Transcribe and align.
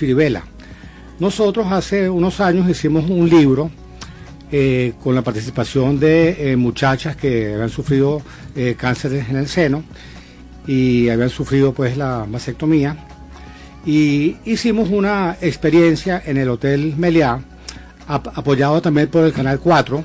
Chiribela. 0.00 0.42
Nosotros 1.18 1.66
hace 1.70 2.08
unos 2.08 2.40
años 2.40 2.66
hicimos 2.70 3.08
un 3.10 3.28
libro 3.28 3.70
eh, 4.50 4.94
con 5.02 5.14
la 5.14 5.20
participación 5.20 6.00
de 6.00 6.52
eh, 6.52 6.56
muchachas 6.56 7.16
que 7.16 7.52
habían 7.52 7.68
sufrido 7.68 8.22
eh, 8.56 8.76
cáncer 8.78 9.12
en 9.28 9.36
el 9.36 9.46
seno 9.46 9.84
y 10.66 11.10
habían 11.10 11.28
sufrido 11.28 11.74
pues 11.74 11.98
la 11.98 12.26
mastectomía. 12.26 12.96
Y 13.84 14.36
hicimos 14.46 14.88
una 14.88 15.36
experiencia 15.42 16.22
en 16.24 16.38
el 16.38 16.48
Hotel 16.48 16.94
Meliá, 16.96 17.38
apoyado 18.06 18.80
también 18.80 19.08
por 19.08 19.24
el 19.24 19.34
Canal 19.34 19.60
4, 19.60 20.02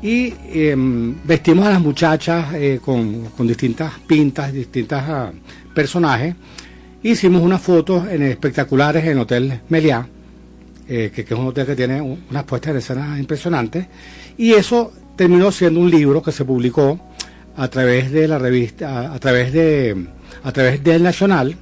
y 0.00 0.32
em, 0.52 1.14
vestimos 1.24 1.66
a 1.66 1.70
las 1.70 1.80
muchachas 1.80 2.46
con, 2.82 3.26
con, 3.36 3.46
distintas 3.46 3.92
pintas, 4.06 4.52
distintas 4.52 5.04
ah, 5.08 5.32
personajes. 5.74 6.34
Hicimos 7.02 7.42
unas 7.42 7.60
fotos 7.60 8.06
espectaculares 8.08 9.04
en 9.04 9.10
el 9.10 9.18
Hotel 9.18 9.60
Meliá 9.68 10.08
eh, 10.88 11.10
que, 11.12 11.22
es 11.22 11.30
un 11.32 11.48
hotel 11.48 11.66
que 11.66 11.74
tiene 11.74 12.00
unas 12.00 12.44
puestas 12.44 12.72
de 12.72 12.78
escena 12.78 13.18
impresionantes, 13.18 13.86
y 14.38 14.52
eso 14.52 14.92
terminó 15.16 15.50
siendo 15.50 15.80
un 15.80 15.90
libro 15.90 16.22
que 16.22 16.30
se 16.30 16.44
publicó 16.44 17.00
a 17.56 17.66
través 17.66 18.12
de 18.12 18.28
la 18.28 18.38
revista, 18.38 19.12
a, 19.12 19.18
través 19.18 19.52
de 19.52 20.06
a 20.44 20.52
través 20.52 20.84
del 20.84 21.02
Nacional, 21.02 21.56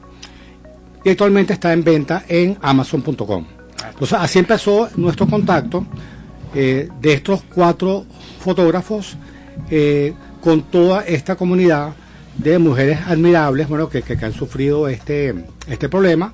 y 1.03 1.09
actualmente 1.09 1.55
está 1.55 1.73
en 1.73 1.83
venta 1.83 2.25
en 2.29 2.59
Amazon.com. 2.61 3.47
Entonces 3.89 4.19
así 4.21 4.41
empezó 4.41 4.91
nuestro 4.97 5.27
contacto 5.27 5.87
eh, 6.55 6.91
de 7.01 7.13
estos 7.15 7.45
cuatro 7.45 8.05
fotógrafos 8.41 9.17
eh, 9.71 10.13
con 10.43 10.65
toda 10.65 11.03
esta 11.03 11.35
comunidad 11.37 11.95
de 12.39 12.59
mujeres 12.59 13.01
admirables, 13.07 13.69
bueno, 13.69 13.89
que, 13.89 14.03
que, 14.03 14.25
han 14.25 14.33
sufrido 14.33 14.89
este, 14.89 15.35
este 15.69 15.89
problema 15.89 16.33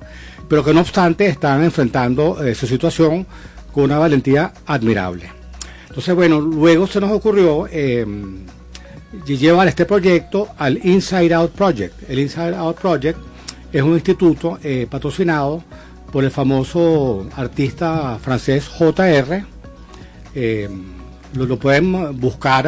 pero 0.51 0.65
que 0.65 0.73
no 0.73 0.81
obstante 0.81 1.27
están 1.27 1.63
enfrentando 1.63 2.43
eh, 2.43 2.53
su 2.55 2.67
situación 2.67 3.25
con 3.71 3.85
una 3.85 3.97
valentía 3.97 4.51
admirable. 4.65 5.31
Entonces, 5.87 6.13
bueno, 6.13 6.41
luego 6.41 6.87
se 6.87 6.99
nos 6.99 7.09
ocurrió 7.09 7.69
eh, 7.71 8.05
llevar 9.25 9.69
este 9.69 9.85
proyecto 9.85 10.49
al 10.57 10.77
Inside 10.85 11.33
Out 11.33 11.53
Project. 11.53 12.09
El 12.09 12.19
Inside 12.19 12.53
Out 12.57 12.81
Project 12.81 13.17
es 13.71 13.81
un 13.81 13.93
instituto 13.93 14.59
eh, 14.61 14.87
patrocinado 14.91 15.63
por 16.11 16.25
el 16.25 16.31
famoso 16.31 17.25
artista 17.37 18.19
francés 18.21 18.67
JR. 18.67 19.45
Lo, 21.33 21.59
pueden 21.59 22.19
buscar 22.19 22.67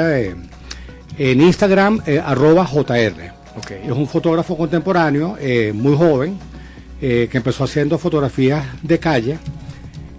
en 1.17 1.41
Instagram, 1.41 2.01
arroba 2.25 2.65
JR. 2.65 3.33
Es 3.83 3.91
un 3.91 4.07
fotógrafo 4.07 4.57
contemporáneo, 4.57 5.37
muy 5.73 5.95
joven, 5.95 6.37
eh, 7.05 7.27
que 7.29 7.35
empezó 7.35 7.65
haciendo 7.65 7.97
fotografías 7.97 8.65
de 8.81 8.97
calle. 8.97 9.37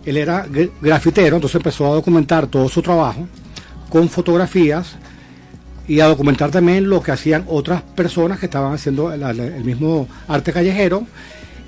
Él 0.04 0.18
era 0.18 0.46
grafitero, 0.82 1.36
entonces 1.36 1.56
empezó 1.56 1.86
a 1.90 1.94
documentar 1.94 2.46
todo 2.46 2.68
su 2.68 2.82
trabajo 2.82 3.26
con 3.88 4.10
fotografías 4.10 4.96
y 5.88 6.00
a 6.00 6.06
documentar 6.08 6.50
también 6.50 6.90
lo 6.90 7.02
que 7.02 7.10
hacían 7.10 7.46
otras 7.48 7.80
personas 7.80 8.38
que 8.38 8.44
estaban 8.44 8.74
haciendo 8.74 9.10
el, 9.14 9.64
mismo 9.64 10.06
arte 10.28 10.52
callejero 10.52 11.06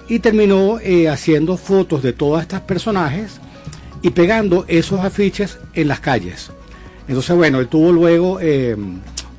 y 0.07 0.19
terminó 0.19 0.81
eh, 0.81 1.09
haciendo 1.09 1.57
fotos 1.57 2.03
de 2.03 2.13
todos 2.13 2.43
estos 2.43 2.61
personajes 2.61 3.41
y 4.03 4.11
pegando 4.11 4.67
esos 4.69 5.01
afiches 5.01 5.59
en 5.73 5.89
las 5.89 6.01
calles. 6.01 6.51
Entonces, 7.09 7.35
bueno, 7.35 7.59
él 7.59 7.69
tuvo 7.69 7.91
luego 7.91 8.39
eh, 8.39 8.77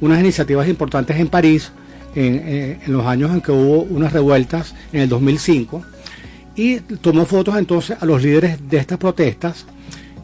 unas 0.02 0.20
iniciativas 0.20 0.68
importantes 0.68 1.18
en 1.18 1.28
París, 1.28 1.72
eh, 2.16 2.80
en, 2.84 2.94
los 2.94 3.06
años 3.06 3.32
en 3.32 3.42
que 3.42 3.52
hubo 3.52 3.84
unas 3.84 4.12
revueltas 4.12 4.74
en 4.92 5.02
el 5.02 5.10
2005 5.10 5.84
y 6.56 6.80
tomó 6.80 7.26
fotos 7.26 7.56
entonces 7.58 7.96
a 8.02 8.06
los 8.06 8.24
líderes 8.24 8.58
de 8.68 8.78
estas 8.78 8.98
protestas, 8.98 9.66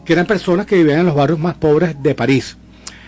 que 0.04 0.12
eran 0.12 0.26
personas 0.26 0.66
que 0.66 0.76
vivían 0.76 1.00
en 1.00 1.06
los 1.06 1.14
barrios 1.14 1.38
más 1.38 1.54
pobres 1.54 2.02
de 2.02 2.14
París. 2.16 2.56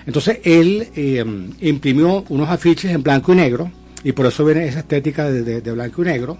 Entonces 0.06 0.38
él 0.44 0.88
eh, 0.94 1.24
imprimió 1.60 2.24
unos 2.28 2.48
afiches 2.48 2.92
en 2.92 3.02
blanco 3.02 3.32
y 3.32 3.36
negro, 3.36 3.70
y 4.04 4.12
por 4.12 4.26
eso 4.26 4.44
viene 4.44 4.68
esa 4.68 4.78
estética 4.78 5.28
de, 5.28 5.72
blanco 5.72 6.02
y 6.02 6.04
negro, 6.04 6.38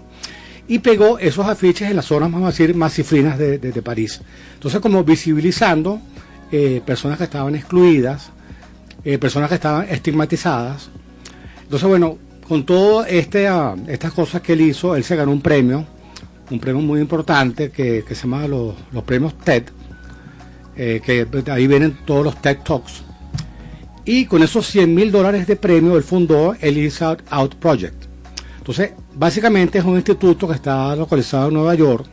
y 0.69 0.79
pegó 0.79 1.19
esos 1.19 1.45
afiches 1.45 1.89
en 1.89 1.97
las 1.97 2.05
zonas, 2.05 2.31
vamos 2.31 2.47
a 2.47 2.51
decir, 2.51 2.73
más 2.73 2.93
cifrinas 2.93 3.37
de, 3.37 3.81
París. 3.83 4.21
Entonces 4.53 4.79
como 4.79 5.03
visibilizando 5.03 5.99
eh, 6.49 6.81
personas 6.85 7.17
que 7.17 7.25
estaban 7.25 7.55
excluidas, 7.55 8.31
personas 9.19 9.49
que 9.49 9.55
estaban 9.55 9.87
estigmatizadas. 9.89 10.89
Entonces, 11.63 11.87
bueno, 11.87 12.17
con 12.47 12.65
todas 12.65 13.09
este, 13.09 13.47
ah, 13.47 13.75
estas 13.87 14.13
cosas 14.13 14.41
que 14.41 14.53
él 14.53 14.61
hizo, 14.61 14.95
él 14.95 15.03
se 15.03 15.15
ganó 15.15 15.31
un 15.31 15.41
premio, 15.41 15.85
un 16.49 16.59
premio 16.59 16.81
muy 16.81 17.01
importante 17.01 17.71
que, 17.71 18.03
se 18.07 18.15
llama 18.15 18.47
los, 18.47 18.73
premios 19.05 19.37
TED, 19.37 19.63
eh, 20.75 21.01
que 21.03 21.51
ahí 21.51 21.67
vienen 21.67 21.97
todos 22.05 22.23
los 22.23 22.41
TED 22.41 22.59
Talks. 22.63 23.03
Y 24.05 24.25
con 24.25 24.41
esos 24.41 24.65
100 24.67 24.95
mil 24.95 25.11
dólares 25.11 25.45
de 25.47 25.57
premio, 25.57 25.97
él 25.97 26.03
fundó 26.03 26.55
el 26.61 26.77
Inside 26.77 27.17
Out 27.29 27.55
Project. 27.55 28.05
Entonces, 28.59 28.91
básicamente 29.13 29.79
es 29.79 29.83
un 29.83 29.95
instituto 29.95 30.47
que 30.47 30.53
está 30.53 30.95
localizado 30.95 31.49
en 31.49 31.55
Nueva 31.55 31.75
York. 31.75 32.05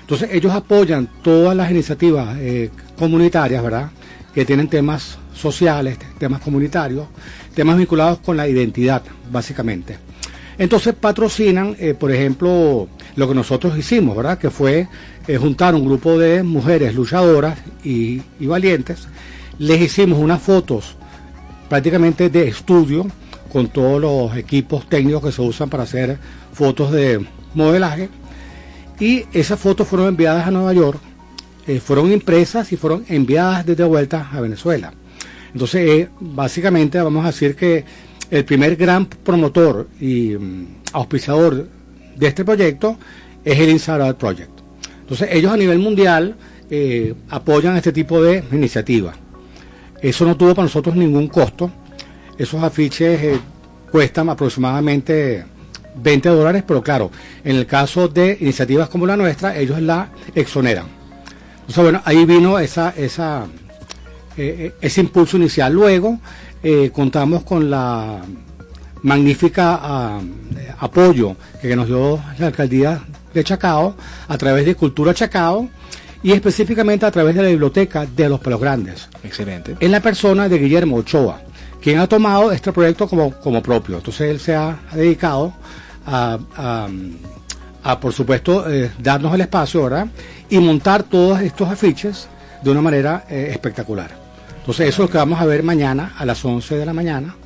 Entonces, 0.00 0.30
ellos 0.32 0.52
apoyan 0.52 1.08
todas 1.22 1.54
las 1.54 1.70
iniciativas 1.70 2.36
eh, 2.38 2.70
comunitarias, 2.98 3.62
¿verdad? 3.62 3.90
Que 4.34 4.46
tienen 4.46 4.68
temas 4.68 5.18
sociales, 5.34 5.98
temas 6.18 6.40
comunitarios 6.40 7.08
temas 7.54 7.78
vinculados 7.78 8.18
con 8.18 8.36
la 8.36 8.48
identidad, 8.48 9.02
básicamente. 9.30 9.96
Entonces 10.58 10.94
patrocinan, 10.94 11.76
eh, 11.78 11.94
por 11.94 12.12
ejemplo, 12.12 12.88
lo 13.16 13.28
que 13.28 13.34
nosotros 13.34 13.76
hicimos, 13.78 14.16
¿verdad? 14.16 14.38
Que 14.38 14.50
fue 14.50 14.88
eh, 15.26 15.36
juntar 15.36 15.74
un 15.74 15.84
grupo 15.84 16.18
de 16.18 16.42
mujeres 16.42 16.94
luchadoras 16.94 17.58
y, 17.82 18.22
valientes. 18.40 19.08
Les 19.58 19.80
hicimos 19.80 20.18
unas 20.18 20.42
fotos 20.42 20.96
prácticamente 21.68 22.28
de 22.28 22.48
estudio 22.48 23.06
con 23.52 23.68
todos 23.68 24.00
los 24.00 24.36
equipos 24.36 24.88
técnicos 24.88 25.24
que 25.24 25.32
se 25.32 25.42
usan 25.42 25.70
para 25.70 25.84
hacer 25.84 26.18
fotos 26.52 26.92
de 26.92 27.24
modelaje. 27.54 28.08
Y 29.00 29.24
esas 29.32 29.58
fotos 29.58 29.88
fueron 29.88 30.08
enviadas 30.08 30.46
a 30.46 30.52
Nueva 30.52 30.72
York, 30.72 31.00
eh, 31.66 31.80
fueron 31.80 32.12
impresas 32.12 32.72
y 32.72 32.76
fueron 32.76 33.04
enviadas 33.08 33.66
desde 33.66 33.82
vuelta 33.84 34.28
a 34.32 34.40
Venezuela. 34.40 34.92
Entonces, 35.54 35.88
eh, 35.88 36.08
básicamente 36.20 37.00
vamos 37.00 37.24
a 37.24 37.28
decir 37.28 37.54
que 37.54 37.84
el 38.30 38.44
primer 38.44 38.74
gran 38.76 39.06
promotor 39.06 39.88
y 40.00 40.36
mm, 40.36 40.66
auspiciador 40.92 41.68
de 42.16 42.26
este 42.26 42.44
proyecto 42.44 42.98
es 43.44 43.58
el 43.58 43.70
Inside 43.70 44.14
Project. 44.14 44.50
Entonces, 45.00 45.28
ellos 45.30 45.52
a 45.52 45.56
nivel 45.56 45.78
mundial 45.78 46.34
eh, 46.68 47.14
apoyan 47.30 47.76
este 47.76 47.92
tipo 47.92 48.20
de 48.20 48.42
iniciativas. 48.50 49.16
Eso 50.02 50.24
no 50.24 50.36
tuvo 50.36 50.54
para 50.54 50.64
nosotros 50.64 50.96
ningún 50.96 51.28
costo. 51.28 51.70
Esos 52.36 52.62
afiches 52.62 53.22
eh, 53.22 53.40
cuestan 53.92 54.28
aproximadamente 54.30 55.44
20 56.02 56.28
dólares, 56.30 56.64
pero 56.66 56.82
claro, 56.82 57.12
en 57.44 57.56
el 57.56 57.66
caso 57.66 58.08
de 58.08 58.36
iniciativas 58.40 58.88
como 58.88 59.06
la 59.06 59.16
nuestra, 59.16 59.56
ellos 59.56 59.80
la 59.80 60.08
exoneran. 60.34 60.86
Entonces, 61.60 61.82
bueno, 61.82 62.02
ahí 62.04 62.24
vino 62.24 62.58
esa, 62.58 62.90
esa 62.96 63.46
eh, 64.36 64.56
eh, 64.58 64.74
ese 64.80 65.00
impulso 65.00 65.36
inicial. 65.36 65.72
Luego 65.72 66.18
eh, 66.60 66.90
contamos 66.92 67.44
con 67.44 67.70
la 67.70 68.20
magnífica 69.02 69.78
ah, 69.80 70.20
apoyo 70.80 71.36
que 71.62 71.76
nos 71.76 71.86
dio 71.86 72.20
la 72.38 72.46
alcaldía 72.48 73.00
de 73.32 73.44
Chacao 73.44 73.94
a 74.26 74.36
través 74.38 74.66
de 74.66 74.74
Cultura 74.74 75.14
Chacao 75.14 75.68
y 76.20 76.32
específicamente 76.32 77.06
a 77.06 77.12
través 77.12 77.36
de 77.36 77.42
la 77.42 77.48
biblioteca 77.48 78.06
de 78.06 78.28
los 78.28 78.40
Pelos 78.40 78.60
Grandes. 78.60 79.08
Excelente. 79.22 79.76
En 79.78 79.92
la 79.92 80.00
persona 80.00 80.48
de 80.48 80.58
Guillermo 80.58 80.96
Ochoa, 80.96 81.40
quien 81.80 82.00
ha 82.00 82.08
tomado 82.08 82.50
este 82.50 82.72
proyecto 82.72 83.06
como, 83.06 83.30
como 83.34 83.62
propio. 83.62 83.98
Entonces 83.98 84.30
él 84.30 84.40
se 84.40 84.56
ha 84.56 84.78
dedicado 84.94 85.52
a, 86.06 86.38
a, 87.84 88.00
por 88.00 88.12
supuesto, 88.12 88.64
darnos 88.98 89.32
el 89.34 89.42
espacio, 89.42 89.84
¿verdad? 89.84 90.08
Y 90.48 90.58
montar 90.58 91.04
todos 91.04 91.40
estos 91.40 91.68
afiches 91.68 92.26
de 92.62 92.70
una 92.70 92.80
manera 92.80 93.26
espectacular. 93.28 94.23
Entonces 94.64 94.88
eso 94.88 95.02
es 95.02 95.08
lo 95.08 95.12
que 95.12 95.18
vamos 95.18 95.38
a 95.42 95.44
ver 95.44 95.62
mañana 95.62 96.14
a 96.16 96.24
las 96.24 96.42
11 96.42 96.78
de 96.78 96.86
la 96.86 96.94
mañana, 96.94 97.36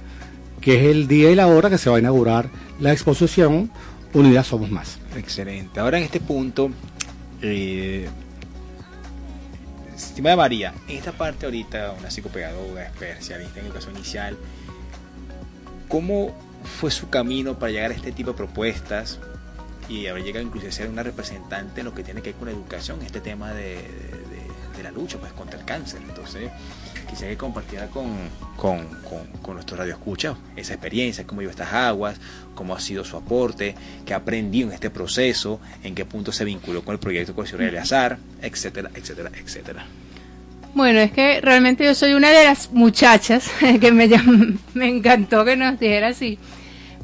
que 0.61 0.77
es 0.77 0.85
el 0.85 1.09
día 1.09 1.33
y 1.33 1.35
la 1.35 1.49
hora 1.49 1.69
que 1.69 1.77
se 1.77 1.91
va 1.91 1.97
a 1.97 1.99
inaugurar 1.99 2.49
la 2.79 2.93
exposición 2.93 3.73
Unidad 4.15 4.45
Somos 4.45 4.71
Más. 4.71 5.01
Excelente. 5.17 5.81
Ahora 5.81 5.99
en 5.99 6.05
este 6.05 6.21
punto, 6.21 6.71
eh, 7.43 8.09
estimada 9.97 10.37
María, 10.37 10.73
en 10.87 10.97
esta 10.97 11.11
parte 11.11 11.47
ahorita, 11.47 11.97
una 11.99 12.09
psicopedagoga, 12.09 12.85
especialista 12.85 13.59
en 13.59 13.67
educación 13.67 13.97
inicial, 13.97 14.39
¿cómo 15.89 16.33
fue 16.79 16.93
su 16.93 17.11
camino 17.11 17.59
para 17.59 17.73
llegar 17.73 17.91
a 17.91 17.95
este 17.95 18.13
tipo 18.13 18.31
de 18.31 18.37
propuestas 18.37 19.19
y 19.89 20.07
haber 20.07 20.23
llegado 20.23 20.47
incluso 20.47 20.69
a 20.69 20.71
ser 20.71 20.89
una 20.89 21.03
representante 21.03 21.81
en 21.81 21.87
lo 21.87 21.95
que 21.95 22.05
tiene 22.05 22.23
que 22.23 22.31
ver 22.31 22.39
con 22.39 22.47
la 22.47 22.55
educación, 22.55 23.03
este 23.03 23.21
tema 23.21 23.53
de, 23.55 23.75
de 24.77 24.83
la 24.85 24.93
lucha 24.93 25.19
pues 25.19 25.33
contra 25.33 25.59
el 25.59 25.67
cáncer? 25.67 26.01
Entonces, 26.09 26.53
quisiera 27.09 27.33
que 27.33 27.39
compartiera 27.39 27.87
con, 27.89 28.07
con, 28.57 28.87
con, 29.03 29.27
con 29.43 29.55
nuestro 29.55 29.77
radio 29.77 29.95
escucha 29.95 30.37
esa 30.57 30.75
experiencia, 30.75 31.27
cómo 31.27 31.41
lleva 31.41 31.51
estas 31.51 31.73
aguas, 31.73 32.21
cómo 32.55 32.75
ha 32.75 32.81
sido 32.81 33.05
su 33.05 33.17
aporte, 33.17 33.75
qué 34.05 34.15
aprendió 34.15 34.67
en 34.67 34.73
este 34.73 34.91
proceso, 34.91 35.61
en 35.83 35.95
qué 35.95 36.05
punto 36.05 36.33
se 36.33 36.45
vinculó 36.45 36.83
con 36.85 36.93
el 36.93 36.99
proyecto 36.99 37.35
Cohesión 37.35 37.61
de 37.61 37.79
Azar, 37.79 38.19
etcétera, 38.43 38.91
etcétera, 38.95 39.31
etcétera. 39.35 39.87
Bueno, 40.75 41.01
es 41.01 41.11
que 41.11 41.41
realmente 41.41 41.85
yo 41.85 41.95
soy 41.95 42.13
una 42.13 42.31
de 42.31 42.45
las 42.45 42.71
muchachas 42.71 43.51
que 43.81 43.93
me, 43.93 44.09
me 44.75 44.89
encantó 44.89 45.45
que 45.45 45.57
nos 45.57 45.81
dijera 45.81 46.09
así. 46.09 46.39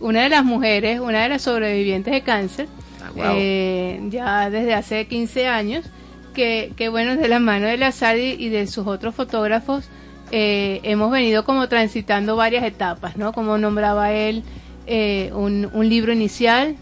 Una 0.01 0.23
de 0.23 0.29
las 0.29 0.45
mujeres, 0.45 1.01
una 1.01 1.23
de 1.23 1.31
las 1.31 1.43
sobrevivientes 1.43 2.13
de 2.13 2.23
cáncer, 2.23 2.69
ah, 3.03 3.33
eh, 3.37 4.01
ya 4.11 4.51
desde 4.51 4.75
hace 4.75 5.07
15 5.07 5.47
años, 5.47 5.87
que, 6.35 6.73
que 6.77 6.89
bueno, 6.89 7.17
de 7.17 7.29
la 7.29 7.39
mano 7.39 7.67
de 7.67 7.77
la 7.79 7.93
y 8.17 8.49
de 8.49 8.67
sus 8.67 8.87
otros 8.87 9.15
fotógrafos, 9.15 9.89
eh, 10.31 10.81
hemos 10.83 11.11
venido 11.11 11.45
como 11.45 11.69
transitando 11.69 12.37
varias 12.37 12.65
etapas, 12.65 13.17
¿no? 13.17 13.33
Como 13.33 13.57
nombraba 13.57 14.13
él, 14.13 14.43
eh, 14.87 15.31
un, 15.35 15.71
un, 15.73 15.89
libro 15.89 16.13
inicial, 16.13 16.77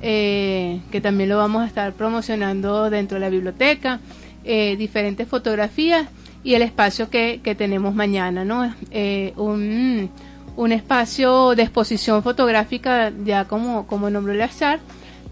que 0.00 1.00
también 1.02 1.28
lo 1.28 1.36
vamos 1.36 1.62
a 1.62 1.66
estar 1.66 1.92
promocionando 1.92 2.90
dentro 2.90 3.16
de 3.16 3.20
la 3.20 3.28
biblioteca, 3.28 4.00
diferentes 4.42 5.28
fotografías 5.28 6.08
y 6.44 6.54
el 6.54 6.62
espacio 6.62 7.08
que, 7.08 7.40
que 7.42 7.54
tenemos 7.54 7.94
mañana, 7.94 8.44
¿no? 8.44 8.74
Eh, 8.90 9.32
un, 9.36 10.10
un, 10.56 10.72
espacio 10.72 11.54
de 11.54 11.62
exposición 11.62 12.22
fotográfica, 12.22 13.12
ya 13.24 13.46
como, 13.46 13.86
como 13.86 14.10
nombró 14.10 14.32
el 14.32 14.42
azar, 14.42 14.80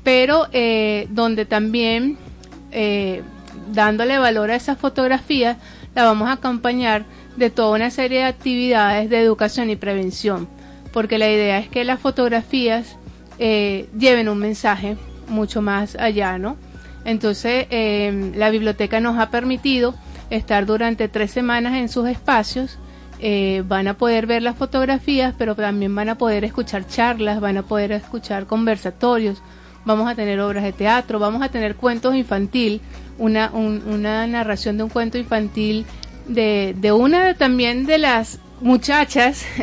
pero 0.04 0.46
eh, 0.52 1.08
donde 1.10 1.46
también, 1.46 2.16
eh, 2.70 3.22
dándole 3.72 4.18
valor 4.18 4.50
a 4.50 4.56
esas 4.56 4.78
fotografías, 4.78 5.56
la 5.94 6.04
vamos 6.04 6.28
a 6.28 6.32
acompañar 6.32 7.04
de 7.36 7.50
toda 7.50 7.76
una 7.76 7.90
serie 7.90 8.18
de 8.18 8.24
actividades 8.24 9.10
de 9.10 9.20
educación 9.20 9.70
y 9.70 9.76
prevención, 9.76 10.48
porque 10.92 11.18
la 11.18 11.30
idea 11.30 11.58
es 11.58 11.68
que 11.68 11.84
las 11.84 12.00
fotografías 12.00 12.96
lleven 13.38 14.28
un 14.28 14.38
mensaje 14.38 14.98
mucho 15.28 15.62
más 15.62 15.96
allá, 15.96 16.36
¿no? 16.36 16.56
Entonces, 17.04 17.66
la 18.36 18.50
biblioteca 18.50 19.00
nos 19.00 19.18
ha 19.18 19.30
permitido 19.30 19.94
estar 20.30 20.66
durante 20.66 21.08
tres 21.08 21.30
semanas 21.30 21.74
en 21.74 21.88
sus 21.88 22.08
espacios. 22.08 22.78
Eh, 23.22 23.62
van 23.66 23.86
a 23.86 23.94
poder 23.94 24.26
ver 24.26 24.42
las 24.42 24.56
fotografías, 24.56 25.34
pero 25.36 25.54
también 25.54 25.94
van 25.94 26.08
a 26.08 26.16
poder 26.16 26.44
escuchar 26.44 26.86
charlas, 26.86 27.40
van 27.40 27.58
a 27.58 27.62
poder 27.62 27.92
escuchar 27.92 28.46
conversatorios, 28.46 29.42
vamos 29.84 30.10
a 30.10 30.14
tener 30.14 30.40
obras 30.40 30.64
de 30.64 30.72
teatro, 30.72 31.18
vamos 31.18 31.42
a 31.42 31.48
tener 31.48 31.76
cuentos 31.76 32.14
infantil, 32.14 32.80
una, 33.18 33.50
una 33.52 34.26
narración 34.26 34.76
de 34.76 34.84
un 34.84 34.90
cuento 34.90 35.18
infantil 35.18 35.86
de, 36.26 36.74
de 36.78 36.92
una 36.92 37.34
también 37.34 37.86
de 37.86 37.98
las 37.98 38.38
muchachas. 38.60 39.44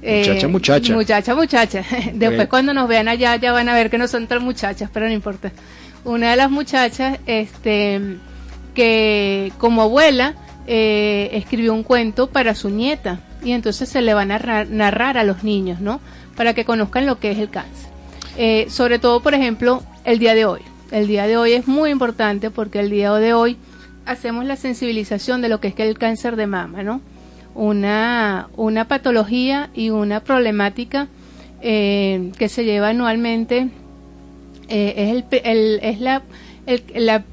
Eh, 0.00 0.20
muchacha, 0.20 0.48
muchacha. 0.48 0.94
Muchacha, 0.94 1.34
muchacha. 1.34 1.84
Después 2.14 2.46
cuando 2.48 2.72
nos 2.72 2.88
vean 2.88 3.08
allá 3.08 3.34
ya 3.34 3.50
van 3.50 3.68
a 3.68 3.74
ver 3.74 3.90
que 3.90 3.98
no 3.98 4.06
son 4.06 4.28
tan 4.28 4.44
muchachas, 4.44 4.88
pero 4.94 5.06
no 5.08 5.12
importa. 5.12 5.50
Una 6.04 6.30
de 6.30 6.36
las 6.36 6.52
muchachas, 6.52 7.18
este, 7.26 8.16
que 8.74 9.52
como 9.58 9.82
abuela 9.82 10.36
eh, 10.68 11.30
escribió 11.32 11.74
un 11.74 11.82
cuento 11.82 12.28
para 12.28 12.54
su 12.54 12.70
nieta 12.70 13.18
y 13.42 13.50
entonces 13.50 13.88
se 13.88 14.00
le 14.00 14.14
van 14.14 14.30
a 14.30 14.64
narrar, 14.64 15.18
a 15.18 15.24
los 15.24 15.42
niños, 15.42 15.80
¿no? 15.80 16.00
Para 16.36 16.54
que 16.54 16.64
conozcan 16.64 17.04
lo 17.04 17.18
que 17.18 17.32
es 17.32 17.38
el 17.38 17.50
cáncer. 17.50 17.90
Eh, 18.38 18.66
sobre 18.70 18.98
todo, 18.98 19.20
por 19.20 19.34
ejemplo, 19.34 19.82
el 20.04 20.18
día 20.18 20.34
de 20.34 20.46
hoy. 20.46 20.60
El 20.90 21.06
día 21.06 21.26
de 21.26 21.36
hoy 21.36 21.52
es 21.52 21.68
muy 21.68 21.90
importante 21.90 22.50
porque 22.50 22.80
el 22.80 22.88
día 22.88 23.12
de 23.12 23.34
hoy 23.34 23.58
hacemos 24.06 24.46
la 24.46 24.56
sensibilización 24.56 25.42
de 25.42 25.50
lo 25.50 25.60
que 25.60 25.68
es 25.68 25.74
el 25.76 25.98
cáncer 25.98 26.36
de 26.36 26.46
mama, 26.46 26.82
¿no? 26.82 27.02
Una, 27.54 28.48
una 28.56 28.86
patología 28.86 29.68
y 29.74 29.90
una 29.90 30.20
problemática 30.20 31.08
eh, 31.60 32.32
que 32.38 32.48
se 32.48 32.64
lleva 32.64 32.88
anualmente 32.88 33.68
es, 34.68 35.10
el, 35.10 35.24
el, 35.44 35.80
es 35.82 36.00
la, 36.00 36.22
el, 36.66 36.82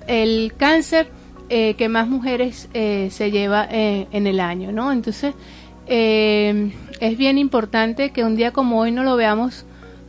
el 0.07 0.53
cáncer 0.57 1.07
eh, 1.47 1.75
que 1.75 1.89
más 1.89 2.07
mujeres 2.07 2.69
eh, 2.73 3.09
se 3.11 3.29
lleva 3.29 3.67
eh, 3.69 4.07
en 4.11 4.25
el 4.25 4.39
año, 4.39 4.71
¿no? 4.71 4.91
Entonces, 4.91 5.35
es 5.87 7.17
bien 7.19 7.37
importante 7.37 8.09
que 8.09 8.23
un 8.23 8.35
día 8.35 8.49
como 8.49 8.79
hoy 8.79 8.91
no 8.91 9.03
lo 9.03 9.15
veamos 9.15 9.65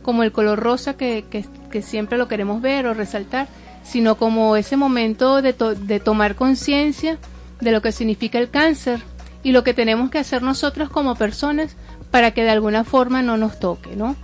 como 0.07 0.23
el 0.23 0.31
color 0.31 0.57
rosa 0.57 0.95
que, 0.95 1.25
que, 1.29 1.81
siempre 1.81 2.17
lo 2.17 2.29
queremos 2.29 2.61
ver 2.61 2.87
o 2.87 2.93
resaltar, 2.93 3.49
sino 3.83 4.15
como 4.15 4.55
ese 4.55 4.77
momento 4.77 5.41
de, 5.41 5.51
de 5.51 5.99
tomar 5.99 6.35
conciencia 6.35 7.17
de 7.59 7.73
lo 7.73 7.81
que 7.81 7.91
significa 7.91 8.39
el 8.39 8.49
cáncer 8.49 9.01
y 9.43 9.51
lo 9.51 9.65
que 9.65 9.73
tenemos 9.73 10.09
que 10.09 10.17
hacer 10.17 10.43
nosotros 10.43 10.89
como 10.89 11.15
personas 11.15 11.75
para 12.09 12.31
que 12.31 12.45
de 12.45 12.51
alguna 12.51 12.85
forma 12.85 13.21
no 13.21 13.35
nos 13.35 13.59
toque, 13.59 13.97
¿no? 13.97 14.15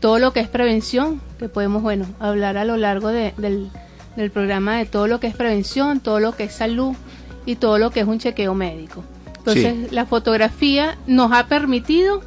todo 0.00 0.18
lo 0.18 0.32
que 0.32 0.40
es 0.40 0.48
prevención, 0.48 1.20
que 1.38 1.48
podemos, 1.48 1.82
bueno, 1.82 2.06
hablar 2.18 2.56
a 2.56 2.64
lo 2.64 2.76
largo 2.76 3.10
de, 3.10 3.32
del, 3.36 3.70
del 4.16 4.32
programa 4.32 4.76
de 4.76 4.86
todo 4.86 5.06
lo 5.06 5.20
que 5.20 5.28
es 5.28 5.36
prevención, 5.36 6.00
todo 6.00 6.18
lo 6.18 6.32
que 6.32 6.44
es 6.44 6.52
salud 6.52 6.96
y 7.44 7.54
todo 7.54 7.78
lo 7.78 7.92
que 7.92 8.00
es 8.00 8.08
un 8.08 8.18
chequeo 8.18 8.54
médico. 8.54 9.04
Entonces, 9.38 9.92
la 9.92 10.04
fotografía 10.04 10.98
nos 11.06 11.30
ha 11.30 11.46
permitido 11.46 12.22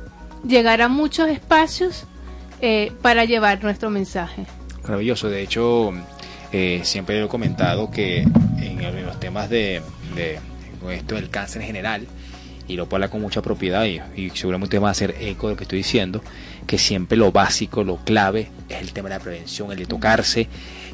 llegar 0.48 0.82
a 0.82 0.88
muchos 0.88 1.28
espacios 1.28 2.06
eh, 2.62 2.92
para 3.02 3.26
llevar 3.26 3.64
nuestro 3.64 3.90
mensaje. 3.90 4.46
Maravilloso. 4.84 5.30
De 5.30 5.42
hecho, 5.42 5.94
eh, 6.52 6.82
siempre 6.84 7.24
he 7.24 7.28
comentado 7.28 7.92
que 7.92 8.22
en, 8.22 9.06
los 9.06 9.20
temas 9.20 9.50
de, 9.50 9.82
esto 10.92 11.16
del 11.16 11.30
cáncer 11.30 11.62
en 11.62 11.68
general, 11.68 12.08
y 12.68 12.76
lo 12.76 12.86
puedo 12.86 12.98
hablar 12.98 13.10
con 13.10 13.22
mucha 13.22 13.42
propiedad 13.42 13.86
y, 13.86 14.00
y, 14.16 14.30
seguramente 14.32 14.78
va 14.78 14.90
a 14.90 14.92
hacer 14.92 15.16
eco 15.20 15.48
de 15.48 15.54
lo 15.54 15.58
que 15.58 15.64
estoy 15.64 15.80
diciendo, 15.80 16.22
que 16.68 16.78
siempre 16.78 17.18
lo 17.18 17.32
básico, 17.32 17.84
lo 17.84 17.98
clave 17.98 18.52
es 18.70 18.80
el 18.80 18.94
tema 18.94 19.10
de 19.10 19.16
la 19.16 19.22
prevención, 19.22 19.72
el 19.72 19.80
de 19.80 19.86
tocarse, 19.88 20.48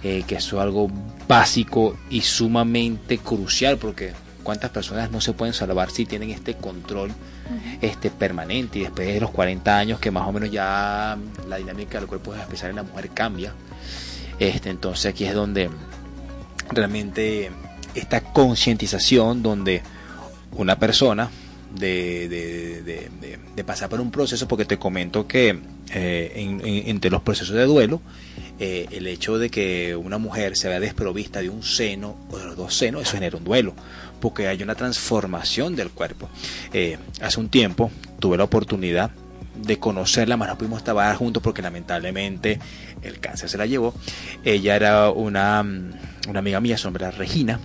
eh, 0.04 0.24
que 0.28 0.36
eso 0.36 0.58
es 0.58 0.62
algo 0.62 0.90
básico 1.28 1.98
y 2.10 2.22
sumamente 2.22 3.18
crucial 3.18 3.78
porque 3.78 4.14
cuántas 4.44 4.70
personas 4.70 5.10
no 5.10 5.20
se 5.20 5.34
pueden 5.34 5.54
salvar 5.54 5.90
si 5.90 6.06
tienen 6.06 6.30
este 6.30 6.54
control 6.54 7.12
este 7.82 8.10
permanente 8.10 8.80
y 8.80 8.82
después 8.84 9.08
de 9.08 9.20
los 9.20 9.32
40 9.32 9.78
años 9.78 10.00
que 10.00 10.12
más 10.12 10.28
o 10.28 10.32
menos 10.32 10.52
ya 10.52 11.18
la 11.48 11.58
dinámica 11.58 12.00
del 12.00 12.08
cuerpo 12.08 12.34
especial 12.36 12.72
en 12.72 12.78
la 12.78 12.84
mujer 12.84 13.10
cambia. 13.14 13.54
Este 14.40 14.70
entonces 14.70 15.06
aquí 15.08 15.26
es 15.26 15.34
donde 15.34 15.70
realmente 16.72 17.52
esta 17.94 18.22
concientización 18.22 19.42
donde 19.42 19.82
una 20.52 20.78
persona 20.78 21.30
de, 21.74 22.30
de, 22.30 23.10
de, 23.56 23.64
pasar 23.64 23.90
por 23.90 24.00
un 24.00 24.12
proceso, 24.12 24.48
porque 24.48 24.66
te 24.66 24.78
comento 24.78 25.28
que 25.28 25.60
eh, 25.94 26.84
entre 26.86 27.12
los 27.12 27.22
procesos 27.22 27.56
de 27.56 27.66
duelo, 27.66 28.02
eh, 28.60 28.88
el 28.92 29.08
hecho 29.08 29.38
de 29.38 29.50
que 29.50 29.96
una 29.96 30.18
mujer 30.18 30.56
se 30.56 30.70
vea 30.70 30.80
desprovista 30.80 31.42
de 31.42 31.50
un 31.50 31.64
seno 31.64 32.16
o 32.30 32.38
de 32.38 32.46
los 32.46 32.56
dos 32.56 32.74
senos, 32.74 33.02
eso 33.02 33.14
genera 33.14 33.38
un 33.38 33.44
duelo, 33.44 33.74
porque 34.26 34.48
hay 34.48 34.64
una 34.64 34.74
transformación 34.74 35.76
del 35.76 35.92
cuerpo. 35.92 36.28
Eh, 36.74 36.98
hace 37.22 37.40
un 37.40 37.48
tiempo 37.48 37.92
tuve 38.20 38.38
la 38.38 38.46
oportunidad 38.46 39.12
de 39.56 39.78
conocerla, 39.78 40.36
más 40.36 40.48
no 40.48 40.58
pudimos 40.58 40.84
trabajar 40.84 41.16
juntos 41.16 41.44
porque 41.44 41.62
lamentablemente 41.62 42.58
el 43.04 43.20
cáncer 43.20 43.50
se 43.50 43.60
la 43.60 43.68
llevó. 43.68 43.94
Ella 44.44 44.76
era 44.76 45.12
una, 45.12 45.64
una 46.28 46.40
amiga 46.40 46.60
mía, 46.60 46.76
su 46.76 46.88
nombre 46.88 47.06
era 47.06 47.16
Regina, 47.16 47.60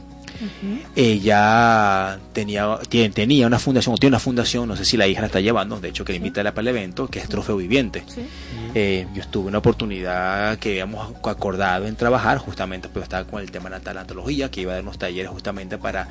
ella 0.97 2.19
tenía, 2.33 2.79
tiene, 2.89 3.11
tenía 3.11 3.47
una 3.47 3.59
fundación, 3.59 3.95
o 3.95 3.99
tiene 3.99 4.15
una 4.15 4.21
fundación, 4.21 4.69
no 4.69 4.77
sé 4.77 4.85
si 4.85 4.97
la 4.97 5.07
hija 5.07 5.21
la 5.21 5.27
está 5.27 5.41
llevando, 5.41 5.81
de 5.81 5.89
hecho 5.89 6.05
que 6.05 6.13
le 6.13 6.17
invita 6.19 6.43
para 6.43 6.61
el 6.61 6.69
evento, 6.69 7.09
que 7.09 7.19
es 7.19 7.29
Trofeo 7.29 7.57
Viviente. 7.57 8.05
Eh, 8.75 9.07
yo 9.15 9.23
estuve 9.23 9.49
una 9.49 9.59
oportunidad 9.59 10.59
que 10.59 10.71
habíamos 10.71 11.13
acordado 11.25 11.87
en 11.87 11.97
trabajar, 11.97 12.39
justamente 12.39 12.89
pues 12.89 13.05
estaba 13.05 13.25
con 13.25 13.41
el 13.41 13.51
tema 13.51 13.69
de 13.69 13.77
la 13.77 13.81
talentología, 13.81 14.51
que 14.51 14.63
iba 14.63 14.73
a 14.73 14.75
dar 14.77 14.83
unos 14.83 14.99
talleres 14.99 15.31
justamente 15.31 15.79
para 15.79 16.09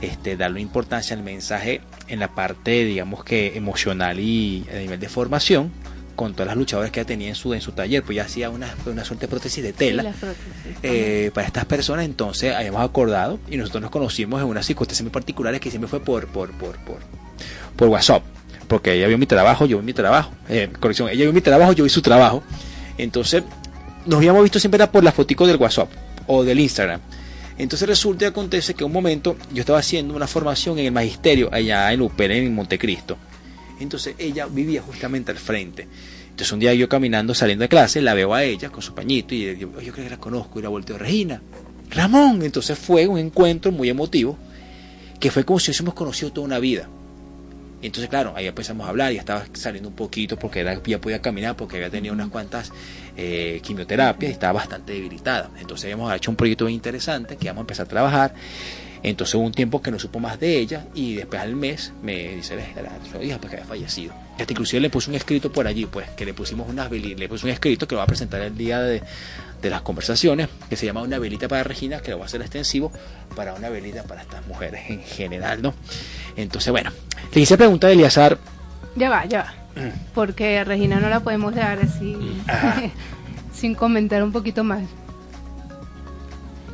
este, 0.00 0.36
darle 0.36 0.60
importancia 0.60 1.16
al 1.16 1.22
mensaje 1.22 1.80
en 2.08 2.20
la 2.20 2.28
parte, 2.28 2.84
digamos 2.84 3.24
que 3.24 3.56
emocional 3.56 4.20
y 4.20 4.66
a 4.70 4.78
nivel 4.78 5.00
de 5.00 5.08
formación 5.08 5.72
con 6.22 6.34
todas 6.34 6.46
las 6.46 6.56
luchadoras 6.56 6.92
que 6.92 7.04
tenía 7.04 7.30
en 7.30 7.34
su, 7.34 7.52
en 7.52 7.60
su 7.60 7.72
taller, 7.72 8.04
pues 8.04 8.14
ya 8.14 8.22
hacía 8.22 8.48
una, 8.48 8.72
una 8.86 9.04
suerte 9.04 9.26
de 9.26 9.28
prótesis 9.28 9.60
de 9.60 9.72
tela 9.72 10.14
eh, 10.84 11.32
para 11.34 11.48
estas 11.48 11.64
personas, 11.64 12.04
entonces 12.04 12.54
habíamos 12.54 12.80
acordado 12.80 13.40
y 13.50 13.56
nosotros 13.56 13.82
nos 13.82 13.90
conocimos 13.90 14.40
en 14.40 14.46
unas 14.46 14.64
circunstancias 14.64 15.02
muy 15.02 15.10
particulares 15.10 15.60
que 15.60 15.68
siempre 15.68 15.88
fue 15.88 15.98
por, 15.98 16.28
por, 16.28 16.52
por, 16.52 16.76
por, 16.84 16.98
por 17.74 17.88
WhatsApp, 17.88 18.22
porque 18.68 18.92
ella 18.92 19.08
vio 19.08 19.18
mi 19.18 19.26
trabajo, 19.26 19.66
yo 19.66 19.80
vi 19.80 19.84
mi 19.84 19.92
trabajo, 19.92 20.30
eh, 20.48 20.68
corrección, 20.78 21.08
ella 21.08 21.24
vio 21.24 21.32
mi 21.32 21.40
trabajo, 21.40 21.72
yo 21.72 21.82
vi 21.82 21.90
su 21.90 22.02
trabajo, 22.02 22.44
entonces 22.98 23.42
nos 24.06 24.18
habíamos 24.18 24.44
visto 24.44 24.60
siempre 24.60 24.86
por 24.86 25.02
la 25.02 25.10
fotico 25.10 25.44
del 25.44 25.56
WhatsApp 25.56 25.90
o 26.28 26.44
del 26.44 26.60
Instagram. 26.60 27.00
Entonces 27.58 27.88
resulta 27.88 28.26
y 28.26 28.28
acontece 28.28 28.74
que 28.74 28.84
un 28.84 28.92
momento 28.92 29.36
yo 29.52 29.60
estaba 29.60 29.80
haciendo 29.80 30.14
una 30.14 30.28
formación 30.28 30.78
en 30.78 30.86
el 30.86 30.92
magisterio 30.92 31.48
allá 31.52 31.92
en 31.92 32.00
Upera, 32.00 32.36
en 32.36 32.54
Montecristo 32.54 33.18
entonces 33.82 34.14
ella 34.18 34.46
vivía 34.46 34.82
justamente 34.82 35.30
al 35.30 35.38
frente. 35.38 35.86
Entonces 36.30 36.52
un 36.52 36.60
día 36.60 36.72
yo 36.74 36.88
caminando, 36.88 37.34
saliendo 37.34 37.62
de 37.62 37.68
clase, 37.68 38.00
la 38.00 38.14
veo 38.14 38.32
a 38.34 38.42
ella 38.42 38.70
con 38.70 38.82
su 38.82 38.94
pañito 38.94 39.34
y 39.34 39.54
digo, 39.54 39.80
yo 39.80 39.92
creo 39.92 40.04
que 40.04 40.10
la 40.10 40.18
conozco 40.18 40.58
y 40.58 40.62
la 40.62 40.68
volteo, 40.68 40.96
Regina, 40.96 41.42
Ramón. 41.90 42.42
Entonces 42.42 42.78
fue 42.78 43.06
un 43.06 43.18
encuentro 43.18 43.70
muy 43.70 43.88
emotivo, 43.88 44.38
que 45.20 45.30
fue 45.30 45.44
como 45.44 45.60
si 45.60 45.70
hubiésemos 45.70 45.94
conocido 45.94 46.32
toda 46.32 46.46
una 46.46 46.58
vida. 46.58 46.88
Entonces, 47.82 48.08
claro, 48.08 48.32
ahí 48.36 48.46
empezamos 48.46 48.86
a 48.86 48.90
hablar, 48.90 49.12
y 49.12 49.16
estaba 49.16 49.44
saliendo 49.54 49.88
un 49.88 49.96
poquito 49.96 50.38
porque 50.38 50.64
ya 50.86 51.00
podía 51.00 51.20
caminar, 51.20 51.56
porque 51.56 51.76
había 51.76 51.90
tenido 51.90 52.14
unas 52.14 52.28
cuantas 52.28 52.70
eh, 53.16 53.60
quimioterapias 53.62 54.30
y 54.30 54.32
estaba 54.32 54.52
bastante 54.52 54.92
debilitada. 54.92 55.50
Entonces 55.60 55.86
habíamos 55.86 56.14
hecho 56.14 56.30
un 56.30 56.36
proyecto 56.36 56.68
interesante 56.68 57.36
que 57.36 57.46
íbamos 57.46 57.60
a 57.60 57.62
empezar 57.62 57.86
a 57.86 57.88
trabajar. 57.88 58.34
Entonces 59.02 59.34
hubo 59.34 59.44
un 59.44 59.52
tiempo 59.52 59.82
que 59.82 59.90
no 59.90 59.98
supo 59.98 60.20
más 60.20 60.38
de 60.38 60.58
ella 60.58 60.84
y 60.94 61.14
después 61.14 61.40
al 61.40 61.56
mes 61.56 61.92
me 62.02 62.36
dice 62.36 62.56
su 63.10 63.20
hija 63.20 63.38
pues 63.38 63.50
que 63.50 63.56
había 63.56 63.66
fallecido. 63.66 64.14
Hasta 64.38 64.52
inclusive 64.52 64.80
le 64.80 64.90
puse 64.90 65.10
un 65.10 65.16
escrito 65.16 65.50
por 65.50 65.66
allí, 65.66 65.86
pues 65.86 66.08
que 66.10 66.24
le 66.24 66.34
pusimos 66.34 66.68
unas 66.68 66.90
le 66.90 67.28
puse 67.28 67.46
un 67.46 67.52
escrito 67.52 67.88
que 67.88 67.94
lo 67.94 67.98
va 67.98 68.04
a 68.04 68.06
presentar 68.06 68.40
el 68.40 68.56
día 68.56 68.80
de, 68.80 69.02
de 69.60 69.70
las 69.70 69.82
conversaciones, 69.82 70.48
que 70.68 70.76
se 70.76 70.86
llama 70.86 71.02
Una 71.02 71.18
velita 71.18 71.48
para 71.48 71.64
Regina, 71.64 72.00
que 72.00 72.10
lo 72.10 72.18
va 72.18 72.24
a 72.24 72.26
hacer 72.26 72.42
extensivo 72.42 72.92
para 73.34 73.54
una 73.54 73.68
velita 73.68 74.04
para 74.04 74.22
estas 74.22 74.46
mujeres 74.46 74.82
en 74.88 75.02
general, 75.02 75.62
¿no? 75.62 75.74
Entonces, 76.36 76.70
bueno, 76.70 76.90
le 77.34 77.40
hice 77.40 77.56
pregunta 77.56 77.88
de 77.88 77.94
Eliazar. 77.94 78.38
Ya 78.94 79.10
va, 79.10 79.24
ya 79.24 79.38
va. 79.38 79.54
Porque 80.14 80.62
Regina 80.64 81.00
no 81.00 81.08
la 81.08 81.20
podemos 81.20 81.54
dejar 81.54 81.80
así 81.80 82.16
sin 83.54 83.74
comentar 83.74 84.22
un 84.22 84.32
poquito 84.32 84.64
más. 84.64 84.82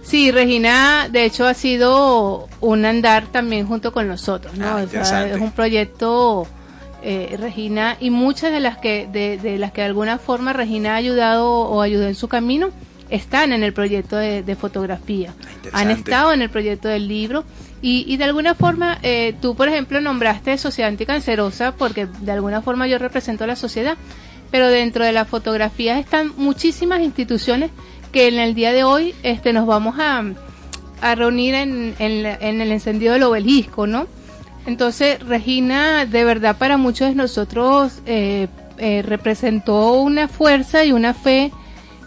Sí, 0.08 0.30
Regina, 0.30 1.10
de 1.10 1.26
hecho, 1.26 1.46
ha 1.46 1.52
sido 1.52 2.48
un 2.62 2.86
andar 2.86 3.26
también 3.26 3.66
junto 3.66 3.92
con 3.92 4.08
nosotros, 4.08 4.56
¿no? 4.56 4.66
Ah, 4.66 4.82
es 4.82 5.38
un 5.38 5.52
proyecto, 5.52 6.46
eh, 7.02 7.36
Regina, 7.38 7.98
y 8.00 8.08
muchas 8.08 8.50
de 8.50 8.60
las 8.60 8.78
que 8.78 9.06
de, 9.06 9.36
de, 9.36 9.58
las 9.58 9.70
que 9.70 9.82
de 9.82 9.88
alguna 9.88 10.16
forma 10.16 10.54
Regina 10.54 10.94
ha 10.94 10.96
ayudado 10.96 11.46
o 11.50 11.82
ayudó 11.82 12.06
en 12.06 12.14
su 12.14 12.26
camino 12.26 12.70
están 13.10 13.52
en 13.52 13.62
el 13.62 13.74
proyecto 13.74 14.16
de, 14.16 14.56
fotografía, 14.56 15.34
ah, 15.72 15.80
han 15.80 15.90
estado 15.90 16.32
en 16.32 16.40
el 16.40 16.48
proyecto 16.48 16.88
del 16.88 17.06
libro 17.06 17.44
y, 17.82 18.04
y 18.10 18.16
de 18.16 18.24
alguna 18.24 18.54
forma 18.54 18.98
eh, 19.02 19.34
tú, 19.42 19.54
por 19.56 19.68
ejemplo, 19.68 20.00
nombraste 20.00 20.56
Sociedad 20.56 20.88
Anticancerosa 20.88 21.72
porque 21.72 22.06
de 22.06 22.32
alguna 22.32 22.62
forma 22.62 22.86
yo 22.86 22.96
represento 22.96 23.44
a 23.44 23.46
la 23.46 23.56
sociedad, 23.56 23.98
pero 24.50 24.68
dentro 24.68 25.04
de 25.04 25.12
las 25.12 25.28
fotografías 25.28 26.00
están 26.00 26.32
muchísimas 26.38 27.02
instituciones 27.02 27.70
que 28.12 28.28
en 28.28 28.38
el 28.38 28.54
día 28.54 28.72
de 28.72 28.84
hoy 28.84 29.14
este, 29.22 29.52
nos 29.52 29.66
vamos 29.66 29.98
a, 29.98 30.24
a 31.00 31.14
reunir 31.14 31.54
en, 31.54 31.94
en, 31.98 32.26
en, 32.26 32.60
el 32.60 32.72
encendido 32.72 33.12
del 33.14 33.22
obelisco, 33.22 33.86
¿no? 33.86 34.06
Entonces, 34.66 35.20
Regina, 35.20 36.04
de 36.04 36.24
verdad 36.24 36.56
para 36.56 36.76
muchos 36.76 37.08
de 37.08 37.14
nosotros 37.14 38.02
eh, 38.06 38.48
eh, 38.78 39.02
representó 39.02 39.94
una 39.94 40.28
fuerza 40.28 40.84
y 40.84 40.92
una 40.92 41.14
fe 41.14 41.50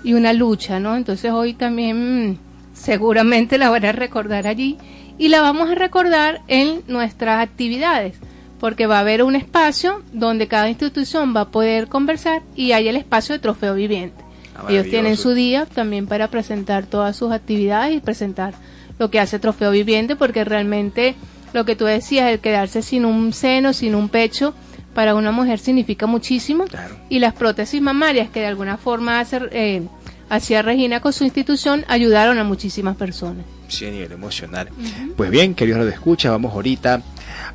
y 0.04 0.14
una 0.14 0.34
lucha, 0.34 0.80
¿no? 0.80 0.96
Entonces 0.96 1.32
hoy 1.32 1.54
también 1.54 2.40
seguramente 2.74 3.58
la 3.58 3.70
van 3.70 3.86
a 3.86 3.92
recordar 3.92 4.48
allí 4.48 4.78
y 5.18 5.28
la 5.28 5.42
vamos 5.42 5.70
a 5.70 5.76
recordar 5.76 6.42
en 6.48 6.82
nuestras 6.88 7.44
actividades, 7.44 8.16
porque 8.60 8.88
va 8.88 8.98
a 8.98 9.02
haber 9.02 9.22
un 9.24 9.36
espacio 9.36 10.02
donde 10.14 10.48
cada 10.48 10.70
institución 10.70 11.36
va 11.36 11.42
a 11.42 11.52
poder 11.52 11.88
conversar 11.88 12.42
y 12.56 12.72
hay 12.72 12.88
el 12.88 12.96
espacio 12.96 13.34
de 13.34 13.40
trofeo 13.40 13.76
viviente. 13.76 14.21
Ellos 14.70 14.88
tienen 14.90 15.18
su 15.18 15.34
día 15.34 15.66
también 15.66 16.08
para 16.08 16.28
presentar 16.30 16.86
todas 16.86 17.16
sus 17.16 17.32
actividades 17.32 17.96
y 17.96 18.00
presentar 18.00 18.54
lo 19.00 19.10
que 19.10 19.20
hace 19.20 19.40
Trofeo 19.40 19.72
Viviente, 19.72 20.16
porque 20.16 20.44
realmente 20.44 21.16
lo 21.54 21.66
que 21.66 21.76
tú 21.76 21.86
decías, 21.86 22.32
el 22.32 22.40
quedarse 22.40 22.82
sin 22.82 23.06
un 23.06 23.34
seno, 23.34 23.74
sin 23.74 23.96
un 23.96 24.10
pecho, 24.10 24.54
para 24.94 25.16
una 25.16 25.32
mujer 25.32 25.60
significa 25.60 26.06
muchísimo. 26.06 26.66
Claro. 26.66 26.96
Y 27.10 27.20
las 27.20 27.34
prótesis 27.34 27.82
mamarias 27.82 28.30
que 28.30 28.42
de 28.42 28.48
alguna 28.48 28.78
forma 28.78 29.20
hace, 29.20 29.42
eh, 29.52 29.84
hacía 30.30 30.62
Regina 30.62 31.00
con 31.00 31.14
su 31.14 31.24
institución 31.24 31.86
ayudaron 31.88 32.38
a 32.40 32.44
muchísimas 32.44 32.96
personas. 32.96 33.46
Sí, 33.68 33.86
a 33.86 33.92
nivel 33.92 34.12
emocional. 34.12 34.70
Uh 34.78 34.84
-huh. 34.84 35.14
Pues 35.16 35.32
bien, 35.32 35.56
queridos 35.56 35.86
de 35.86 35.92
escucha, 35.92 36.30
vamos 36.30 36.54
ahorita 36.54 37.02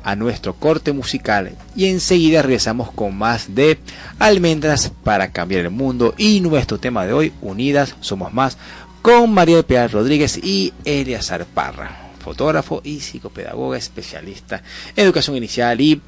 a 0.03 0.15
nuestro 0.15 0.53
corte 0.55 0.93
musical 0.93 1.51
y 1.75 1.85
enseguida 1.85 2.41
regresamos 2.41 2.91
con 2.91 3.17
más 3.17 3.55
de 3.55 3.77
Almendras 4.19 4.91
para 5.03 5.31
cambiar 5.31 5.61
el 5.65 5.71
mundo 5.71 6.13
y 6.17 6.39
nuestro 6.41 6.79
tema 6.79 7.05
de 7.05 7.13
hoy, 7.13 7.33
Unidas 7.41 7.95
Somos 8.01 8.33
Más, 8.33 8.57
con 9.01 9.33
María 9.33 9.63
Pilar 9.63 9.91
Rodríguez 9.91 10.37
y 10.37 10.73
Eliazar 10.85 11.45
Parra, 11.45 12.09
fotógrafo 12.19 12.81
y 12.83 12.99
psicopedagoga 12.99 13.77
especialista 13.77 14.61
en 14.95 15.05
educación 15.05 15.37
inicial 15.37 15.79
y 15.79 16.01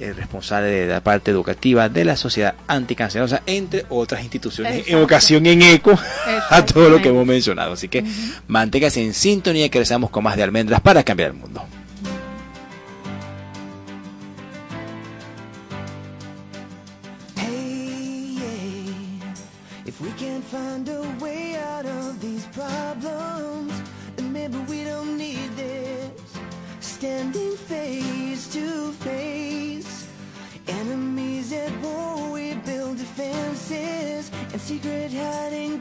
el 0.00 0.14
responsable 0.14 0.68
de 0.68 0.86
la 0.86 1.02
parte 1.02 1.30
educativa 1.30 1.88
de 1.88 2.04
la 2.04 2.16
Sociedad 2.16 2.54
Anticancerosa, 2.66 3.42
entre 3.46 3.84
otras 3.88 4.22
instituciones 4.22 4.86
educación 4.86 5.46
en 5.46 5.62
eco 5.62 5.98
a 6.50 6.64
todo 6.64 6.88
lo 6.88 7.02
que 7.02 7.08
hemos 7.08 7.26
mencionado. 7.26 7.72
Así 7.72 7.88
que 7.88 8.00
uh 8.00 8.04
-huh. 8.04 8.40
manténgase 8.46 9.02
en 9.04 9.14
sintonía 9.14 9.68
que 9.68 9.78
regresamos 9.78 10.10
con 10.10 10.24
más 10.24 10.36
de 10.36 10.44
almendras 10.44 10.80
para 10.80 11.02
cambiar 11.02 11.30
el 11.30 11.36
mundo. 11.36 11.64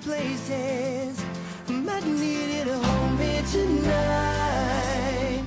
Places. 0.08 1.20
Might 1.68 2.06
need 2.06 2.50
it 2.60 2.66
to 2.66 2.78
hold 2.78 3.20
me 3.20 3.42
tonight. 3.52 5.44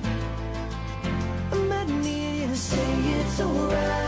I 1.51 1.55
might 1.71 1.89
need 1.89 2.41
you 2.41 2.47
to 2.47 2.55
say 2.55 2.91
it's 3.21 3.41
alright. 3.41 4.00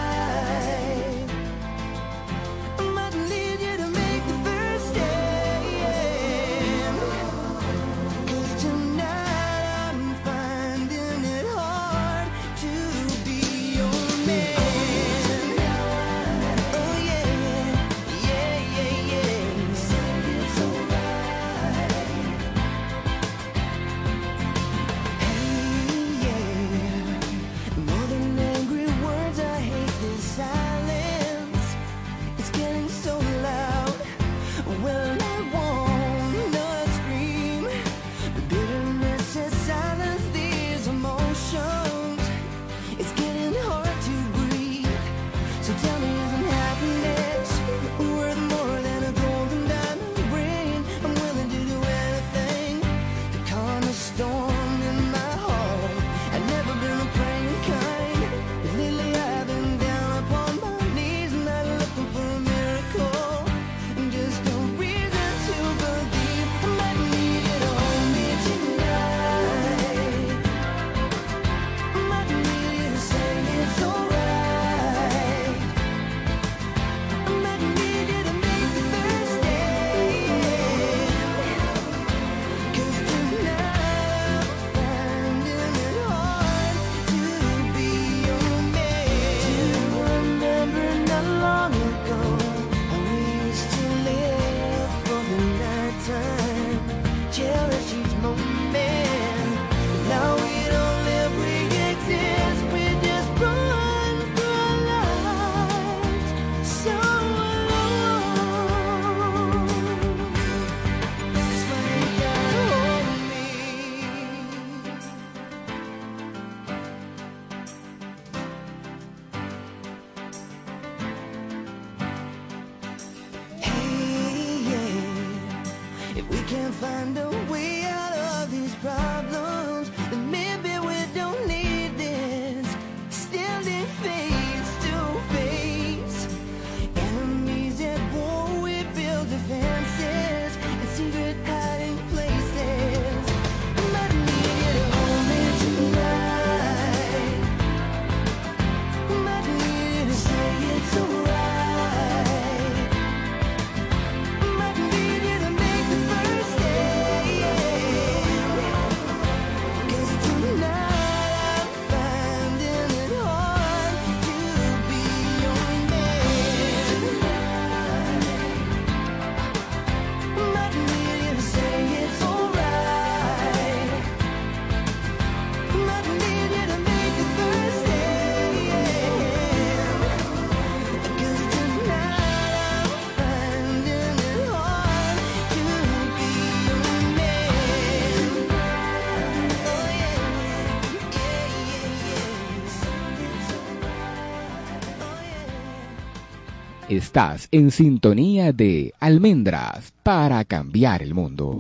Estás 196.90 197.48
en 197.52 197.72
sintonía 197.72 198.52
de 198.52 198.94
Almendras 199.00 199.94
para 200.04 200.44
cambiar 200.44 201.02
el 201.02 201.14
mundo. 201.14 201.58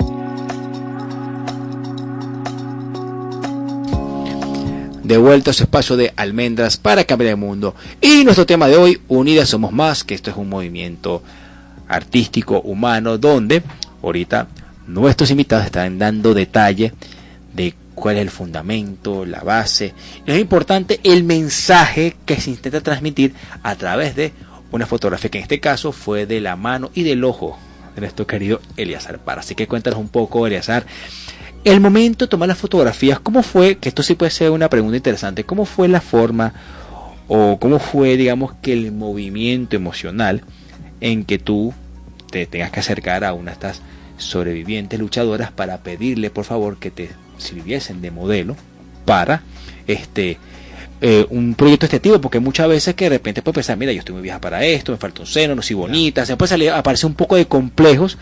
De 5.01 5.17
vuelta 5.17 5.51
a 5.51 5.53
su 5.53 5.63
espacio 5.63 5.95
de 5.95 6.13
almendras 6.17 6.75
para 6.75 7.05
cambiar 7.05 7.31
el 7.31 7.37
mundo. 7.37 7.73
Y 8.01 8.25
nuestro 8.25 8.45
tema 8.45 8.67
de 8.67 8.75
hoy, 8.75 9.01
Unidas 9.07 9.49
Somos 9.49 9.71
Más, 9.71 10.03
que 10.03 10.13
esto 10.13 10.29
es 10.29 10.35
un 10.35 10.49
movimiento 10.49 11.23
artístico, 11.87 12.59
humano, 12.61 13.17
donde 13.17 13.63
ahorita 14.01 14.47
nuestros 14.87 15.31
invitados 15.31 15.65
están 15.65 15.97
dando 15.97 16.33
detalle 16.33 16.93
de 17.53 17.73
cuál 17.95 18.17
es 18.17 18.23
el 18.23 18.29
fundamento, 18.29 19.25
la 19.25 19.41
base. 19.41 19.93
Y 20.25 20.31
es 20.31 20.39
importante 20.39 20.99
el 21.03 21.23
mensaje 21.23 22.17
que 22.25 22.41
se 22.41 22.49
intenta 22.49 22.81
transmitir 22.81 23.33
a 23.61 23.75
través 23.75 24.15
de 24.15 24.33
una 24.73 24.87
fotografía 24.87 25.29
que 25.29 25.37
en 25.37 25.43
este 25.43 25.59
caso 25.59 25.91
fue 25.91 26.25
de 26.25 26.41
la 26.41 26.55
mano 26.55 26.89
y 26.95 27.03
del 27.03 27.23
ojo 27.23 27.57
de 27.93 28.01
nuestro 28.01 28.25
querido 28.25 28.59
Eliazar 28.75 29.19
Para. 29.19 29.41
Así 29.41 29.53
que 29.53 29.67
cuéntanos 29.67 29.99
un 29.99 30.09
poco, 30.09 30.47
Eliazar, 30.47 30.85
el 31.63 31.79
momento 31.79 32.25
de 32.25 32.29
tomar 32.29 32.49
las 32.49 32.57
fotografías, 32.57 33.19
¿cómo 33.19 33.43
fue? 33.43 33.77
Que 33.77 33.89
esto 33.89 34.01
sí 34.01 34.15
puede 34.15 34.31
ser 34.31 34.49
una 34.49 34.69
pregunta 34.69 34.97
interesante. 34.97 35.43
¿Cómo 35.43 35.65
fue 35.65 35.87
la 35.87 36.01
forma 36.01 36.53
o 37.27 37.59
cómo 37.59 37.77
fue, 37.77 38.17
digamos, 38.17 38.53
que 38.61 38.73
el 38.73 38.91
movimiento 38.91 39.75
emocional 39.75 40.41
en 41.01 41.23
que 41.23 41.37
tú 41.37 41.71
te 42.31 42.47
tengas 42.47 42.71
que 42.71 42.79
acercar 42.79 43.23
a 43.23 43.33
una 43.33 43.51
de 43.51 43.53
estas 43.53 43.81
sobrevivientes 44.17 44.99
luchadoras 44.99 45.51
para 45.51 45.83
pedirle, 45.83 46.31
por 46.31 46.45
favor, 46.45 46.79
que 46.79 46.89
te 46.89 47.09
sirviesen 47.37 48.01
de 48.01 48.09
modelo 48.09 48.55
para 49.05 49.43
este 49.85 50.39
eh, 51.05 51.25
un 51.31 51.53
proyecto 51.53 51.85
este 51.85 51.99
tipo, 51.99 52.19
porque 52.21 52.39
muchas 52.39 52.67
veces 52.69 52.95
que 52.95 53.05
de 53.05 53.09
repente 53.17 53.41
puedes 53.41 53.55
pensar, 53.55 53.75
mira, 53.77 53.91
yo 53.91 53.99
estoy 53.99 54.13
muy 54.13 54.21
vieja 54.23 54.39
para 54.39 54.63
esto, 54.63 54.93
me 54.93 54.97
falta 54.97 55.19
un 55.21 55.27
seno, 55.27 55.53
no 55.53 55.61
soy 55.61 55.75
bonita, 55.75 56.25
se 56.25 56.37
puede 56.37 56.47
salir, 56.49 56.71
aparece 56.71 57.05
un 57.05 57.13
poco 57.13 57.35
de 57.35 57.45
complejos 57.45 58.17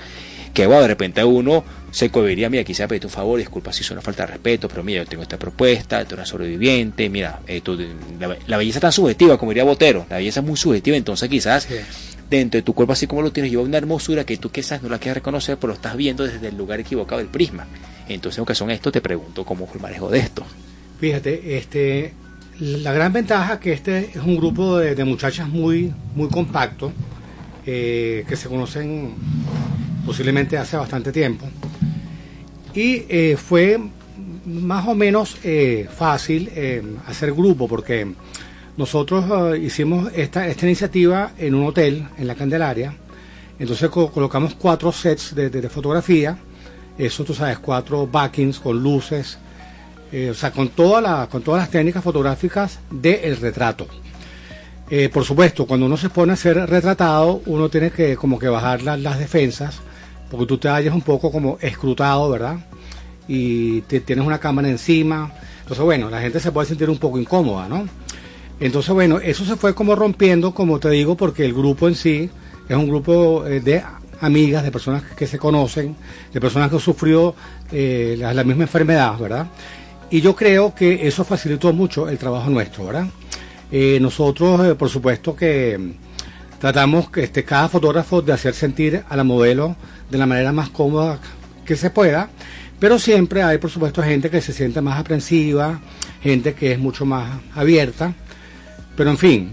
que 0.51 0.65
bueno, 0.65 0.81
de 0.81 0.87
repente 0.89 1.23
uno 1.23 1.63
se 1.91 2.09
cobería, 2.09 2.49
mira, 2.49 2.63
quisiera 2.63 2.87
pedirte 2.89 3.05
un 3.07 3.13
favor, 3.13 3.37
disculpa 3.37 3.71
si 3.71 3.83
es 3.83 3.91
una 3.91 4.01
falta 4.01 4.23
de 4.25 4.31
respeto, 4.33 4.67
pero 4.67 4.83
mira, 4.83 5.03
yo 5.03 5.07
tengo 5.09 5.21
esta 5.23 5.37
propuesta, 5.37 5.99
tú 5.99 6.15
eres 6.15 6.19
una 6.19 6.25
sobreviviente, 6.25 7.07
mira, 7.09 7.39
eh, 7.47 7.61
tú- 7.61 7.77
la, 8.19 8.35
la 8.47 8.57
belleza 8.57 8.79
es 8.79 8.81
tan 8.81 8.91
subjetiva, 8.91 9.37
como 9.37 9.51
diría 9.51 9.63
Botero, 9.63 10.05
la 10.09 10.17
belleza 10.17 10.39
es 10.39 10.45
muy 10.45 10.57
subjetiva, 10.57 10.97
entonces 10.97 11.29
quizás 11.29 11.63
Sí. 11.63 11.75
dentro 12.29 12.57
de 12.57 12.63
tu 12.63 12.73
cuerpo 12.73 12.93
así 12.93 13.05
como 13.07 13.21
lo 13.21 13.31
tienes, 13.31 13.51
lleva 13.51 13.63
una 13.63 13.77
hermosura 13.77 14.25
que 14.25 14.35
tú 14.37 14.49
quizás 14.49 14.81
no 14.81 14.89
la 14.89 14.97
quieres 14.97 15.15
reconocer, 15.17 15.55
pero 15.57 15.67
lo 15.69 15.75
estás 15.75 15.95
viendo 15.95 16.25
desde 16.25 16.47
el 16.47 16.57
lugar 16.57 16.79
equivocado 16.79 17.19
del 17.19 17.27
prisma. 17.29 17.67
Entonces, 18.09 18.39
aunque 18.39 18.55
son 18.55 18.71
esto, 18.71 18.91
te 18.91 18.99
pregunto 19.01 19.45
cómo 19.45 19.67
fue 19.67 19.75
el 19.77 19.81
manejo 19.83 20.09
de 20.09 20.19
esto. 20.19 20.43
Fíjate, 20.99 21.57
este, 21.57 22.13
la 22.61 22.93
gran 22.93 23.11
ventaja 23.11 23.59
que 23.59 23.73
este 23.73 24.11
es 24.11 24.17
un 24.17 24.37
grupo 24.37 24.77
de, 24.77 25.03
muchachas 25.03 25.49
muy, 25.49 25.91
muy 26.15 26.29
compacto, 26.29 26.91
eh, 27.65 28.23
que 28.27 28.35
se 28.35 28.47
conocen 28.47 29.13
posiblemente 30.05 30.57
hace 30.57 30.77
bastante 30.77 31.11
tiempo. 31.11 31.47
Y 32.73 33.03
eh, 33.09 33.35
fue 33.37 33.79
más 34.45 34.87
o 34.87 34.95
menos 34.95 35.37
eh, 35.43 35.87
fácil 35.95 36.49
hacer 37.07 37.33
grupo 37.33 37.67
porque 37.67 38.11
nosotros 38.77 39.57
hicimos 39.59 40.11
esta, 40.15 40.47
esta 40.47 40.65
iniciativa 40.65 41.31
en 41.37 41.55
un 41.55 41.65
hotel 41.67 42.05
en 42.17 42.27
la 42.27 42.35
Candelaria. 42.35 42.93
Entonces 43.59 43.89
co- 43.89 44.11
colocamos 44.11 44.55
cuatro 44.55 44.91
sets 44.91 45.35
de, 45.35 45.49
de- 45.49 45.61
de 45.61 45.69
fotografía. 45.69 46.37
Eso 46.97 47.23
tú 47.23 47.33
sabes, 47.33 47.57
cuatro 47.59 48.07
backings 48.07 48.59
con 48.59 48.81
luces, 48.81 49.37
eh, 50.11 50.29
o 50.29 50.33
sea, 50.33 50.51
con, 50.51 50.69
toda 50.69 51.01
la, 51.01 51.27
con 51.29 51.41
todas 51.41 51.61
las 51.61 51.69
técnicas 51.69 52.03
fotográficas 52.03 52.79
del 52.89 53.37
retrato. 53.37 53.87
Eh, 54.89 55.09
por 55.09 55.23
supuesto, 55.23 55.65
cuando 55.65 55.85
uno 55.85 55.95
se 55.97 56.09
pone 56.09 56.33
a 56.33 56.35
ser 56.35 56.57
retratado, 56.69 57.41
uno 57.45 57.69
tiene 57.69 57.91
que 57.91 58.15
como 58.17 58.37
que 58.37 58.49
bajar 58.49 58.81
la- 58.81 58.97
las 58.97 59.19
defensas, 59.19 59.79
porque 60.29 60.45
tú 60.45 60.57
te 60.57 60.67
hallas 60.67 60.93
un 60.93 61.01
poco 61.01 61.31
como 61.31 61.57
escrutado, 61.61 62.29
¿verdad? 62.29 62.57
Y 63.27 63.81
te- 63.81 64.01
tienes 64.01 64.25
una 64.25 64.37
cámara 64.39 64.67
encima. 64.69 65.31
Entonces, 65.61 65.85
bueno, 65.85 66.09
la 66.09 66.19
gente 66.19 66.39
se 66.41 66.51
puede 66.51 66.67
sentir 66.67 66.89
un 66.89 66.97
poco 66.97 67.17
incómoda, 67.19 67.69
¿no? 67.69 67.87
Entonces, 68.59 68.93
bueno, 68.93 69.19
eso 69.19 69.45
se 69.45 69.55
fue 69.55 69.73
como 69.73 69.95
rompiendo, 69.95 70.53
como 70.53 70.79
te 70.79 70.89
digo, 70.89 71.15
porque 71.15 71.45
el 71.45 71.53
grupo 71.53 71.87
en 71.87 71.95
sí 71.95 72.29
es 72.67 72.75
un 72.75 72.87
grupo 72.87 73.45
eh, 73.47 73.59
de 73.61 73.81
amigas, 74.19 74.63
de 74.63 74.71
personas 74.71 75.03
que 75.15 75.25
se 75.25 75.37
conocen, 75.39 75.95
de 76.33 76.39
personas 76.41 76.69
que 76.69 76.75
han 76.75 76.81
sufrido 76.81 77.33
eh, 77.71 78.15
la, 78.19 78.33
la 78.33 78.43
misma 78.43 78.63
enfermedad, 78.63 79.17
¿verdad? 79.17 79.47
Y 80.11 80.19
yo 80.21 80.35
creo 80.35 80.75
que 80.75 81.07
eso 81.07 81.23
facilitó 81.23 81.71
mucho 81.71 82.09
el 82.09 82.17
trabajo 82.17 82.49
nuestro, 82.49 82.85
¿verdad? 82.85 83.07
Eh, 83.71 83.97
nosotros, 84.01 84.67
eh, 84.67 84.75
por 84.75 84.89
supuesto 84.89 85.33
que 85.33 85.77
mm, 85.77 86.59
tratamos 86.59 87.09
que 87.09 87.23
este, 87.23 87.45
cada 87.45 87.69
fotógrafo 87.69 88.21
de 88.21 88.33
hacer 88.33 88.53
sentir 88.53 89.03
a 89.07 89.15
la 89.15 89.23
modelo 89.23 89.77
de 90.09 90.17
la 90.17 90.25
manera 90.25 90.51
más 90.51 90.69
cómoda 90.69 91.19
que 91.65 91.77
se 91.77 91.89
pueda, 91.89 92.29
pero 92.77 92.99
siempre 92.99 93.41
hay, 93.41 93.57
por 93.57 93.69
supuesto, 93.69 94.03
gente 94.03 94.29
que 94.29 94.41
se 94.41 94.51
siente 94.51 94.81
más 94.81 94.99
aprensiva, 94.99 95.79
gente 96.21 96.53
que 96.53 96.73
es 96.73 96.79
mucho 96.79 97.05
más 97.05 97.39
abierta, 97.55 98.13
pero 98.97 99.09
en 99.11 99.17
fin, 99.17 99.51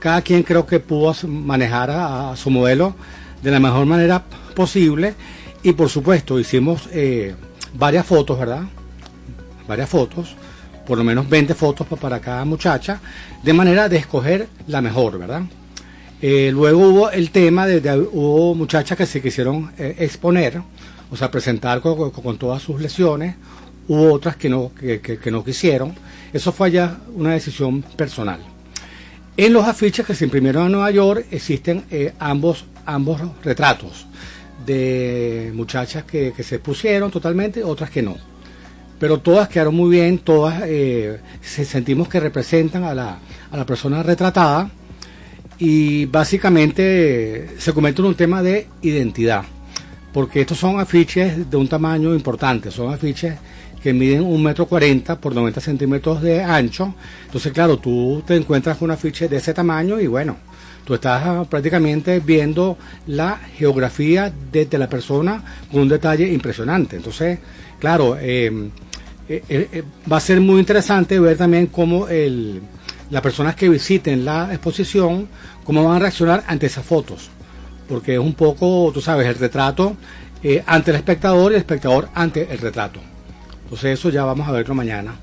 cada 0.00 0.20
quien 0.20 0.42
creo 0.42 0.66
que 0.66 0.80
pudo 0.80 1.14
manejar 1.26 1.90
a, 1.90 2.32
a 2.32 2.36
su 2.36 2.50
modelo 2.50 2.94
de 3.42 3.50
la 3.50 3.60
mejor 3.60 3.86
manera 3.86 4.22
posible 4.54 5.14
y 5.62 5.72
por 5.72 5.88
supuesto 5.88 6.38
hicimos 6.38 6.88
eh, 6.92 7.34
varias 7.72 8.04
fotos, 8.04 8.38
¿verdad? 8.38 8.64
Varias 9.68 9.88
fotos, 9.88 10.34
por 10.86 10.98
lo 10.98 11.04
menos 11.04 11.28
20 11.28 11.54
fotos 11.54 11.86
pa- 11.86 11.96
para 11.96 12.20
cada 12.20 12.44
muchacha, 12.44 13.00
de 13.42 13.52
manera 13.52 13.88
de 13.88 13.96
escoger 13.96 14.48
la 14.66 14.80
mejor, 14.82 15.18
¿verdad? 15.18 15.42
Eh, 16.22 16.50
luego 16.52 16.88
hubo 16.88 17.10
el 17.10 17.30
tema 17.30 17.66
de, 17.66 17.80
de- 17.80 17.98
hubo 17.98 18.54
muchachas 18.54 18.96
que 18.96 19.06
se 19.06 19.20
quisieron 19.22 19.72
eh, 19.78 19.96
exponer, 19.98 20.60
o 21.10 21.16
sea, 21.16 21.30
presentar 21.30 21.80
con, 21.80 22.10
con- 22.10 22.38
todas 22.38 22.62
sus 22.62 22.80
lesiones, 22.80 23.36
hubo 23.88 24.12
otras 24.12 24.36
que 24.36 24.48
no, 24.48 24.70
que, 24.78 25.00
que- 25.00 25.30
no 25.30 25.44
quisieron. 25.44 25.94
Eso 26.32 26.50
fue 26.52 26.70
ya 26.70 26.98
una 27.14 27.32
decisión 27.32 27.82
personal. 27.82 28.40
En 29.36 29.52
los 29.52 29.66
afiches 29.66 30.06
que 30.06 30.14
se 30.14 30.24
imprimieron 30.24 30.66
en 30.66 30.72
Nueva 30.72 30.90
York 30.90 31.26
existen 31.30 31.84
eh, 31.90 32.12
ambos, 32.18 32.64
ambos 32.86 33.20
retratos 33.42 34.06
de 34.64 35.52
muchachas 35.54 36.04
que, 36.04 36.32
que 36.36 36.42
se 36.42 36.58
pusieron 36.58 37.10
totalmente, 37.10 37.62
otras 37.64 37.90
que 37.90 38.02
no. 38.02 38.16
Pero 38.98 39.18
todas 39.18 39.48
quedaron 39.48 39.74
muy 39.74 39.90
bien, 39.90 40.18
todas 40.18 40.62
eh, 40.66 41.18
se- 41.40 41.64
sentimos 41.64 42.08
que 42.08 42.20
representan 42.20 42.84
a 42.84 42.94
la, 42.94 43.18
a 43.50 43.56
la 43.56 43.66
persona 43.66 44.02
retratada 44.02 44.70
y 45.58 46.06
básicamente 46.06 46.82
eh, 47.44 47.50
se 47.58 47.72
en 47.72 48.08
un 48.08 48.14
tema 48.14 48.42
de 48.42 48.68
identidad, 48.82 49.42
porque 50.12 50.40
estos 50.40 50.58
son 50.58 50.80
afiches 50.80 51.48
de 51.50 51.56
un 51.56 51.68
tamaño 51.68 52.14
importante, 52.14 52.70
son 52.70 52.92
afiches 52.92 53.34
que 53.82 53.92
miden 53.92 54.22
un 54.22 54.42
metro 54.42 54.66
cuarenta 54.66 55.20
por 55.20 55.34
90 55.34 55.60
centímetros 55.60 56.22
de 56.22 56.42
ancho, 56.42 56.94
entonces 57.26 57.52
claro, 57.52 57.76
tú 57.78 58.22
te 58.26 58.34
encuentras 58.34 58.78
con 58.78 58.86
un 58.86 58.92
afiche 58.92 59.28
de 59.28 59.36
ese 59.36 59.52
tamaño 59.52 60.00
y 60.00 60.06
bueno, 60.06 60.36
tú 60.84 60.94
estás 60.94 61.22
ah, 61.24 61.44
prácticamente 61.48 62.20
viendo 62.20 62.78
la 63.06 63.36
geografía 63.56 64.32
de 64.52 64.66
la 64.78 64.88
persona 64.88 65.42
con 65.70 65.82
un 65.82 65.88
detalle 65.88 66.30
impresionante. 66.32 66.96
Entonces, 66.96 67.38
claro, 67.78 68.16
eh, 68.20 68.70
eh, 69.28 69.42
eh, 69.48 69.68
eh, 69.72 69.82
va 70.10 70.18
a 70.18 70.20
ser 70.20 70.40
muy 70.40 70.60
interesante 70.60 71.18
ver 71.18 71.36
también 71.36 71.66
cómo 71.68 72.08
el, 72.08 72.60
las 73.10 73.22
personas 73.22 73.54
que 73.54 73.68
visiten 73.68 74.24
la 74.24 74.52
exposición, 74.52 75.28
cómo 75.64 75.84
van 75.84 75.96
a 75.96 75.98
reaccionar 76.00 76.44
ante 76.46 76.66
esas 76.66 76.84
fotos. 76.84 77.30
Porque 77.88 78.14
es 78.14 78.18
un 78.18 78.34
poco, 78.34 78.90
tú 78.92 79.00
sabes, 79.00 79.26
el 79.26 79.34
retrato 79.34 79.96
eh, 80.42 80.62
ante 80.66 80.90
el 80.90 80.96
espectador 80.96 81.52
y 81.52 81.54
el 81.54 81.60
espectador 81.60 82.08
ante 82.14 82.50
el 82.50 82.58
retrato. 82.58 83.00
Entonces 83.64 83.98
eso 83.98 84.10
ya 84.10 84.24
vamos 84.24 84.48
a 84.48 84.52
verlo 84.52 84.74
mañana. 84.74 85.16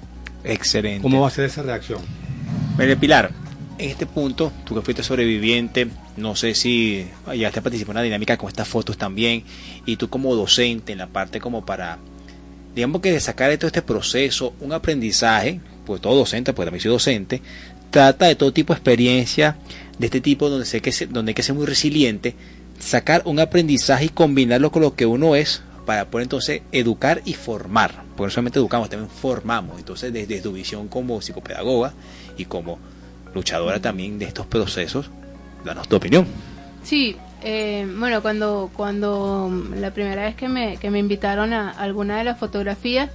Excelente. 0.44 1.02
¿Cómo 1.02 1.22
va 1.22 1.28
a 1.28 1.32
ser 1.32 1.46
esa 1.46 1.62
reacción? 1.62 2.00
María 2.78 2.96
Pilar, 2.96 3.32
en 3.78 3.90
este 3.90 4.06
punto, 4.06 4.52
tú 4.64 4.76
que 4.76 4.82
fuiste 4.82 5.04
sobreviviente, 5.04 5.88
no 6.18 6.36
sé 6.36 6.56
si 6.56 7.08
ya 7.38 7.52
te 7.52 7.62
participó 7.62 7.92
en 7.92 7.98
la 7.98 8.02
dinámica 8.04 8.38
con 8.38 8.48
estas 8.48 8.68
fotos 8.68 8.98
también, 8.98 9.44
y 9.86 9.96
tú 9.98 10.10
como 10.10 10.36
docente 10.36 10.92
en 10.92 10.98
la 10.98 11.08
parte 11.08 11.40
como 11.40 11.66
para, 11.66 12.00
digamos 12.76 13.02
que 13.02 13.12
de 13.12 13.20
sacar 13.20 13.50
de 13.50 13.58
todo 13.58 13.68
este 13.68 13.82
proceso 13.82 14.54
un 14.60 14.74
aprendizaje, 14.74 15.60
pues 15.86 16.02
todo 16.02 16.16
docente, 16.16 16.54
pues 16.54 16.66
también 16.66 16.82
soy 16.82 16.92
docente, 16.92 17.42
trata 17.90 18.28
de 18.28 18.36
todo 18.36 18.54
tipo 18.54 18.74
de 18.74 18.78
experiencia 18.78 19.58
de 19.98 20.08
este 20.08 20.22
tipo 20.22 20.50
donde, 20.50 20.66
sé 20.66 20.82
que 20.82 20.92
donde 21.08 21.32
hay 21.32 21.36
que 21.36 21.44
ser 21.44 21.56
muy 21.56 21.66
resiliente, 21.66 22.36
sacar 22.80 23.22
un 23.26 23.40
aprendizaje 23.40 24.06
y 24.06 24.10
combinarlo 24.10 24.72
con 24.72 24.82
lo 24.82 24.96
que 24.96 25.06
uno 25.06 25.36
es 25.36 25.62
para 25.86 26.06
poder 26.06 26.24
entonces 26.24 26.62
educar 26.72 27.22
y 27.26 27.34
formar, 27.34 28.04
porque 28.16 28.28
no 28.28 28.30
solamente 28.32 28.60
educamos, 28.60 28.90
también 28.90 29.10
formamos, 29.10 29.78
entonces 29.78 30.14
desde 30.14 30.42
tu 30.42 30.54
visión 30.54 30.88
como 30.88 31.22
psicopedagoga 31.22 31.94
y 32.38 32.46
como 32.46 32.80
luchadora 33.34 33.80
también 33.80 34.20
de 34.20 34.26
estos 34.26 34.46
procesos, 34.46 35.10
danos 35.66 35.88
tu 35.88 35.96
opinión. 35.96 36.26
Sí, 36.84 37.16
eh, 37.42 37.88
bueno, 37.98 38.22
cuando, 38.22 38.70
cuando 38.76 39.50
mm, 39.50 39.76
la 39.76 39.92
primera 39.92 40.24
vez 40.24 40.36
que 40.36 40.48
me, 40.48 40.78
que 40.78 40.90
me 40.90 41.00
invitaron 41.00 41.54
a 41.54 41.72
alguna 41.72 42.18
de 42.18 42.24
las 42.24 42.40
fotografías, 42.40 43.10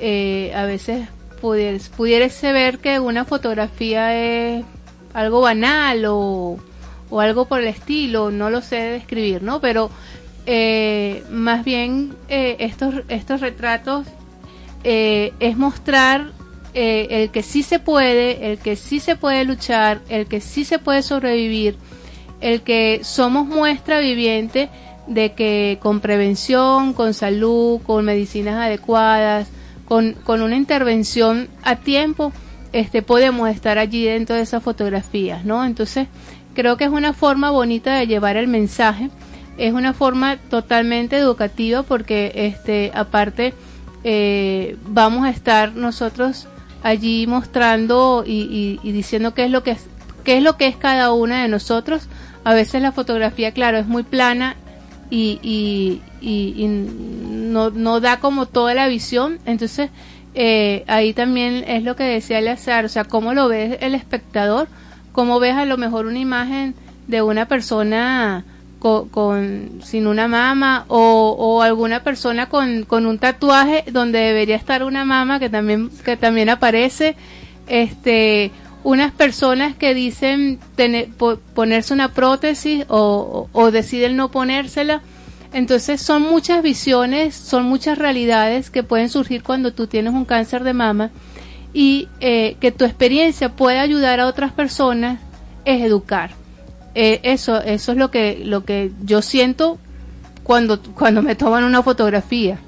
eh, 0.00 0.52
a 0.54 0.64
veces 0.64 1.08
pudiese, 1.40 1.90
pudiese 1.90 2.52
ver 2.52 2.78
que 2.78 3.00
una 3.00 3.24
fotografía 3.24 4.14
es 4.16 4.64
algo 5.14 5.40
banal 5.40 6.04
o, 6.06 6.58
o 7.10 7.20
algo 7.20 7.46
por 7.46 7.60
el 7.60 7.68
estilo, 7.68 8.30
no 8.30 8.50
lo 8.50 8.60
sé 8.60 8.76
describir, 8.76 9.42
¿no? 9.42 9.60
Pero 9.60 9.90
eh, 10.50 11.24
más 11.30 11.62
bien 11.62 12.14
eh, 12.30 12.56
estos, 12.60 12.94
estos 13.08 13.42
retratos 13.42 14.06
eh, 14.82 15.34
es 15.40 15.58
mostrar 15.58 16.32
el 16.72 17.30
que 17.30 17.42
sí 17.42 17.64
se 17.64 17.80
puede, 17.80 18.52
el 18.52 18.58
que 18.58 18.76
sí 18.76 19.00
se 19.00 19.16
puede 19.16 19.44
luchar, 19.44 20.00
el 20.08 20.26
que 20.26 20.40
sí 20.40 20.64
se 20.64 20.78
puede 20.78 21.02
sobrevivir, 21.02 21.76
el 22.40 22.62
que 22.62 23.00
somos 23.02 23.46
muestra 23.46 24.00
viviente 24.00 24.68
de 25.06 25.32
que 25.32 25.78
con 25.80 26.00
prevención, 26.00 26.92
con 26.92 27.14
salud, 27.14 27.80
con 27.82 28.04
medicinas 28.04 28.54
adecuadas, 28.56 29.48
con, 29.86 30.12
con 30.12 30.42
una 30.42 30.56
intervención 30.56 31.48
a 31.64 31.76
tiempo, 31.76 32.32
este, 32.72 33.00
podemos 33.02 33.48
estar 33.48 33.78
allí 33.78 34.04
dentro 34.04 34.36
de 34.36 34.42
esas 34.42 34.62
fotografías, 34.62 35.44
¿no? 35.44 35.64
Entonces, 35.64 36.08
creo 36.54 36.76
que 36.76 36.84
es 36.84 36.90
una 36.90 37.14
forma 37.14 37.50
bonita 37.50 37.94
de 37.94 38.06
llevar 38.06 38.36
el 38.36 38.48
mensaje, 38.48 39.08
es 39.56 39.72
una 39.72 39.94
forma 39.94 40.36
totalmente 40.36 41.16
educativa 41.16 41.82
porque, 41.82 42.32
este, 42.34 42.92
aparte, 42.94 43.54
eh, 44.04 44.76
vamos 44.86 45.24
a 45.26 45.30
estar 45.30 45.74
nosotros 45.74 46.46
allí 46.82 47.26
mostrando 47.26 48.22
y, 48.26 48.42
y- 48.42 48.80
y 48.88 48.92
diciendo 48.92 49.34
qué 49.34 49.44
es 49.46 49.50
lo 49.50 49.62
que 49.64 49.72
es 49.72 49.86
qué 50.22 50.36
es 50.36 50.42
lo 50.42 50.56
que 50.56 50.66
es 50.68 50.76
cada 50.76 51.12
una 51.12 51.42
de 51.42 51.48
nosotros 51.48 52.06
a 52.44 52.54
veces 52.54 52.80
la 52.82 52.92
fotografía 52.92 53.52
claro 53.52 53.78
es 53.78 53.86
muy 53.86 54.02
plana 54.02 54.56
y, 55.10 55.38
y- 55.42 56.00
y- 56.20 56.66
no, 56.68 57.70
no 57.70 58.00
da 58.00 58.18
como 58.20 58.46
toda 58.46 58.74
la 58.74 58.88
visión. 58.88 59.38
Entonces 59.46 59.90
eh, 60.34 60.84
ahí 60.86 61.12
también 61.14 61.64
es 61.66 61.82
lo 61.82 61.96
que 61.96 62.04
decía 62.04 62.38
Eleazar 62.38 62.84
o 62.84 62.88
sea 62.88 63.04
cómo 63.04 63.32
lo 63.34 63.48
ve 63.48 63.78
el 63.80 63.94
espectador 63.94 64.68
cómo 65.12 65.40
ves 65.40 65.54
a 65.54 65.64
lo 65.64 65.78
mejor 65.78 66.06
una 66.06 66.18
imagen 66.18 66.74
de 67.08 67.22
una 67.22 67.48
persona 67.48 68.44
co- 68.78 69.08
con, 69.10 69.80
sin 69.82 70.06
una 70.06 70.28
mama 70.28 70.84
o, 70.88 71.34
o 71.38 71.62
alguna 71.62 72.04
persona 72.04 72.48
con, 72.48 72.84
con 72.84 73.06
un 73.06 73.18
tatuaje 73.18 73.84
donde 73.90 74.18
debería 74.20 74.54
estar 74.56 74.84
una 74.84 75.04
mama 75.04 75.40
que 75.40 75.48
también 75.48 75.90
que 76.04 76.16
también 76.16 76.50
aparece 76.50 77.16
este 77.66 78.50
unas 78.84 79.12
personas 79.12 79.74
que 79.76 79.94
dicen 79.94 80.60
ponerse 81.54 81.92
una 81.94 82.12
prótesis 82.14 82.84
o, 82.88 83.48
o- 83.52 83.70
deciden 83.70 84.16
no 84.16 84.30
ponérsela. 84.30 85.02
Entonces 85.52 86.00
son 86.02 86.22
muchas 86.22 86.62
visiones 86.62 87.34
son 87.34 87.64
muchas 87.64 87.96
realidades 87.98 88.70
que 88.70 88.82
pueden 88.82 89.08
surgir 89.08 89.42
cuando 89.42 89.72
tú 89.72 89.86
tienes 89.86 90.12
un 90.12 90.24
cáncer 90.26 90.62
de 90.62 90.74
mama 90.74 91.10
y 91.72 92.08
eh, 92.20 92.56
que 92.60 92.70
tu 92.70 92.84
experiencia 92.84 93.48
pueda 93.56 93.80
ayudar 93.80 94.20
a 94.20 94.26
otras 94.26 94.52
personas 94.52 95.20
es 95.64 95.82
educar. 95.82 96.30
Eh, 96.94 97.20
eso 97.22 97.60
eso 97.62 97.92
es 97.92 97.98
lo 97.98 98.10
que 98.10 98.42
lo 98.44 98.64
que 98.64 98.90
yo 99.02 99.22
siento 99.22 99.78
cuando 100.44 100.80
cuando 100.82 101.22
me 101.22 101.34
toman 101.34 101.64
una 101.64 101.82
fotografía. 101.82 102.58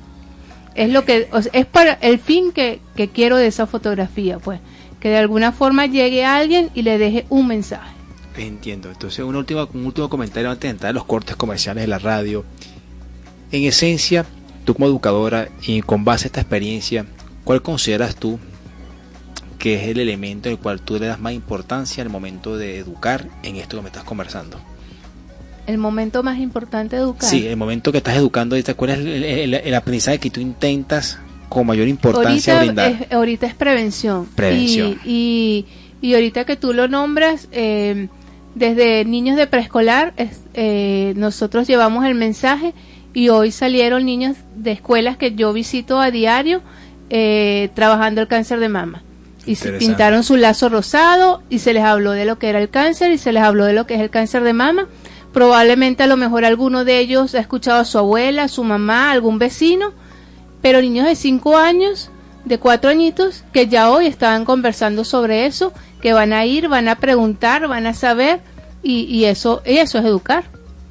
Es 0.75 0.91
lo 0.91 1.05
que 1.05 1.29
es 1.53 1.67
para 1.67 1.95
el 1.95 2.19
fin 2.19 2.53
que, 2.53 2.81
que 2.97 3.09
quiero 3.09 3.37
de 3.37 3.47
esa 3.49 3.67
fotografía 3.67 4.39
pues 4.39 4.61
que 5.01 5.09
de 5.09 5.17
alguna 5.19 5.51
forma 5.53 5.87
llegue 5.87 6.25
a 6.25 6.37
alguien 6.37 6.71
y 6.75 6.83
le 6.83 6.99
deje 6.99 7.27
un 7.31 7.47
mensaje 7.47 7.91
Entiendo. 8.37 8.91
Entonces, 8.91 9.25
un 9.25 9.35
último, 9.37 9.69
un 9.75 9.85
último 9.87 10.09
comentario 10.09 10.51
antes 10.51 10.63
de 10.63 10.71
entrar 10.71 10.91
a 10.91 10.93
los 10.95 11.05
cortes 11.05 11.37
comerciales 11.37 11.83
de 11.83 11.89
la 11.89 11.99
radio. 11.99 12.45
En 13.53 13.65
esencia, 13.65 14.25
tú 14.65 14.75
como 14.75 14.87
educadora 14.87 15.49
y 15.63 15.83
con 15.83 16.05
base 16.05 16.27
a 16.27 16.29
esta 16.29 16.41
experiencia, 16.41 17.05
¿cuál 17.45 17.61
consideras 17.61 18.15
tú 18.17 18.39
que 19.59 19.75
es 19.75 19.89
el 19.89 19.99
elemento 20.01 20.49
en 20.49 20.55
el 20.55 20.59
cual 20.59 20.81
tú 20.81 20.99
le 20.99 21.07
das 21.07 21.21
más 21.21 21.33
importancia 21.35 22.03
al 22.03 22.09
momento 22.09 22.57
de 22.57 22.79
educar 22.79 23.29
en 23.43 23.57
esto 23.57 23.77
que 23.77 23.83
me 23.83 23.89
estás 23.89 24.05
conversando? 24.05 24.59
el 25.67 25.77
momento 25.79 26.23
más 26.25 26.39
importante 26.39 26.97
de 26.97 27.03
educar 27.03 27.29
Sí, 27.29 27.47
el 27.47 27.57
momento 27.57 27.93
que 27.93 27.99
estás 27.99 28.17
educando, 28.17 28.55
ahorita, 28.57 28.75
¿cuál 28.75 28.91
es 28.93 28.99
el, 29.01 29.23
el- 29.25 29.55
el 29.55 29.75
aprendizaje 29.75 30.19
que 30.19 30.31
tú 30.31 30.41
intentas 30.41 31.19
con 31.51 31.67
mayor 31.67 31.87
importancia 31.89 32.55
ahorita 32.61 32.83
brindar? 32.85 33.03
es, 33.09 33.13
ahorita 33.13 33.47
es 33.47 33.55
prevención. 33.55 34.27
Prevención. 34.35 34.99
Y, 35.05 35.67
y, 36.01 36.09
y 36.09 36.15
ahorita 36.15 36.47
que 36.47 36.57
tú 36.57 36.73
lo 36.73 36.89
nombras, 36.89 37.49
eh, 37.53 38.09
desde 38.55 39.05
niños 39.05 39.37
de 39.37 39.47
preescolar, 39.47 40.15
es- 40.17 40.41
eh, 40.55 41.13
nosotros 41.17 41.67
llevamos 41.69 42.07
el 42.07 42.15
mensaje 42.15 42.73
y 43.13 43.29
hoy 43.29 43.51
salieron 43.51 44.07
niños 44.07 44.37
de 44.57 44.73
escuelas 44.73 45.17
que 45.19 45.35
yo 45.35 45.53
visito 45.53 46.01
a 46.01 46.11
diario 46.11 46.63
eh, 47.11 47.69
trabajando 47.75 48.21
el 48.23 48.29
cáncer 48.29 48.59
de 48.61 48.69
mama. 48.69 49.03
Y 49.47 49.57
se 49.57 49.73
pintaron 49.73 50.23
su 50.23 50.37
lazo 50.37 50.69
rosado 50.69 51.43
y 51.51 51.59
se 51.61 51.73
les 51.73 51.83
habló 51.83 52.13
de 52.13 52.25
lo 52.25 52.39
que 52.39 52.49
era 52.49 52.61
el 52.61 52.69
cáncer 52.71 53.11
y 53.11 53.19
se 53.19 53.33
les 53.33 53.43
habló 53.43 53.65
de 53.65 53.73
lo 53.73 53.87
que 53.87 53.95
es 53.95 54.01
el 54.01 54.11
cáncer 54.11 54.43
de 54.45 54.53
mama. 54.53 54.87
Probablemente 55.33 56.03
a 56.03 56.07
lo 56.07 56.17
mejor 56.17 56.45
alguno 56.45 56.85
de 56.85 56.99
ellos 56.99 57.35
ha 57.35 57.39
escuchado 57.41 57.81
a 57.81 57.85
su 57.85 57.99
abuela, 57.99 58.45
a 58.45 58.49
su 58.49 58.65
mamá, 58.65 59.09
a 59.09 59.13
algún 59.13 59.39
vecino 59.39 59.93
pero 60.63 60.81
niños 60.81 61.07
de 61.07 61.17
5 61.17 61.57
años, 61.57 62.11
de 62.45 62.59
4 62.59 62.91
añitos, 62.91 63.45
que 63.53 63.69
ya 63.69 63.91
hoy 63.91 64.07
estaban 64.07 64.45
conversando 64.45 65.05
sobre 65.05 65.47
eso, 65.47 65.73
que 66.01 66.13
van 66.13 66.33
a 66.33 66.45
ir, 66.47 66.69
van 66.69 66.89
a 66.89 66.97
preguntar, 66.97 67.69
van 67.69 67.87
a 67.87 67.95
saber, 67.95 68.41
y, 68.83 69.25
eso, 69.25 69.61
eso 69.65 69.99
es 69.99 70.05
educar 70.05 70.45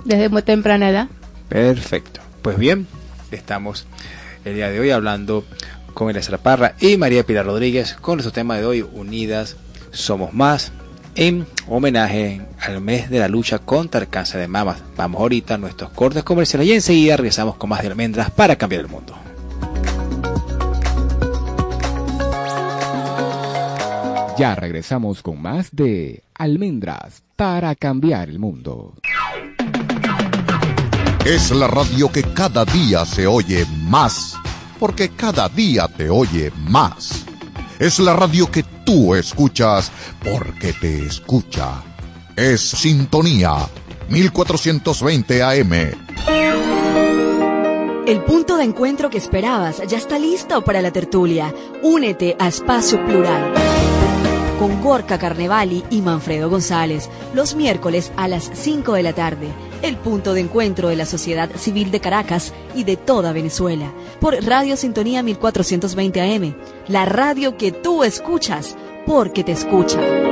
desde 0.06 0.30
muy 0.30 0.44
temprana 0.44 0.90
edad. 0.90 1.08
Perfecto. 1.50 2.22
Pues 2.42 2.58
bien, 2.58 2.88
estamos 3.32 3.88
el 4.46 4.56
día 4.56 4.70
de 4.70 4.80
hoy 4.80 4.92
hablando 4.92 5.44
con 5.94 6.10
Elisa 6.10 6.38
Parra 6.38 6.76
y 6.80 6.98
María 6.98 7.26
Pilar 7.26 7.46
Rodríguez 7.46 7.96
con 7.96 8.16
nuestro 8.16 8.32
tema 8.32 8.58
de 8.58 8.66
hoy, 8.66 8.82
Unidas 8.94 9.58
Somos 9.92 10.34
Más, 10.34 10.72
en 11.16 11.48
homenaje 11.68 12.42
al 12.60 12.80
mes 12.80 13.10
de 13.10 13.20
la 13.20 13.28
lucha 13.28 13.60
contra 13.60 14.02
el 14.02 14.08
cáncer 14.08 14.40
de 14.40 14.48
mamas. 14.48 14.82
Vamos 14.96 15.20
ahorita 15.20 15.56
a 15.56 15.58
nuestros 15.58 15.90
cortes 15.90 16.24
comerciales 16.24 16.68
y 16.68 16.74
enseguida 16.74 17.18
regresamos 17.18 17.56
con 17.56 17.72
más 17.72 17.82
de 17.82 17.88
almendras 17.88 18.30
para 18.30 18.56
cambiar 18.56 18.82
el 18.84 18.88
mundo. 18.88 19.18
Ya 24.40 24.56
regresamos 24.56 25.22
con 25.22 25.42
más 25.42 25.68
de 25.74 26.24
Almendras 26.34 27.24
para 27.36 27.76
cambiar 27.76 28.30
el 28.30 28.40
mundo. 28.40 28.94
Es 31.26 31.52
la 31.52 31.68
radio 31.68 32.10
que 32.10 32.24
cada 32.24 32.64
día 32.64 33.06
se 33.06 33.28
oye 33.28 33.66
más, 33.84 34.36
porque 34.80 35.10
cada 35.10 35.50
día 35.50 35.90
te 35.90 36.10
oye 36.10 36.54
más. 36.70 37.26
Es 37.80 38.00
la 38.00 38.14
radio 38.14 38.50
que 38.50 38.64
tú 38.86 39.14
escuchas 39.14 39.92
porque 40.24 40.72
te 40.72 41.06
escucha. 41.06 41.84
Es 42.34 42.62
Sintonía 42.62 43.68
1420 44.08 45.44
AM. 45.44 45.74
El 48.08 48.24
punto 48.24 48.56
de 48.56 48.64
encuentro 48.64 49.10
que 49.10 49.18
esperabas 49.18 49.82
ya 49.86 49.98
está 49.98 50.18
listo 50.18 50.64
para 50.64 50.82
la 50.82 50.92
tertulia. 50.92 51.54
Únete 51.84 52.38
a 52.40 52.48
Espacio 52.48 53.06
Plural. 53.06 53.99
Con 54.60 54.82
Gorka 54.82 55.18
Carnevali 55.18 55.86
y 55.90 56.02
Manfredo 56.02 56.50
González, 56.50 57.10
los 57.34 57.56
miércoles 57.56 58.12
a 58.18 58.28
las 58.28 58.52
5 58.54 58.94
de 58.94 59.04
la 59.04 59.14
tarde. 59.14 59.48
El 59.82 59.96
punto 59.96 60.34
de 60.34 60.42
encuentro 60.42 60.90
de 60.90 60.98
la 60.98 61.06
sociedad 61.06 61.50
civil 61.56 61.92
de 61.92 62.02
Caracas 62.02 62.54
y 62.76 62.84
de 62.84 62.98
toda 62.98 63.32
Venezuela. 63.32 63.94
Por 64.20 64.36
Radio 64.44 64.76
Sintonía 64.76 65.24
1420 65.24 66.22
AM, 66.22 66.56
la 66.90 67.06
radio 67.06 67.56
que 67.56 67.72
tú 67.72 68.04
escuchas 68.04 68.76
porque 69.06 69.46
te 69.46 69.54
escucha. 69.54 70.29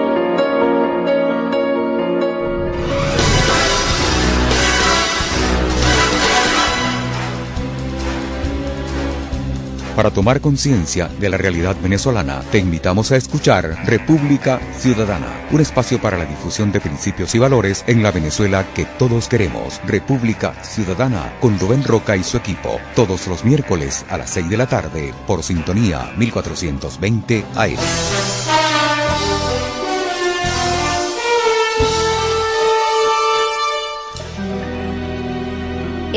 Para 9.97 10.11
tomar 10.11 10.41
conciencia 10.41 11.07
de 11.07 11.27
la 11.27 11.37
realidad 11.37 11.75
venezolana, 11.81 12.41
te 12.51 12.59
invitamos 12.59 13.11
a 13.11 13.17
escuchar 13.17 13.83
República 13.83 14.59
Ciudadana, 14.77 15.47
un 15.49 15.59
espacio 15.59 15.99
para 15.99 16.19
la 16.19 16.25
difusión 16.25 16.71
de 16.71 16.79
principios 16.79 17.33
y 17.33 17.39
valores 17.39 17.83
en 17.87 18.03
la 18.03 18.11
Venezuela 18.11 18.63
que 18.75 18.85
todos 18.85 19.27
queremos. 19.27 19.81
República 19.87 20.53
Ciudadana 20.63 21.33
con 21.39 21.57
Rubén 21.57 21.83
Roca 21.83 22.15
y 22.15 22.23
su 22.23 22.37
equipo, 22.37 22.79
todos 22.95 23.25
los 23.25 23.43
miércoles 23.43 24.05
a 24.07 24.19
las 24.19 24.29
6 24.29 24.51
de 24.51 24.57
la 24.57 24.67
tarde 24.67 25.15
por 25.25 25.41
Sintonía 25.41 26.11
1420 26.15 27.43
AM. 27.55 28.56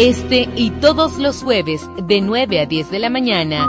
Este 0.00 0.48
y 0.56 0.70
todos 0.70 1.18
los 1.18 1.42
jueves 1.42 1.82
de 2.02 2.22
9 2.22 2.60
a 2.60 2.64
10 2.64 2.90
de 2.90 2.98
la 3.00 3.10
mañana. 3.10 3.68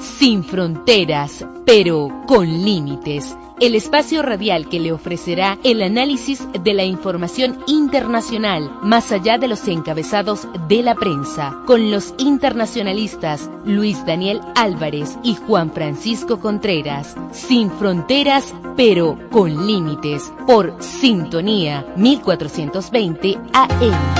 Sin 0.00 0.42
fronteras, 0.42 1.46
pero 1.64 2.08
con 2.26 2.48
límites. 2.64 3.36
El 3.60 3.76
espacio 3.76 4.22
radial 4.22 4.68
que 4.68 4.80
le 4.80 4.90
ofrecerá 4.90 5.56
el 5.62 5.82
análisis 5.82 6.48
de 6.64 6.74
la 6.74 6.82
información 6.82 7.60
internacional 7.68 8.76
más 8.82 9.12
allá 9.12 9.38
de 9.38 9.46
los 9.46 9.68
encabezados 9.68 10.48
de 10.66 10.82
la 10.82 10.96
prensa, 10.96 11.56
con 11.64 11.92
los 11.92 12.12
internacionalistas 12.18 13.48
Luis 13.64 14.04
Daniel 14.04 14.40
Álvarez 14.56 15.16
y 15.22 15.36
Juan 15.36 15.70
Francisco 15.70 16.40
Contreras. 16.40 17.14
Sin 17.30 17.70
fronteras, 17.70 18.52
pero 18.76 19.16
con 19.30 19.64
límites. 19.64 20.32
Por 20.44 20.74
Sintonía 20.82 21.86
1420 21.96 23.38
AM. 23.52 24.19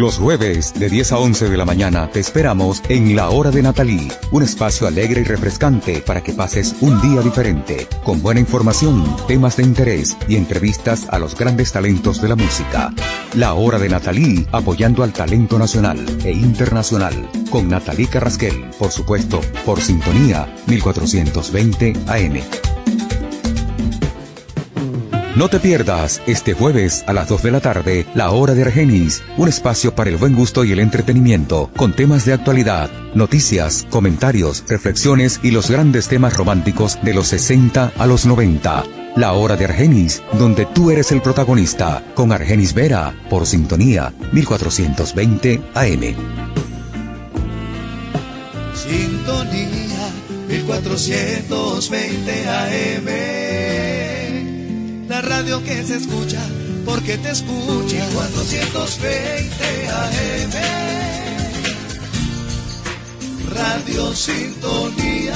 Los 0.00 0.16
jueves 0.16 0.72
de 0.72 0.88
10 0.88 1.12
a 1.12 1.18
11 1.18 1.50
de 1.50 1.58
la 1.58 1.66
mañana 1.66 2.10
te 2.10 2.20
esperamos 2.20 2.82
en 2.88 3.14
La 3.14 3.28
Hora 3.28 3.50
de 3.50 3.60
Natalí, 3.60 4.10
un 4.30 4.42
espacio 4.42 4.86
alegre 4.86 5.20
y 5.20 5.24
refrescante 5.24 6.00
para 6.00 6.22
que 6.22 6.32
pases 6.32 6.74
un 6.80 7.02
día 7.02 7.20
diferente, 7.20 7.86
con 8.02 8.22
buena 8.22 8.40
información, 8.40 9.04
temas 9.28 9.58
de 9.58 9.64
interés 9.64 10.16
y 10.26 10.36
entrevistas 10.36 11.06
a 11.10 11.18
los 11.18 11.36
grandes 11.36 11.72
talentos 11.72 12.22
de 12.22 12.28
la 12.28 12.36
música. 12.36 12.94
La 13.34 13.52
Hora 13.52 13.78
de 13.78 13.90
Natalí, 13.90 14.46
apoyando 14.52 15.02
al 15.02 15.12
talento 15.12 15.58
nacional 15.58 15.98
e 16.24 16.32
internacional, 16.32 17.28
con 17.50 17.68
Natalí 17.68 18.06
Carrasquel, 18.06 18.70
por 18.78 18.92
supuesto, 18.92 19.42
por 19.66 19.82
sintonía 19.82 20.50
1420 20.66 21.92
AM. 22.06 22.69
No 25.40 25.48
te 25.48 25.58
pierdas 25.58 26.20
este 26.26 26.52
jueves 26.52 27.02
a 27.06 27.14
las 27.14 27.26
2 27.28 27.44
de 27.44 27.50
la 27.50 27.60
tarde 27.60 28.06
La 28.14 28.30
Hora 28.30 28.52
de 28.52 28.60
Argenis, 28.60 29.22
un 29.38 29.48
espacio 29.48 29.94
para 29.94 30.10
el 30.10 30.18
buen 30.18 30.36
gusto 30.36 30.64
y 30.64 30.72
el 30.72 30.80
entretenimiento, 30.80 31.70
con 31.78 31.96
temas 31.96 32.26
de 32.26 32.34
actualidad, 32.34 32.90
noticias, 33.14 33.86
comentarios, 33.88 34.62
reflexiones 34.68 35.40
y 35.42 35.52
los 35.52 35.70
grandes 35.70 36.08
temas 36.08 36.36
románticos 36.36 36.98
de 37.02 37.14
los 37.14 37.28
60 37.28 37.94
a 37.96 38.06
los 38.06 38.26
90. 38.26 38.84
La 39.16 39.32
Hora 39.32 39.56
de 39.56 39.64
Argenis, 39.64 40.22
donde 40.38 40.66
tú 40.66 40.90
eres 40.90 41.10
el 41.10 41.22
protagonista, 41.22 42.04
con 42.14 42.32
Argenis 42.32 42.74
Vera, 42.74 43.14
por 43.30 43.46
sintonía 43.46 44.12
1420 44.32 45.62
AM. 45.72 46.16
Sintonía 48.74 50.10
1420 50.48 52.46
AM. 52.46 53.49
La 55.20 55.28
radio 55.28 55.62
que 55.62 55.82
se 55.82 55.96
escucha 55.96 56.40
porque 56.86 57.18
te 57.18 57.30
escucha 57.30 58.08
420 58.14 59.88
AM. 59.88 60.50
Radio 63.54 64.14
Sintonía. 64.14 65.34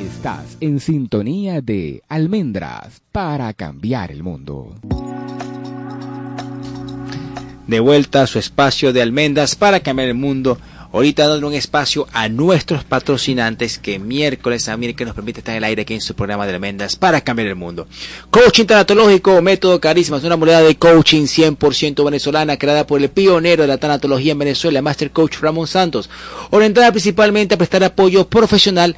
Estás 0.00 0.56
en 0.60 0.78
sintonía 0.78 1.60
de 1.60 2.04
Almendras 2.08 3.02
para 3.10 3.52
cambiar 3.52 4.12
el 4.12 4.22
mundo. 4.22 4.76
De 7.66 7.80
vuelta 7.80 8.22
a 8.22 8.26
su 8.28 8.38
espacio 8.38 8.92
de 8.92 9.02
almendras 9.02 9.56
para 9.56 9.80
cambiar 9.80 10.10
el 10.10 10.14
mundo. 10.14 10.56
Ahorita 10.90 11.28
dando 11.28 11.46
un 11.46 11.54
espacio 11.54 12.06
a 12.12 12.30
nuestros 12.30 12.82
patrocinantes 12.82 13.78
que 13.78 13.98
miércoles 13.98 14.68
a 14.68 14.76
miércoles 14.78 15.08
nos 15.08 15.14
permite 15.14 15.40
estar 15.40 15.52
en 15.52 15.58
el 15.58 15.64
aire 15.64 15.82
aquí 15.82 15.92
en 15.92 16.00
su 16.00 16.14
programa 16.14 16.46
de 16.46 16.54
almendras 16.54 16.96
para 16.96 17.20
cambiar 17.20 17.48
el 17.48 17.56
mundo. 17.56 17.86
Coaching 18.30 18.64
tanatológico, 18.64 19.42
método 19.42 19.80
carisma, 19.80 20.16
es 20.16 20.24
una 20.24 20.38
moneda 20.38 20.62
de 20.62 20.76
coaching 20.76 21.24
100% 21.24 22.02
venezolana 22.04 22.56
creada 22.56 22.86
por 22.86 23.02
el 23.02 23.10
pionero 23.10 23.62
de 23.62 23.68
la 23.68 23.76
tanatología 23.76 24.32
en 24.32 24.38
Venezuela, 24.38 24.80
Master 24.80 25.10
Coach 25.10 25.40
Ramón 25.40 25.66
Santos, 25.66 26.08
orientada 26.50 26.90
principalmente 26.90 27.54
a 27.54 27.58
prestar 27.58 27.84
apoyo 27.84 28.26
profesional 28.26 28.96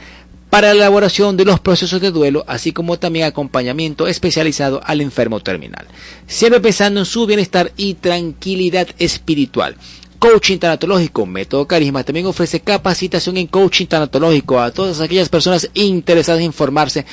para 0.49 0.69
la 0.69 0.75
elaboración 0.75 1.37
de 1.37 1.45
los 1.45 1.61
procesos 1.61 2.01
de 2.01 2.11
duelo, 2.11 2.45
así 2.47 2.73
como 2.73 2.99
también 2.99 3.25
acompañamiento 3.25 4.07
especializado 4.07 4.81
al 4.85 5.01
enfermo 5.01 5.41
terminal. 5.41 5.87
Siempre 6.27 6.61
pensando 6.61 7.01
en 7.01 7.07
su 7.07 7.27
bienestar 7.27 7.73
y 7.77 7.95
tranquilidad 7.95 8.89
espiritual. 8.99 9.77
Coaching 10.21 10.59
tanatológico, 10.59 11.25
método 11.25 11.67
carisma, 11.67 12.05
también 12.05 12.27
ofrece 12.27 12.61
capacitación 12.61 13.39
en 13.39 13.47
coaching 13.47 13.87
tanatológico 13.87 14.61
a 14.61 14.71
todas 14.71 15.01
aquellas 15.01 15.31
personas 15.31 15.71
interesadas 15.73 16.43
en 16.43 16.53
formarse 16.53 17.07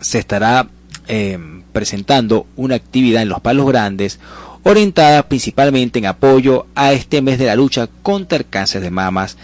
se 0.00 0.18
estará 0.18 0.68
eh, 1.08 1.38
presentando 1.72 2.46
una 2.56 2.74
actividad 2.74 3.22
en 3.22 3.28
Los 3.28 3.40
Palos 3.40 3.66
Grandes 3.66 4.18
orientada 4.64 5.28
principalmente 5.28 5.98
en 5.98 6.06
apoyo 6.06 6.66
a 6.74 6.92
este 6.92 7.22
mes 7.22 7.38
de 7.38 7.46
la 7.46 7.54
lucha 7.54 7.88
contra 8.02 8.38
el 8.38 8.48
cáncer 8.48 8.82
de 8.82 8.90
mamas 8.90 9.36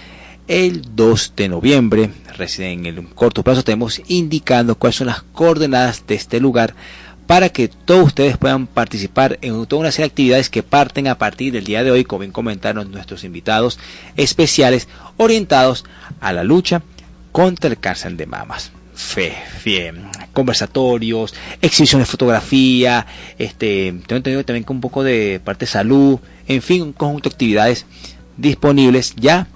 el 0.48 0.96
2 0.96 1.34
de 1.36 1.48
noviembre. 1.48 2.10
Recién 2.36 2.86
en 2.86 2.98
el 2.98 3.08
corto 3.10 3.44
plazo 3.44 3.62
tenemos 3.62 4.02
indicando 4.08 4.74
cuáles 4.74 4.96
son 4.96 5.06
las 5.06 5.22
coordenadas 5.22 6.04
de 6.06 6.16
este 6.16 6.40
lugar 6.40 6.74
para 7.26 7.50
que 7.50 7.68
todos 7.68 8.06
ustedes 8.06 8.36
puedan 8.36 8.66
participar 8.66 9.38
en 9.42 9.64
toda 9.66 9.80
una 9.80 9.92
serie 9.92 10.08
de 10.08 10.12
actividades 10.12 10.50
que 10.50 10.64
parten 10.64 11.06
a 11.06 11.16
partir 11.18 11.52
del 11.52 11.62
día 11.62 11.84
de 11.84 11.92
hoy, 11.92 12.04
como 12.04 12.20
bien 12.20 12.32
comentaron 12.32 12.90
nuestros 12.90 13.22
invitados 13.22 13.78
especiales, 14.16 14.88
orientados 15.16 15.84
a 16.20 16.32
la 16.32 16.42
lucha 16.42 16.82
contra 17.30 17.70
el 17.70 17.78
cáncer 17.78 18.16
de 18.16 18.26
mamas. 18.26 18.72
Fe, 18.96 19.32
fe, 19.60 19.92
conversatorios, 20.32 21.34
exhibiciones 21.60 22.08
de 22.08 22.10
fotografía, 22.10 23.06
este, 23.38 23.92
tengo 24.06 24.16
entendido 24.16 24.44
también 24.44 24.64
con 24.64 24.76
un 24.76 24.80
poco 24.80 25.02
de 25.02 25.40
parte 25.42 25.66
de 25.66 25.72
salud, 25.72 26.18
en 26.46 26.62
fin, 26.62 26.82
un 26.82 26.92
conjunto 26.92 27.28
de 27.28 27.34
actividades 27.34 27.86
disponibles 28.36 29.14
ya 29.16 29.48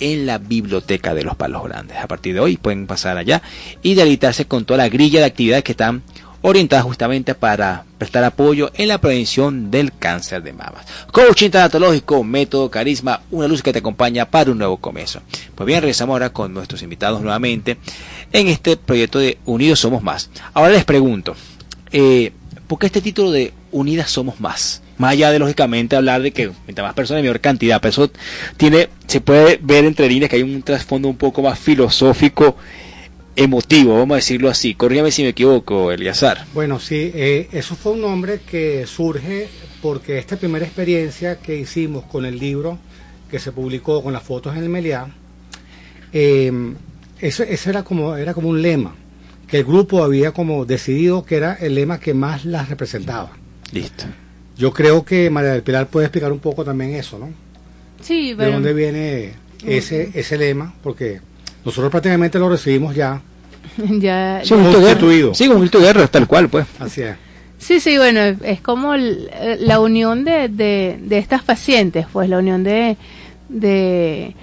en 0.00 0.26
la 0.26 0.38
biblioteca 0.38 1.14
de 1.14 1.24
los 1.24 1.36
Palos 1.36 1.64
Grandes. 1.64 1.96
A 1.98 2.06
partir 2.06 2.34
de 2.34 2.40
hoy 2.40 2.56
pueden 2.56 2.86
pasar 2.86 3.16
allá 3.18 3.42
y 3.82 3.94
deleitarse 3.94 4.46
con 4.46 4.64
toda 4.64 4.78
la 4.78 4.88
grilla 4.88 5.20
de 5.20 5.26
actividades 5.26 5.64
que 5.64 5.72
están 5.72 6.02
orientadas 6.42 6.84
justamente 6.84 7.34
para 7.34 7.84
prestar 7.98 8.24
apoyo 8.24 8.70
en 8.74 8.88
la 8.88 8.98
prevención 8.98 9.70
del 9.70 9.92
cáncer 9.96 10.42
de 10.42 10.52
mamas. 10.52 10.86
Coaching 11.12 11.50
tanatológico, 11.50 12.22
método 12.22 12.70
carisma, 12.70 13.22
una 13.30 13.48
luz 13.48 13.62
que 13.62 13.72
te 13.72 13.80
acompaña 13.80 14.26
para 14.26 14.52
un 14.52 14.58
nuevo 14.58 14.76
comienzo. 14.76 15.20
Pues 15.54 15.66
bien, 15.66 15.80
regresamos 15.80 16.14
ahora 16.14 16.30
con 16.30 16.54
nuestros 16.54 16.82
invitados 16.82 17.20
nuevamente 17.20 17.76
en 18.32 18.48
este 18.48 18.76
proyecto 18.76 19.18
de 19.18 19.38
Unidos 19.44 19.80
Somos 19.80 20.02
Más. 20.02 20.30
Ahora 20.54 20.72
les 20.72 20.84
pregunto, 20.84 21.34
eh, 21.90 22.32
¿por 22.66 22.78
qué 22.78 22.86
este 22.86 23.02
título 23.02 23.32
de 23.32 23.52
Unidas 23.72 24.10
Somos 24.10 24.40
Más? 24.40 24.82
Más 24.96 25.12
allá 25.12 25.30
de 25.30 25.38
lógicamente 25.38 25.96
hablar 25.96 26.22
de 26.22 26.32
que 26.32 26.50
mientras 26.66 26.86
más 26.86 26.94
personas, 26.94 27.22
mayor 27.22 27.40
cantidad, 27.40 27.80
pero 27.80 27.90
eso 27.90 28.10
tiene, 28.56 28.88
se 29.06 29.20
puede 29.20 29.58
ver 29.62 29.84
entre 29.84 30.08
líneas 30.08 30.28
que 30.28 30.36
hay 30.36 30.42
un 30.42 30.62
trasfondo 30.62 31.08
un 31.08 31.16
poco 31.16 31.40
más 31.40 31.58
filosófico 31.58 32.56
emotivo, 33.38 33.96
vamos 33.96 34.14
a 34.14 34.16
decirlo 34.16 34.50
así. 34.50 34.74
Corrígame 34.74 35.12
si 35.12 35.22
me 35.22 35.28
equivoco, 35.28 35.92
Eliazar. 35.92 36.44
Bueno, 36.54 36.80
sí, 36.80 37.12
eh, 37.14 37.48
eso 37.52 37.76
fue 37.76 37.92
un 37.92 38.00
nombre 38.00 38.40
que 38.40 38.84
surge 38.86 39.48
porque 39.80 40.18
esta 40.18 40.36
primera 40.36 40.64
experiencia 40.64 41.36
que 41.38 41.56
hicimos 41.56 42.04
con 42.04 42.26
el 42.26 42.36
libro 42.36 42.78
que 43.30 43.38
se 43.38 43.52
publicó 43.52 44.02
con 44.02 44.12
las 44.12 44.24
fotos 44.24 44.56
en 44.56 44.64
el 44.64 44.68
Meliá, 44.68 45.06
eh, 46.12 46.50
eso, 47.20 47.44
eso 47.44 47.70
era 47.70 47.84
como 47.84 48.16
era 48.16 48.34
como 48.34 48.48
un 48.48 48.60
lema 48.60 48.94
que 49.46 49.58
el 49.58 49.64
grupo 49.64 50.02
había 50.02 50.32
como 50.32 50.64
decidido 50.64 51.24
que 51.24 51.36
era 51.36 51.54
el 51.54 51.76
lema 51.76 52.00
que 52.00 52.14
más 52.14 52.44
las 52.44 52.68
representaba. 52.68 53.30
Listo. 53.72 54.04
Yo 54.56 54.72
creo 54.72 55.04
que 55.04 55.30
María 55.30 55.52
del 55.52 55.62
Pilar 55.62 55.86
puede 55.86 56.06
explicar 56.06 56.32
un 56.32 56.40
poco 56.40 56.64
también 56.64 56.94
eso, 56.94 57.18
¿no? 57.18 57.30
Sí, 58.00 58.30
De 58.30 58.34
bueno, 58.34 58.52
dónde 58.54 58.74
viene 58.74 59.32
ese 59.64 60.10
ese 60.14 60.36
lema, 60.36 60.74
porque 60.82 61.20
nosotros 61.64 61.90
prácticamente 61.90 62.38
lo 62.38 62.48
recibimos 62.48 62.96
ya 62.96 63.22
ya, 64.00 64.40
Sí, 64.44 64.54
un 64.54 64.64
guerra. 64.80 65.34
Sí, 65.34 65.48
un 65.48 65.60
grito 65.60 65.78
de 65.78 65.84
guerra, 65.86 66.06
tal 66.08 66.26
cual, 66.26 66.48
pues. 66.48 66.66
así 66.78 67.02
es. 67.02 67.16
Sí, 67.58 67.80
sí, 67.80 67.96
bueno, 67.98 68.20
es- 68.20 68.60
como 68.60 68.94
eh, 68.94 69.56
la 69.60 69.80
unión 69.80 70.24
de, 70.24 70.48
de, 70.48 70.98
de 71.02 71.18
estas 71.18 71.42
pacientes, 71.42 72.06
pues 72.12 72.28
la 72.28 72.38
unión 72.38 72.62
de, 72.62 72.96
de, 73.48 74.34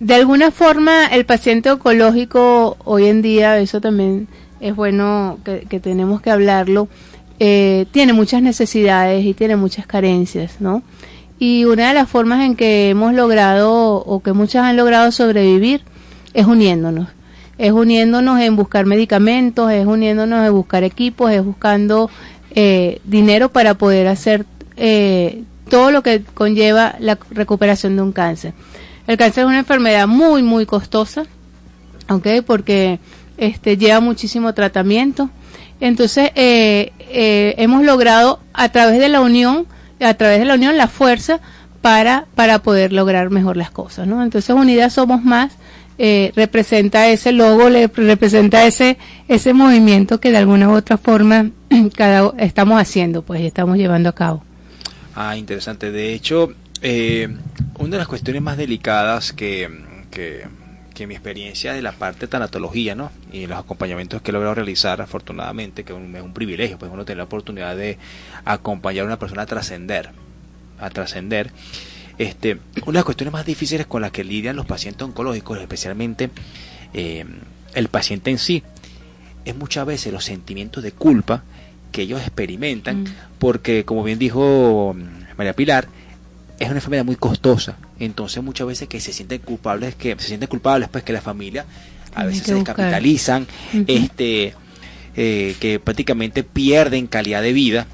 de 0.00 0.14
alguna 0.14 0.50
forma 0.50 1.06
el 1.06 1.24
paciente 1.24 1.70
oncológico 1.70 2.76
hoy 2.84 3.06
en 3.06 3.22
día, 3.22 3.58
eso 3.58 3.80
también 3.80 4.28
es 4.60 4.74
bueno 4.76 5.38
que, 5.44 5.66
que 5.68 5.80
tenemos 5.80 6.20
que 6.20 6.30
hablarlo, 6.30 6.88
eh, 7.40 7.86
tiene 7.90 8.12
muchas 8.12 8.42
necesidades 8.42 9.24
y 9.24 9.34
tiene 9.34 9.56
muchas 9.56 9.86
carencias, 9.86 10.60
¿no? 10.60 10.82
Y 11.38 11.64
una 11.64 11.88
de 11.88 11.94
las 11.94 12.08
formas 12.08 12.44
en 12.44 12.54
que 12.54 12.90
hemos 12.90 13.12
logrado 13.12 13.96
o 13.96 14.22
que 14.22 14.32
muchas 14.32 14.64
han 14.64 14.76
logrado 14.76 15.10
sobrevivir 15.10 15.82
es 16.32 16.46
uniéndonos. 16.46 17.08
Es 17.58 17.72
uniéndonos 17.72 18.40
en 18.40 18.56
buscar 18.56 18.86
medicamentos, 18.86 19.70
es 19.70 19.86
uniéndonos 19.86 20.46
en 20.46 20.52
buscar 20.52 20.84
equipos, 20.84 21.30
es 21.30 21.44
buscando 21.44 22.10
eh, 22.50 23.00
dinero 23.04 23.50
para 23.50 23.74
poder 23.74 24.08
hacer 24.08 24.46
eh, 24.76 25.42
todo 25.68 25.90
lo 25.90 26.02
que 26.02 26.22
conlleva 26.22 26.96
la 26.98 27.18
recuperación 27.30 27.96
de 27.96 28.02
un 28.02 28.12
cáncer. 28.12 28.54
El 29.06 29.16
cáncer 29.16 29.44
es 29.44 29.48
una 29.48 29.58
enfermedad 29.58 30.06
muy, 30.06 30.42
muy 30.42 30.66
costosa, 30.66 31.24
¿ok? 32.08 32.26
Porque 32.46 32.98
este, 33.36 33.76
lleva 33.76 34.00
muchísimo 34.00 34.54
tratamiento. 34.54 35.30
Entonces, 35.80 36.30
eh, 36.34 36.92
eh, 37.00 37.54
hemos 37.58 37.84
logrado 37.84 38.40
a 38.52 38.68
través 38.70 38.98
de 38.98 39.08
la 39.08 39.20
unión, 39.20 39.66
a 40.00 40.14
través 40.14 40.38
de 40.38 40.44
la 40.44 40.54
unión, 40.54 40.76
la 40.76 40.88
fuerza 40.88 41.40
para, 41.82 42.26
para 42.34 42.60
poder 42.60 42.92
lograr 42.92 43.30
mejor 43.30 43.56
las 43.56 43.70
cosas, 43.70 44.06
¿no? 44.06 44.22
Entonces, 44.22 44.54
Unidas 44.54 44.94
Somos 44.94 45.22
Más 45.22 45.52
eh, 45.98 46.32
representa 46.34 47.08
ese 47.08 47.32
logo, 47.32 47.68
le 47.68 47.86
representa 47.88 48.66
ese, 48.66 48.98
ese 49.28 49.52
movimiento 49.54 50.20
que 50.20 50.30
de 50.30 50.38
alguna 50.38 50.68
u 50.68 50.72
otra 50.72 50.98
forma 50.98 51.50
cada, 51.96 52.32
estamos 52.38 52.80
haciendo, 52.80 53.22
pues, 53.22 53.42
estamos 53.42 53.76
llevando 53.76 54.08
a 54.08 54.14
cabo. 54.14 54.44
Ah, 55.14 55.36
interesante. 55.36 55.92
De 55.92 56.12
hecho, 56.12 56.52
eh, 56.82 57.28
una 57.78 57.90
de 57.90 57.98
las 57.98 58.08
cuestiones 58.08 58.42
más 58.42 58.56
delicadas 58.56 59.32
que, 59.32 59.70
que, 60.10 60.44
que 60.94 61.06
mi 61.06 61.14
experiencia 61.14 61.72
de 61.74 61.82
la 61.82 61.92
parte 61.92 62.20
de 62.20 62.28
tanatología, 62.28 62.94
¿no? 62.94 63.12
Y 63.32 63.46
los 63.46 63.58
acompañamientos 63.58 64.22
que 64.22 64.30
he 64.30 64.32
logrado 64.32 64.54
realizar, 64.54 65.00
afortunadamente, 65.00 65.84
que 65.84 65.92
es 65.92 65.98
un, 65.98 66.14
es 66.16 66.22
un 66.22 66.32
privilegio, 66.32 66.78
pues 66.78 66.90
uno 66.92 67.04
tener 67.04 67.18
la 67.18 67.24
oportunidad 67.24 67.76
de 67.76 67.98
acompañar 68.44 69.04
a 69.04 69.06
una 69.06 69.18
persona 69.18 69.42
a 69.42 69.46
trascender, 69.46 70.10
a 70.80 70.90
trascender. 70.90 71.52
Este, 72.18 72.58
una 72.82 72.86
de 72.86 72.92
las 72.92 73.04
cuestiones 73.04 73.32
más 73.32 73.44
difíciles 73.44 73.86
con 73.86 74.02
las 74.02 74.12
que 74.12 74.22
lidian 74.24 74.56
los 74.56 74.66
pacientes 74.66 75.02
oncológicos, 75.02 75.58
especialmente 75.60 76.30
eh, 76.92 77.24
el 77.74 77.88
paciente 77.88 78.30
en 78.30 78.38
sí, 78.38 78.62
es 79.44 79.56
muchas 79.56 79.84
veces 79.86 80.12
los 80.12 80.24
sentimientos 80.24 80.82
de 80.82 80.92
culpa 80.92 81.42
que 81.92 82.02
ellos 82.02 82.20
experimentan, 82.20 83.02
Mm. 83.02 83.06
porque 83.38 83.84
como 83.84 84.02
bien 84.02 84.18
dijo 84.18 84.94
mm, 84.96 85.36
María 85.36 85.52
Pilar, 85.54 85.88
es 86.58 86.68
una 86.68 86.76
enfermedad 86.76 87.04
muy 87.04 87.16
costosa, 87.16 87.76
entonces 87.98 88.42
muchas 88.42 88.66
veces 88.66 88.88
que 88.88 89.00
se 89.00 89.12
sienten 89.12 89.40
culpables, 89.40 89.96
que 89.96 90.14
se 90.18 90.28
sienten 90.28 90.48
culpables 90.48 90.88
pues 90.88 91.02
que 91.04 91.12
la 91.12 91.20
familia 91.20 91.66
a 92.14 92.24
veces 92.24 92.44
se 92.44 92.54
descapitalizan, 92.54 93.46
este 93.88 94.54
eh, 95.16 95.56
que 95.60 95.80
prácticamente 95.80 96.42
pierden 96.44 97.06
calidad 97.08 97.42
de 97.42 97.52
vida. 97.52 97.86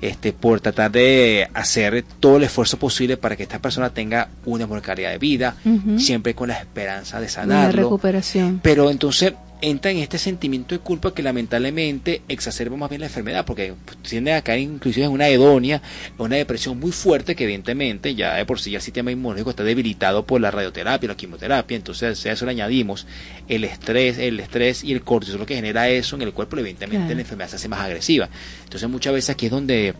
Este, 0.00 0.32
por 0.32 0.60
tratar 0.60 0.90
de 0.90 1.48
hacer 1.52 2.04
todo 2.20 2.38
el 2.38 2.44
esfuerzo 2.44 2.78
posible 2.78 3.16
para 3.16 3.36
que 3.36 3.42
esta 3.42 3.58
persona 3.58 3.90
tenga 3.90 4.28
una 4.44 4.66
buena 4.66 4.82
calidad 4.82 5.10
de 5.10 5.18
vida, 5.18 5.56
siempre 5.98 6.34
con 6.34 6.48
la 6.48 6.58
esperanza 6.58 7.20
de 7.20 7.28
sanarlo. 7.28 7.82
recuperación. 7.82 8.60
Pero 8.62 8.90
entonces 8.90 9.34
entra 9.62 9.90
en 9.90 9.98
este 9.98 10.18
sentimiento 10.18 10.74
de 10.74 10.80
culpa 10.80 11.12
que 11.14 11.22
lamentablemente 11.22 12.22
exacerba 12.28 12.76
más 12.76 12.88
bien 12.90 13.00
la 13.00 13.06
enfermedad, 13.06 13.44
porque 13.44 13.74
pues, 13.84 13.98
tiende 13.98 14.32
a 14.32 14.42
caer 14.42 14.60
inclusive 14.60 15.06
en 15.06 15.12
una 15.12 15.28
hedonia, 15.28 15.82
una 16.18 16.36
depresión 16.36 16.78
muy 16.78 16.92
fuerte 16.92 17.34
que 17.34 17.44
evidentemente 17.44 18.14
ya 18.14 18.34
de 18.34 18.44
por 18.46 18.60
sí 18.60 18.70
ya 18.70 18.78
el 18.78 18.82
sistema 18.82 19.10
inmunológico 19.10 19.50
está 19.50 19.64
debilitado 19.64 20.24
por 20.24 20.40
la 20.40 20.50
radioterapia, 20.50 21.08
la 21.08 21.16
quimioterapia, 21.16 21.76
entonces 21.76 22.24
a 22.26 22.32
eso 22.32 22.44
le 22.44 22.52
añadimos 22.52 23.06
el 23.48 23.64
estrés, 23.64 24.18
el 24.18 24.40
estrés 24.40 24.84
y 24.84 24.92
el 24.92 25.02
cortisol 25.02 25.46
que 25.46 25.54
genera 25.56 25.88
eso 25.88 26.16
en 26.16 26.22
el 26.22 26.32
cuerpo, 26.32 26.56
evidentemente 26.56 26.98
Claro. 27.00 27.14
la 27.14 27.20
enfermedad 27.20 27.48
se 27.50 27.56
hace 27.56 27.68
más 27.68 27.80
agresiva. 27.80 28.28
Entonces 28.64 28.88
muchas 28.88 29.12
veces 29.12 29.30
aquí 29.30 29.46
es 29.46 29.52
donde 29.52 29.94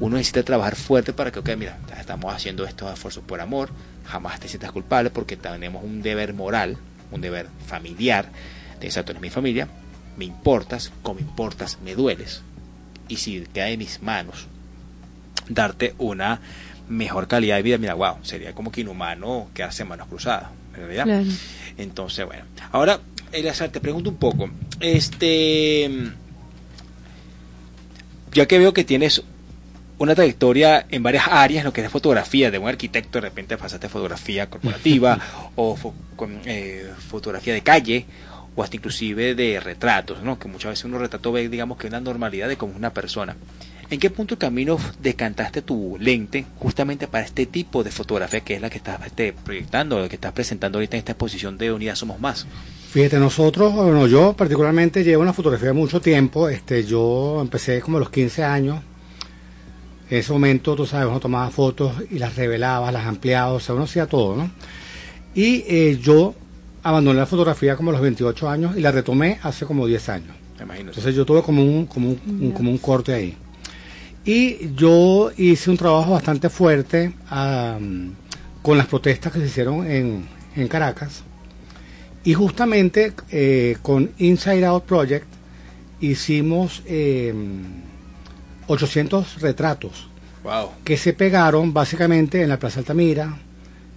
uno 0.00 0.16
necesita 0.16 0.42
trabajar 0.42 0.76
fuerte 0.76 1.12
para 1.12 1.30
que, 1.32 1.38
ok, 1.38 1.50
mira, 1.56 1.78
estamos 1.98 2.34
haciendo 2.34 2.64
estos 2.64 2.92
esfuerzos 2.92 3.24
por 3.24 3.40
amor, 3.40 3.70
jamás 4.04 4.40
te 4.40 4.48
sientas 4.48 4.72
culpable 4.72 5.10
porque 5.10 5.36
tenemos 5.36 5.82
un 5.84 6.02
deber 6.02 6.34
moral, 6.34 6.76
un 7.10 7.20
deber 7.20 7.46
familiar, 7.66 8.30
de 8.80 8.86
exacto, 8.86 9.12
eres 9.12 9.22
mi 9.22 9.30
familia, 9.30 9.68
me 10.16 10.24
importas, 10.24 10.92
como 11.02 11.20
importas, 11.20 11.78
me 11.84 11.94
dueles. 11.94 12.42
Y 13.08 13.16
si 13.16 13.40
queda 13.52 13.68
en 13.68 13.78
mis 13.78 14.02
manos 14.02 14.46
darte 15.48 15.94
una 15.98 16.40
mejor 16.88 17.28
calidad 17.28 17.56
de 17.56 17.62
vida, 17.62 17.78
mira, 17.78 17.94
wow, 17.94 18.16
sería 18.22 18.52
como 18.54 18.70
que 18.72 18.80
inhumano 18.82 19.48
quedarse 19.54 19.82
en 19.82 19.88
manos 19.88 20.08
cruzadas, 20.08 20.50
¿verdad? 20.76 21.04
Claro. 21.04 21.24
Entonces, 21.78 22.26
bueno. 22.26 22.44
Ahora, 22.72 23.00
Eleazar, 23.32 23.70
te 23.70 23.80
pregunto 23.80 24.10
un 24.10 24.16
poco. 24.16 24.48
Este. 24.80 25.90
Ya 28.32 28.46
que 28.46 28.58
veo 28.58 28.72
que 28.74 28.84
tienes 28.84 29.22
una 29.98 30.14
trayectoria 30.14 30.86
en 30.90 31.02
varias 31.02 31.26
áreas, 31.28 31.64
lo 31.64 31.72
que 31.72 31.82
es 31.82 31.90
fotografía, 31.90 32.50
de 32.50 32.58
un 32.58 32.68
arquitecto, 32.68 33.12
de 33.18 33.22
repente 33.22 33.56
pasaste 33.56 33.88
fotografía 33.88 34.50
corporativa, 34.50 35.18
o 35.56 35.74
fo- 35.76 35.94
con, 36.16 36.40
eh, 36.44 36.90
fotografía 37.08 37.54
de 37.54 37.62
calle, 37.62 38.04
o 38.56 38.62
hasta 38.62 38.76
inclusive 38.76 39.34
de 39.34 39.60
retratos, 39.60 40.22
¿no? 40.22 40.38
Que 40.38 40.48
muchas 40.48 40.70
veces 40.70 40.86
uno 40.86 40.98
retrato 40.98 41.30
ve, 41.30 41.48
digamos, 41.48 41.78
que 41.78 41.86
una 41.86 42.00
normalidad 42.00 42.48
de 42.48 42.56
cómo 42.56 42.72
es 42.72 42.78
una 42.78 42.92
persona. 42.92 43.36
¿En 43.88 44.00
qué 44.00 44.10
punto 44.10 44.34
del 44.34 44.40
camino 44.40 44.78
decantaste 45.00 45.62
tu 45.62 45.96
lente 46.00 46.44
justamente 46.58 47.06
para 47.06 47.24
este 47.24 47.46
tipo 47.46 47.84
de 47.84 47.92
fotografía 47.92 48.40
que 48.40 48.54
es 48.56 48.60
la 48.60 48.68
que 48.68 48.78
estás 48.78 48.98
este, 49.06 49.32
proyectando, 49.32 50.00
la 50.00 50.08
que 50.08 50.16
estás 50.16 50.32
presentando 50.32 50.78
ahorita 50.78 50.96
en 50.96 50.98
esta 51.00 51.12
exposición 51.12 51.56
de 51.56 51.70
Unidad 51.70 51.94
Somos 51.94 52.18
Más? 52.18 52.46
Fíjate, 52.90 53.18
nosotros, 53.18 53.74
bueno, 53.74 54.08
yo 54.08 54.32
particularmente 54.32 55.04
llevo 55.04 55.22
una 55.22 55.32
fotografía 55.32 55.72
mucho 55.72 56.00
tiempo. 56.00 56.48
Este, 56.48 56.84
yo 56.84 57.40
empecé 57.40 57.80
como 57.80 57.98
a 57.98 58.00
los 58.00 58.10
15 58.10 58.42
años. 58.42 58.80
En 60.10 60.18
ese 60.18 60.32
momento, 60.32 60.74
tú 60.74 60.86
sabes, 60.86 61.06
uno 61.06 61.20
tomaba 61.20 61.50
fotos 61.50 61.92
y 62.10 62.18
las 62.18 62.34
revelaba, 62.34 62.90
las 62.90 63.06
ampliaba, 63.06 63.52
o 63.52 63.60
sea, 63.60 63.74
uno 63.74 63.84
hacía 63.84 64.06
todo, 64.06 64.36
¿no? 64.36 64.50
Y 65.34 65.64
eh, 65.68 65.98
yo 66.00 66.34
abandoné 66.88 67.18
la 67.18 67.26
fotografía 67.26 67.76
como 67.76 67.90
a 67.90 67.92
los 67.94 68.02
28 68.02 68.48
años 68.48 68.76
y 68.76 68.80
la 68.80 68.92
retomé 68.92 69.38
hace 69.42 69.64
como 69.66 69.86
10 69.86 70.08
años. 70.08 70.36
Imagino. 70.60 70.88
Entonces 70.90 71.14
yo 71.14 71.24
tuve 71.26 71.42
como 71.42 71.62
un, 71.62 71.86
como 71.86 72.08
un, 72.10 72.20
un- 72.40 72.52
como 72.52 72.70
un 72.70 72.78
corte 72.78 73.12
ahí. 73.12 73.36
Y 74.24 74.74
yo 74.74 75.30
hice 75.36 75.70
un 75.70 75.76
trabajo 75.76 76.12
bastante 76.12 76.48
fuerte 76.50 77.12
con 78.62 78.76
las 78.78 78.86
protestas 78.86 79.32
que 79.32 79.38
se 79.40 79.46
hicieron 79.46 79.86
en, 79.90 80.26
en 80.56 80.68
Caracas. 80.68 81.22
Y 82.24 82.34
justamente 82.34 83.12
eh, 83.30 83.76
con 83.82 84.10
Inside 84.18 84.64
Out 84.66 84.84
Project 84.84 85.26
hicimos 86.00 86.82
em, 86.86 87.62
800 88.66 89.40
retratos 89.40 90.08
Wow. 90.42 90.70
que 90.84 90.96
se 90.96 91.12
pegaron 91.12 91.72
básicamente 91.72 92.40
en 92.42 92.48
la 92.48 92.58
Plaza 92.58 92.78
Altamira, 92.80 93.36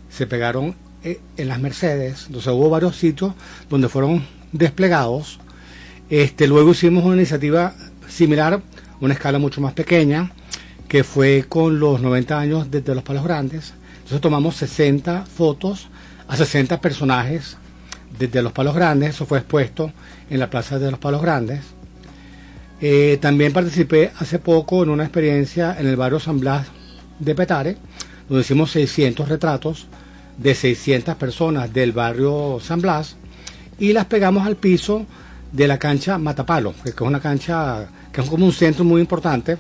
se 0.10 0.26
pegaron 0.26 0.70
eh, 0.70 0.74
en 1.04 1.48
las 1.48 1.60
Mercedes, 1.60 2.26
entonces 2.28 2.52
hubo 2.52 2.70
varios 2.70 2.98
sitios 2.98 3.34
donde 3.70 3.90
fueron 3.90 4.26
desplegados. 4.52 5.40
Este, 6.10 6.48
luego 6.48 6.72
hicimos 6.72 7.06
una 7.06 7.16
iniciativa 7.16 7.74
similar, 8.08 8.62
una 9.00 9.14
escala 9.14 9.40
mucho 9.40 9.62
más 9.62 9.74
pequeña, 9.74 10.32
que 10.88 11.04
fue 11.04 11.46
con 11.48 11.80
los 11.80 12.02
90 12.02 12.40
años 12.40 12.72
desde 12.72 12.96
los 12.96 13.04
Palos 13.04 13.24
Grandes. 13.24 13.74
Entonces 13.98 14.22
tomamos 14.22 14.56
60 14.56 15.26
fotos 15.26 15.88
a 16.28 16.36
60 16.36 16.82
personajes 16.82 17.58
desde 18.18 18.42
los 18.42 18.52
Palos 18.52 18.76
Grandes, 18.76 19.12
eso 19.12 19.26
fue 19.26 19.38
expuesto 19.38 19.92
en 20.30 20.40
la 20.40 20.50
Plaza 20.50 20.80
de 20.80 20.92
los 20.92 21.00
Palos 21.00 21.22
Grandes. 21.22 21.62
Eh, 22.82 23.18
también 23.22 23.54
participé 23.54 24.12
hace 24.20 24.40
poco 24.40 24.84
en 24.84 24.90
una 24.90 25.04
experiencia 25.04 25.76
en 25.80 25.88
el 25.88 25.96
barrio 25.96 26.20
San 26.20 26.40
Blas 26.40 26.68
de 27.20 27.36
Petare, 27.36 27.78
donde 28.28 28.42
hicimos 28.42 28.72
600 28.72 29.28
retratos 29.30 29.88
de 30.42 30.56
600 30.56 31.16
personas 31.16 31.72
del 31.74 31.92
barrio 31.92 32.60
San 32.62 32.82
Blas 32.82 33.16
y 33.78 33.94
las 33.94 34.06
pegamos 34.06 34.48
al 34.48 34.56
piso 34.56 35.06
de 35.52 35.68
la 35.68 35.78
cancha 35.78 36.18
Matapalo, 36.18 36.74
que 36.84 36.90
es 36.90 37.02
una 37.02 37.20
cancha 37.20 37.88
que 38.12 38.22
es 38.22 38.30
como 38.30 38.46
un 38.46 38.54
centro 38.54 38.84
muy 38.84 39.02
importante 39.02 39.58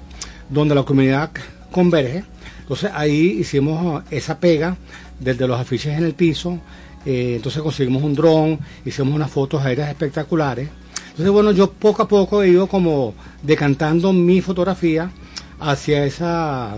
donde 0.49 0.75
la 0.75 0.84
comunidad 0.84 1.32
converge. 1.71 2.23
Entonces 2.61 2.91
ahí 2.93 3.38
hicimos 3.39 4.03
esa 4.09 4.39
pega 4.39 4.77
desde 5.19 5.47
los 5.47 5.59
afiches 5.59 5.97
en 5.97 6.05
el 6.05 6.13
piso, 6.13 6.59
eh, 7.05 7.34
entonces 7.36 7.61
conseguimos 7.61 8.03
un 8.03 8.13
dron, 8.13 8.59
hicimos 8.86 9.13
unas 9.13 9.32
fotos 9.32 9.63
aéreas 9.63 9.89
espectaculares. 9.89 10.69
Entonces, 11.09 11.32
bueno, 11.32 11.51
yo 11.51 11.71
poco 11.71 12.03
a 12.03 12.07
poco 12.07 12.43
he 12.43 12.49
ido 12.49 12.67
como 12.67 13.13
decantando 13.43 14.13
mi 14.13 14.39
fotografía 14.39 15.11
hacia 15.59 16.05
ese 16.05 16.25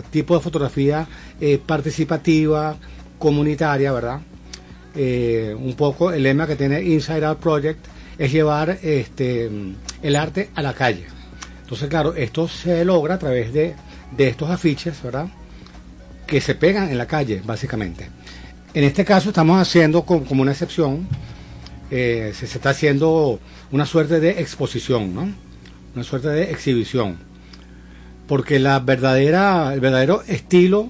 tipo 0.10 0.34
de 0.36 0.42
fotografía 0.42 1.08
eh, 1.40 1.60
participativa, 1.64 2.76
comunitaria, 3.22 3.92
¿verdad? 3.94 4.20
Eh, 4.96 5.56
un 5.58 5.76
poco 5.76 6.12
el 6.12 6.24
lema 6.24 6.46
que 6.48 6.58
tiene 6.58 6.82
Inside 6.84 7.26
Out 7.26 7.40
Project 7.40 7.80
es 8.18 8.32
llevar 8.32 8.78
este, 8.82 9.50
el 10.02 10.16
arte 10.18 10.50
a 10.56 10.62
la 10.62 10.74
calle. 10.74 11.06
Entonces, 11.62 11.88
claro, 11.88 12.14
esto 12.16 12.50
se 12.50 12.84
logra 12.84 13.16
a 13.16 13.20
través 13.20 13.54
de, 13.54 13.76
de 14.18 14.28
estos 14.28 14.50
afiches, 14.50 15.02
¿verdad? 15.02 15.28
Que 16.28 16.42
se 16.42 16.56
pegan 16.56 16.90
en 16.90 16.98
la 16.98 17.06
calle, 17.06 17.42
básicamente. 17.46 18.10
En 18.74 18.84
este 18.84 19.06
caso 19.06 19.30
estamos 19.30 19.62
haciendo 19.62 20.04
co- 20.04 20.24
como 20.26 20.42
una 20.42 20.52
excepción, 20.52 21.08
eh, 21.90 22.34
se, 22.34 22.48
se 22.48 22.58
está 22.58 22.72
haciendo 22.72 23.40
una 23.72 23.86
suerte 23.86 24.20
de 24.20 24.42
exposición, 24.42 25.14
¿no? 25.16 25.30
Una 25.96 26.04
suerte 26.04 26.30
de 26.30 26.52
exhibición. 26.52 27.18
Porque 28.28 28.60
la 28.60 28.80
verdadera, 28.80 29.74
el 29.74 29.80
verdadero 29.80 30.24
estilo 30.28 30.90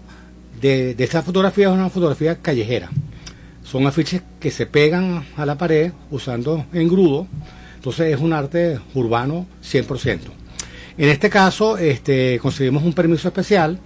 de, 0.62 0.96
de 0.96 1.04
esta 1.04 1.22
fotografía 1.22 1.68
es 1.68 1.74
una 1.74 1.90
fotografía 1.90 2.38
callejera. 2.38 2.90
Son 3.64 3.86
afiches 3.88 4.22
que 4.40 4.52
se 4.52 4.66
pegan 4.66 5.26
a 5.38 5.46
la 5.46 5.58
pared 5.58 5.92
usando 6.10 6.66
engrudo. 6.74 7.28
Entonces 7.76 8.14
es 8.14 8.20
un 8.20 8.34
arte 8.34 8.80
urbano 8.94 9.48
100%. 9.64 10.20
En 10.98 11.10
este 11.10 11.30
caso 11.30 11.78
este, 11.78 12.38
conseguimos 12.40 12.84
un 12.84 12.94
permiso 12.94 13.28
especial 13.28 13.80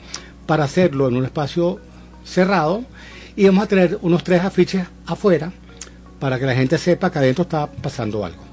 para 0.45 0.63
hacerlo 0.63 1.07
en 1.07 1.17
un 1.17 1.25
espacio 1.25 1.79
cerrado 2.23 2.83
y 3.35 3.45
vamos 3.45 3.63
a 3.63 3.67
tener 3.67 3.99
unos 4.01 4.23
tres 4.23 4.43
afiches 4.43 4.85
afuera 5.05 5.51
para 6.19 6.39
que 6.39 6.45
la 6.45 6.55
gente 6.55 6.77
sepa 6.77 7.11
que 7.11 7.19
adentro 7.19 7.43
está 7.43 7.67
pasando 7.67 8.25
algo. 8.25 8.43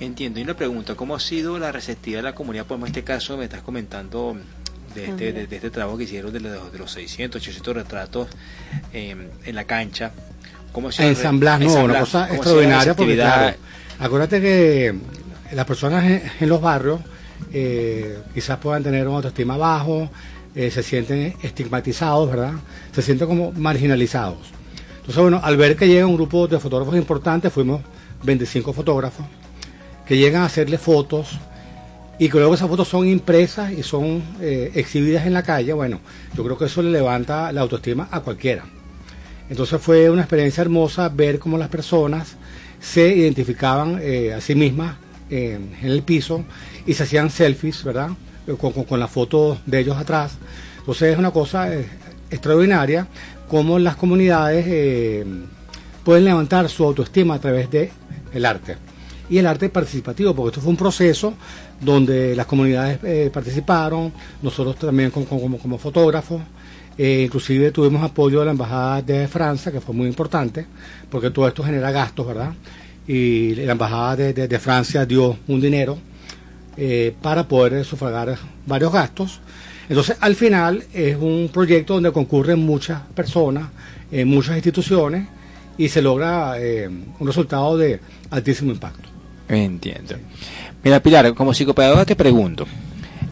Entiendo. 0.00 0.40
Y 0.40 0.42
una 0.42 0.56
pregunta, 0.56 0.94
¿cómo 0.94 1.14
ha 1.14 1.20
sido 1.20 1.58
la 1.58 1.72
receptividad 1.72 2.20
de 2.20 2.24
la 2.24 2.34
comunidad? 2.34 2.66
Pues 2.66 2.80
en 2.80 2.86
este 2.86 3.04
caso 3.04 3.36
me 3.36 3.44
estás 3.44 3.62
comentando 3.62 4.36
de 4.94 5.06
este, 5.06 5.32
de, 5.32 5.46
de 5.46 5.56
este 5.56 5.70
trabajo 5.70 5.98
que 5.98 6.04
hicieron 6.04 6.32
de 6.32 6.40
los, 6.40 6.72
de 6.72 6.78
los 6.78 6.90
600, 6.90 7.40
800 7.40 7.74
retratos 7.74 8.28
eh, 8.92 9.16
en 9.44 9.54
la 9.54 9.64
cancha. 9.64 10.12
¿Cómo 10.72 10.92
sido 10.92 11.08
En 11.08 11.16
San 11.16 11.40
Blas, 11.40 11.60
no, 11.60 11.70
San 11.70 11.84
una 11.84 12.00
cosa 12.00 12.28
¿cómo 12.28 12.40
ha 12.40 12.44
sido 12.44 12.60
la 12.60 12.62
extraordinaria 12.66 12.94
porque 12.94 13.14
claro, 13.16 13.56
acuérdate 13.98 14.40
que 14.40 14.94
las 15.52 15.66
personas 15.66 16.04
en, 16.04 16.22
en 16.40 16.48
los 16.48 16.60
barrios 16.60 17.00
eh, 17.52 18.18
quizás 18.34 18.58
puedan 18.58 18.82
tener 18.82 19.06
una 19.06 19.16
autoestima 19.16 19.56
bajo, 19.56 20.08
eh, 20.54 20.70
se 20.70 20.82
sienten 20.82 21.34
estigmatizados, 21.42 22.30
¿verdad? 22.30 22.52
Se 22.92 23.02
sienten 23.02 23.28
como 23.28 23.52
marginalizados. 23.52 24.38
Entonces, 24.96 25.22
bueno, 25.22 25.40
al 25.42 25.56
ver 25.56 25.76
que 25.76 25.88
llega 25.88 26.06
un 26.06 26.14
grupo 26.14 26.46
de 26.46 26.58
fotógrafos 26.58 26.96
importantes, 26.96 27.52
fuimos 27.52 27.82
25 28.22 28.72
fotógrafos, 28.72 29.26
que 30.06 30.16
llegan 30.16 30.42
a 30.42 30.46
hacerle 30.46 30.78
fotos 30.78 31.38
y 32.20 32.28
que 32.28 32.38
luego 32.38 32.54
esas 32.54 32.68
fotos 32.68 32.86
son 32.86 33.08
impresas 33.08 33.72
y 33.72 33.82
son 33.82 34.22
eh, 34.40 34.70
exhibidas 34.74 35.26
en 35.26 35.32
la 35.32 35.42
calle, 35.42 35.72
bueno, 35.72 35.98
yo 36.36 36.44
creo 36.44 36.56
que 36.56 36.66
eso 36.66 36.82
le 36.82 36.90
levanta 36.92 37.50
la 37.50 37.62
autoestima 37.62 38.08
a 38.12 38.20
cualquiera. 38.20 38.64
Entonces 39.48 39.80
fue 39.80 40.08
una 40.10 40.22
experiencia 40.22 40.60
hermosa 40.60 41.08
ver 41.08 41.38
cómo 41.38 41.58
las 41.58 41.68
personas 41.70 42.36
se 42.78 43.08
identificaban 43.16 43.98
eh, 44.02 44.32
a 44.34 44.40
sí 44.40 44.54
mismas 44.54 44.96
en 45.30 45.74
el 45.82 46.02
piso 46.02 46.44
y 46.86 46.94
se 46.94 47.02
hacían 47.04 47.30
selfies, 47.30 47.82
¿verdad? 47.84 48.10
Eh, 48.46 48.54
Con, 48.58 48.72
con- 48.72 48.84
con 48.84 49.00
la 49.00 49.08
foto 49.08 49.58
de 49.66 49.80
ellos 49.80 49.96
atrás. 49.96 50.32
Entonces 50.78 51.12
es 51.12 51.18
una 51.18 51.30
cosa 51.30 51.68
extraordinaria 52.30 53.06
cómo 53.48 53.78
las 53.78 53.96
comunidades 53.96 55.26
pueden 56.04 56.24
levantar 56.24 56.68
su 56.68 56.84
autoestima 56.84 57.34
a 57.34 57.38
través 57.40 57.70
de 57.70 57.90
el 58.32 58.44
arte. 58.44 58.76
Y 59.30 59.38
el 59.38 59.46
arte 59.46 59.68
participativo, 59.68 60.34
porque 60.34 60.48
esto 60.48 60.60
fue 60.60 60.70
un 60.70 60.76
proceso 60.76 61.34
donde 61.80 62.34
las 62.34 62.46
comunidades 62.46 62.98
eh, 63.04 63.30
participaron, 63.32 64.12
nosotros 64.42 64.76
también 64.76 65.12
como, 65.12 65.56
como, 65.56 65.78
fotógrafos, 65.78 66.42
eh, 66.98 67.22
inclusive 67.26 67.70
tuvimos 67.70 68.02
apoyo 68.02 68.40
de 68.40 68.46
la 68.46 68.50
Embajada 68.50 69.02
de 69.02 69.28
Francia, 69.28 69.70
que 69.70 69.80
fue 69.80 69.94
muy 69.94 70.08
importante, 70.08 70.66
porque 71.08 71.30
todo 71.30 71.46
esto 71.46 71.62
genera 71.62 71.92
gastos, 71.92 72.26
¿verdad? 72.26 72.52
Y 73.06 73.54
la 73.54 73.72
Embajada 73.72 74.16
de, 74.16 74.58
Francia 74.58 75.06
dio 75.06 75.38
un 75.46 75.60
dinero 75.60 75.96
eh, 76.76 77.14
para 77.22 77.46
poder 77.46 77.84
sufragar 77.84 78.36
varios 78.66 78.92
gastos. 78.92 79.40
Entonces, 79.88 80.16
al 80.20 80.34
final 80.34 80.82
es 80.92 81.16
un 81.16 81.50
proyecto 81.52 81.94
donde 81.94 82.10
concurren 82.10 82.58
muchas 82.58 83.00
personas, 83.14 83.68
muchas 84.24 84.56
instituciones, 84.56 85.26
y 85.78 85.88
se 85.88 86.02
logra 86.02 86.56
un 87.18 87.26
resultado 87.26 87.76
de 87.76 88.00
altísimo 88.30 88.70
impacto. 88.70 89.09
Entiendo. 89.50 90.14
Mira, 90.84 91.00
Pilar, 91.00 91.34
como 91.34 91.52
psicopedagoga 91.52 92.04
te 92.04 92.14
pregunto, 92.14 92.66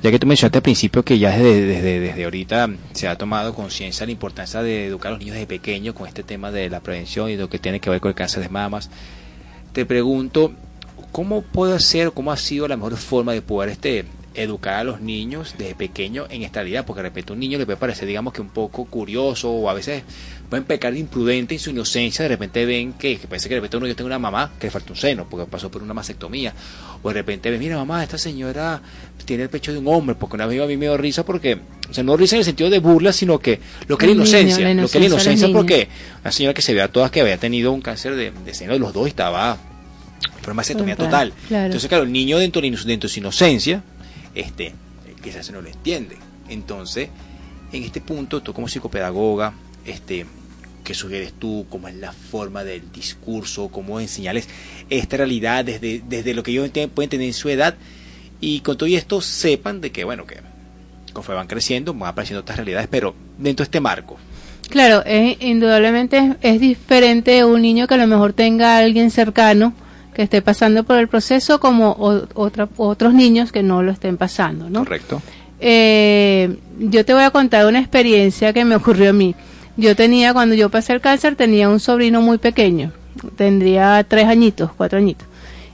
ya 0.02 0.10
que 0.10 0.18
tú 0.18 0.26
mencionaste 0.26 0.58
al 0.58 0.62
principio 0.62 1.04
que 1.04 1.18
ya 1.18 1.30
desde, 1.30 1.64
desde, 1.64 2.00
desde 2.00 2.24
ahorita 2.24 2.68
se 2.92 3.06
ha 3.06 3.16
tomado 3.16 3.54
conciencia 3.54 4.04
la 4.04 4.12
importancia 4.12 4.62
de 4.62 4.86
educar 4.86 5.08
a 5.08 5.10
los 5.12 5.20
niños 5.20 5.34
desde 5.34 5.46
pequeños 5.46 5.94
con 5.94 6.08
este 6.08 6.24
tema 6.24 6.50
de 6.50 6.68
la 6.70 6.80
prevención 6.80 7.30
y 7.30 7.36
lo 7.36 7.48
que 7.48 7.58
tiene 7.58 7.80
que 7.80 7.88
ver 7.88 8.00
con 8.00 8.08
el 8.08 8.14
cáncer 8.16 8.42
de 8.42 8.48
mamas, 8.48 8.90
te 9.72 9.86
pregunto, 9.86 10.52
¿cómo 11.12 11.42
puede 11.42 11.78
ser, 11.78 12.10
cómo 12.12 12.32
ha 12.32 12.36
sido 12.36 12.66
la 12.66 12.76
mejor 12.76 12.96
forma 12.96 13.32
de 13.32 13.42
poder 13.42 13.70
este 13.70 14.04
educar 14.42 14.74
a 14.74 14.84
los 14.84 15.00
niños 15.00 15.54
desde 15.58 15.74
pequeño 15.74 16.26
en 16.30 16.42
esta 16.42 16.60
realidad? 16.60 16.84
Porque 16.86 17.02
de 17.02 17.08
repente 17.08 17.32
a 17.32 17.34
un 17.34 17.40
niño 17.40 17.58
le 17.58 17.66
puede 17.66 17.76
parecer, 17.76 18.06
digamos 18.06 18.32
que 18.32 18.40
un 18.40 18.50
poco 18.50 18.84
curioso 18.84 19.50
o 19.50 19.68
a 19.68 19.74
veces 19.74 20.02
pueden 20.48 20.64
pecar 20.64 20.92
de 20.92 20.98
imprudente 20.98 21.54
en 21.54 21.60
su 21.60 21.70
inocencia, 21.70 22.22
de 22.22 22.28
repente 22.30 22.64
ven 22.64 22.94
que, 22.94 23.18
que 23.18 23.26
parece 23.26 23.48
que 23.48 23.54
de 23.54 23.60
repente 23.60 23.76
uno 23.76 23.86
yo 23.86 23.94
tengo 23.94 24.06
una 24.06 24.18
mamá 24.18 24.52
que 24.58 24.68
le 24.68 24.70
falta 24.70 24.92
un 24.92 24.96
seno 24.96 25.26
porque 25.28 25.46
pasó 25.50 25.70
por 25.70 25.82
una 25.82 25.94
mastectomía, 25.94 26.54
o 27.02 27.08
de 27.08 27.14
repente 27.14 27.50
ven, 27.50 27.60
mira 27.60 27.76
mamá, 27.76 28.02
esta 28.02 28.18
señora 28.18 28.80
tiene 29.24 29.42
el 29.42 29.50
pecho 29.50 29.72
de 29.72 29.78
un 29.78 29.88
hombre, 29.88 30.14
porque 30.14 30.36
una 30.36 30.46
vez 30.46 30.60
a 30.60 30.66
mí 30.66 30.76
me 30.76 30.86
dio 30.86 30.96
risa 30.96 31.24
porque, 31.24 31.58
o 31.90 31.92
sea, 31.92 32.02
no 32.02 32.16
risa 32.16 32.36
en 32.36 32.40
el 32.40 32.44
sentido 32.46 32.70
de 32.70 32.78
burla, 32.78 33.12
sino 33.12 33.38
que 33.38 33.60
lo 33.86 33.98
que 33.98 34.06
es 34.06 34.12
niño, 34.12 34.22
inocencia, 34.22 34.74
lo 34.74 34.88
que 34.88 34.98
es 34.98 35.02
la 35.02 35.06
inocencia 35.06 35.52
porque 35.52 35.88
una 36.22 36.32
señora 36.32 36.54
que 36.54 36.62
se 36.62 36.72
ve 36.72 36.80
a 36.80 36.88
todas 36.88 37.10
que 37.10 37.20
había 37.20 37.36
tenido 37.36 37.72
un 37.72 37.82
cáncer 37.82 38.14
de, 38.14 38.30
de 38.30 38.54
seno 38.54 38.72
de 38.72 38.78
los 38.78 38.92
dos 38.92 39.06
y 39.06 39.10
estaba 39.10 39.58
fue 40.40 40.52
una 40.52 40.54
mastectomía 40.54 40.96
total. 40.96 41.32
claro. 41.48 41.66
Entonces, 41.66 41.88
claro, 41.88 42.04
el 42.04 42.12
niño 42.12 42.38
dentro 42.38 42.62
de, 42.62 42.70
dentro 42.70 43.08
de 43.08 43.12
su 43.12 43.20
inocencia, 43.20 43.82
este, 44.34 44.74
quizás 45.22 45.50
no 45.50 45.60
lo 45.60 45.68
entiende. 45.68 46.16
Entonces, 46.48 47.08
en 47.72 47.82
este 47.82 48.00
punto, 48.00 48.42
tú 48.42 48.52
como 48.52 48.68
psicopedagoga, 48.68 49.52
este, 49.84 50.26
¿qué 50.84 50.94
sugieres 50.94 51.32
tú? 51.34 51.66
¿Cómo 51.68 51.88
es 51.88 51.94
la 51.94 52.12
forma 52.12 52.64
del 52.64 52.90
discurso? 52.92 53.68
¿Cómo 53.68 54.00
enseñarles 54.00 54.48
esta 54.88 55.18
realidad 55.18 55.64
desde, 55.64 56.02
desde 56.08 56.34
lo 56.34 56.42
que 56.42 56.52
ellos 56.52 56.70
pueden 56.94 57.10
tener 57.10 57.26
en 57.26 57.34
su 57.34 57.48
edad? 57.48 57.76
Y 58.40 58.60
con 58.60 58.78
todo 58.78 58.88
esto 58.88 59.20
sepan 59.20 59.80
de 59.80 59.90
que, 59.92 60.04
bueno, 60.04 60.24
que 60.26 60.36
conforme 61.12 61.38
van 61.38 61.48
creciendo, 61.48 61.92
van 61.94 62.10
apareciendo 62.10 62.40
otras 62.40 62.56
realidades, 62.56 62.88
pero 62.90 63.14
dentro 63.38 63.64
de 63.64 63.66
este 63.66 63.80
marco. 63.80 64.16
Claro, 64.70 65.02
es, 65.04 65.36
indudablemente 65.40 66.18
es, 66.18 66.54
es 66.54 66.60
diferente 66.60 67.44
un 67.44 67.62
niño 67.62 67.86
que 67.86 67.94
a 67.94 67.98
lo 67.98 68.06
mejor 68.06 68.32
tenga 68.32 68.76
a 68.76 68.78
alguien 68.78 69.10
cercano 69.10 69.72
que 70.18 70.24
esté 70.24 70.42
pasando 70.42 70.82
por 70.82 70.96
el 70.98 71.06
proceso 71.06 71.60
como 71.60 71.90
o- 71.92 72.26
otra- 72.34 72.68
otros 72.76 73.14
niños 73.14 73.52
que 73.52 73.62
no 73.62 73.84
lo 73.84 73.92
estén 73.92 74.16
pasando, 74.16 74.68
¿no? 74.68 74.80
Correcto. 74.80 75.22
Eh, 75.60 76.56
yo 76.80 77.04
te 77.04 77.14
voy 77.14 77.22
a 77.22 77.30
contar 77.30 77.66
una 77.66 77.78
experiencia 77.78 78.52
que 78.52 78.64
me 78.64 78.74
ocurrió 78.74 79.10
a 79.10 79.12
mí. 79.12 79.36
Yo 79.76 79.94
tenía, 79.94 80.32
cuando 80.32 80.56
yo 80.56 80.70
pasé 80.70 80.92
el 80.92 81.00
cáncer, 81.00 81.36
tenía 81.36 81.68
un 81.68 81.78
sobrino 81.78 82.20
muy 82.20 82.38
pequeño. 82.38 82.90
Tendría 83.36 84.04
tres 84.08 84.26
añitos, 84.26 84.70
cuatro 84.76 84.98
añitos. 84.98 85.28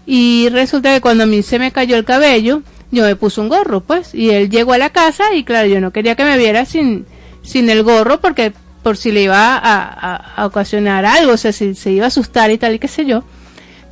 Y 0.05 0.51
resulta 0.51 0.92
que 0.92 1.01
cuando 1.01 1.24
a 1.24 1.26
mí 1.26 1.42
se 1.42 1.59
me 1.59 1.72
cayó 1.72 1.97
el 1.97 2.05
cabello, 2.05 2.61
yo 2.90 3.05
me 3.05 3.16
puse 3.16 3.40
un 3.40 3.49
gorro, 3.49 3.80
pues. 3.80 4.14
Y 4.14 4.28
él 4.28 4.51
llegó 4.51 4.74
a 4.74 4.78
la 4.78 4.90
casa 4.90 5.32
y 5.34 5.42
claro, 5.45 5.68
yo 5.68 5.80
no 5.80 5.90
quería 5.90 6.16
que 6.16 6.24
me 6.24 6.36
viera 6.36 6.66
sin, 6.66 7.07
sin 7.42 7.70
el 7.70 7.82
gorro 7.82 8.20
porque 8.20 8.53
por 8.82 8.99
si 8.99 9.11
le 9.11 9.22
iba 9.22 9.57
a, 9.57 9.59
a- 9.88 10.16
a 10.36 10.45
ocasionar 10.45 11.07
algo, 11.07 11.32
o 11.32 11.36
sea, 11.38 11.53
si 11.53 11.74
se 11.74 11.92
iba 11.92 12.05
a 12.05 12.09
asustar 12.09 12.51
y 12.51 12.59
tal 12.59 12.74
y 12.74 12.78
qué 12.78 12.88
sé 12.88 13.07
yo. 13.07 13.24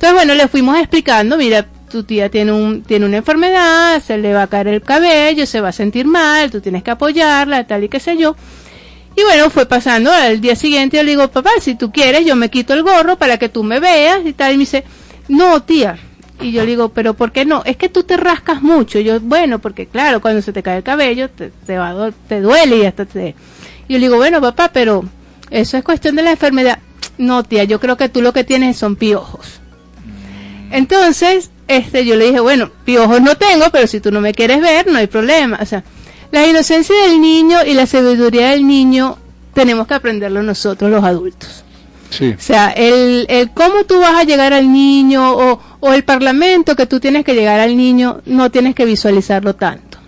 Entonces, 0.03 0.19
bueno, 0.19 0.35
le 0.35 0.49
fuimos 0.49 0.77
explicando, 0.77 1.37
mira, 1.37 1.65
tu 1.89 2.03
tía 2.03 2.27
tiene 2.27 2.51
un 2.51 2.83
tiene 2.83 3.05
una 3.05 3.15
enfermedad, 3.15 4.03
se 4.03 4.17
le 4.17 4.33
va 4.33 4.41
a 4.41 4.47
caer 4.47 4.67
el 4.67 4.81
cabello, 4.81 5.45
se 5.45 5.61
va 5.61 5.69
a 5.69 5.71
sentir 5.71 6.05
mal, 6.05 6.51
tú 6.51 6.59
tienes 6.59 6.83
que 6.83 6.91
apoyarla, 6.91 7.65
tal 7.65 7.85
y 7.85 7.87
qué 7.87 8.01
sé 8.01 8.17
yo. 8.17 8.35
Y 9.15 9.23
bueno, 9.23 9.49
fue 9.49 9.65
pasando 9.65 10.11
al 10.11 10.41
día 10.41 10.57
siguiente, 10.57 10.97
yo 10.97 11.03
le 11.03 11.11
digo, 11.11 11.29
papá, 11.29 11.51
si 11.61 11.75
tú 11.75 11.89
quieres, 11.93 12.25
yo 12.25 12.35
me 12.35 12.49
quito 12.49 12.73
el 12.73 12.83
gorro 12.83 13.15
para 13.17 13.37
que 13.37 13.47
tú 13.47 13.63
me 13.63 13.79
veas 13.79 14.25
y 14.25 14.33
tal. 14.33 14.51
Y 14.51 14.57
me 14.57 14.63
dice, 14.63 14.83
no, 15.29 15.63
tía. 15.63 15.97
Y 16.41 16.51
yo 16.51 16.63
le 16.63 16.71
digo, 16.71 16.89
pero 16.89 17.13
¿por 17.13 17.31
qué 17.31 17.45
no? 17.45 17.61
Es 17.63 17.77
que 17.77 17.87
tú 17.87 18.03
te 18.03 18.17
rascas 18.17 18.61
mucho. 18.61 18.99
Y 18.99 19.05
yo, 19.05 19.21
bueno, 19.21 19.59
porque 19.59 19.85
claro, 19.87 20.19
cuando 20.19 20.41
se 20.41 20.51
te 20.51 20.61
cae 20.61 20.79
el 20.79 20.83
cabello, 20.83 21.29
te, 21.29 21.49
te, 21.65 21.77
va 21.77 22.11
te 22.27 22.41
duele 22.41 22.75
y 22.79 22.85
hasta 22.85 23.05
te... 23.05 23.35
Y 23.87 23.93
yo 23.93 23.99
le 23.99 24.07
digo, 24.07 24.17
bueno, 24.17 24.41
papá, 24.41 24.69
pero 24.73 25.05
eso 25.49 25.77
es 25.77 25.83
cuestión 25.85 26.17
de 26.17 26.23
la 26.23 26.31
enfermedad. 26.31 26.79
No, 27.17 27.43
tía, 27.43 27.63
yo 27.63 27.79
creo 27.79 27.95
que 27.95 28.09
tú 28.09 28.21
lo 28.21 28.33
que 28.33 28.43
tienes 28.43 28.75
son 28.75 28.97
piojos. 28.97 29.62
Entonces, 30.73 31.51
este, 31.67 32.03
yo 32.03 32.15
le 32.15 32.25
dije, 32.25 32.39
bueno, 32.39 32.71
piojos 32.83 33.21
no 33.21 33.35
tengo, 33.35 33.65
pero 33.71 33.85
si 33.85 33.99
tú 33.99 34.11
no 34.11 34.21
me 34.21 34.33
quieres 34.33 34.59
ver, 34.59 34.87
no 34.87 34.97
hay 34.97 35.05
problema. 35.05 35.59
O 35.61 35.65
sea, 35.65 35.83
la 36.31 36.47
inocencia 36.47 36.95
del 37.03 37.21
niño 37.21 37.59
y 37.63 37.75
la 37.75 37.85
sabiduría 37.85 38.49
del 38.49 38.65
niño 38.65 39.19
tenemos 39.53 39.85
que 39.85 39.93
aprenderlo 39.93 40.41
nosotros 40.41 40.89
los 40.89 41.03
adultos. 41.03 41.63
Sí. 42.09 42.33
O 42.35 42.41
sea, 42.41 42.71
el, 42.71 43.27
el 43.29 43.51
cómo 43.51 43.83
tú 43.85 43.99
vas 43.99 44.15
a 44.15 44.23
llegar 44.23 44.51
al 44.51 44.71
niño 44.71 45.35
o, 45.35 45.61
o 45.79 45.93
el 45.93 46.03
parlamento 46.03 46.75
que 46.75 46.87
tú 46.87 46.99
tienes 46.99 47.23
que 47.23 47.35
llegar 47.35 47.59
al 47.59 47.77
niño, 47.77 48.21
no 48.25 48.49
tienes 48.49 48.73
que 48.73 48.85
visualizarlo 48.85 49.55
tanto. 49.55 49.99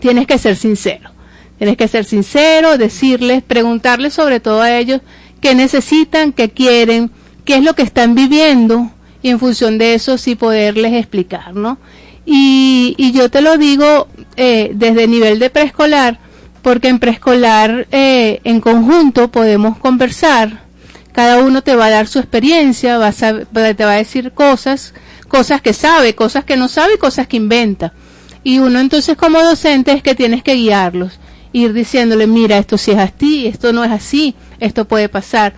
Tienes 0.00 0.26
que 0.26 0.38
ser 0.38 0.56
sincero. 0.56 1.10
Tienes 1.58 1.76
que 1.76 1.88
ser 1.88 2.06
sincero, 2.06 2.78
decirles, 2.78 3.42
preguntarles 3.42 4.14
sobre 4.14 4.40
todo 4.40 4.62
a 4.62 4.78
ellos 4.78 5.02
qué 5.42 5.54
necesitan, 5.54 6.32
qué 6.32 6.48
quieren, 6.50 7.10
qué 7.44 7.56
es 7.56 7.62
lo 7.62 7.74
que 7.74 7.82
están 7.82 8.14
viviendo 8.14 8.90
y 9.24 9.30
en 9.30 9.38
función 9.38 9.78
de 9.78 9.94
eso 9.94 10.18
sí 10.18 10.34
poderles 10.34 10.92
explicar, 10.92 11.54
¿no? 11.54 11.78
Y, 12.26 12.94
y 12.98 13.12
yo 13.12 13.30
te 13.30 13.40
lo 13.40 13.56
digo 13.56 14.06
eh, 14.36 14.72
desde 14.74 15.06
nivel 15.06 15.38
de 15.38 15.48
preescolar, 15.48 16.18
porque 16.60 16.88
en 16.88 16.98
preescolar 16.98 17.88
eh, 17.90 18.42
en 18.44 18.60
conjunto 18.60 19.30
podemos 19.30 19.78
conversar, 19.78 20.64
cada 21.12 21.38
uno 21.38 21.62
te 21.62 21.74
va 21.74 21.86
a 21.86 21.90
dar 21.90 22.06
su 22.06 22.18
experiencia, 22.18 22.98
va 22.98 23.08
a 23.08 23.74
te 23.74 23.84
va 23.86 23.92
a 23.92 23.96
decir 23.96 24.32
cosas, 24.32 24.92
cosas 25.26 25.62
que 25.62 25.72
sabe, 25.72 26.14
cosas 26.14 26.44
que 26.44 26.58
no 26.58 26.68
sabe 26.68 26.96
y 26.96 26.98
cosas 26.98 27.26
que 27.26 27.38
inventa. 27.38 27.94
Y 28.42 28.58
uno 28.58 28.78
entonces 28.78 29.16
como 29.16 29.40
docente 29.40 29.92
es 29.92 30.02
que 30.02 30.14
tienes 30.14 30.42
que 30.42 30.52
guiarlos, 30.52 31.18
ir 31.54 31.72
diciéndole, 31.72 32.26
mira, 32.26 32.58
esto 32.58 32.76
sí 32.76 32.90
es 32.90 32.98
así, 32.98 33.46
esto 33.46 33.72
no 33.72 33.84
es 33.84 33.90
así, 33.90 34.34
esto 34.60 34.84
puede 34.84 35.08
pasar. 35.08 35.54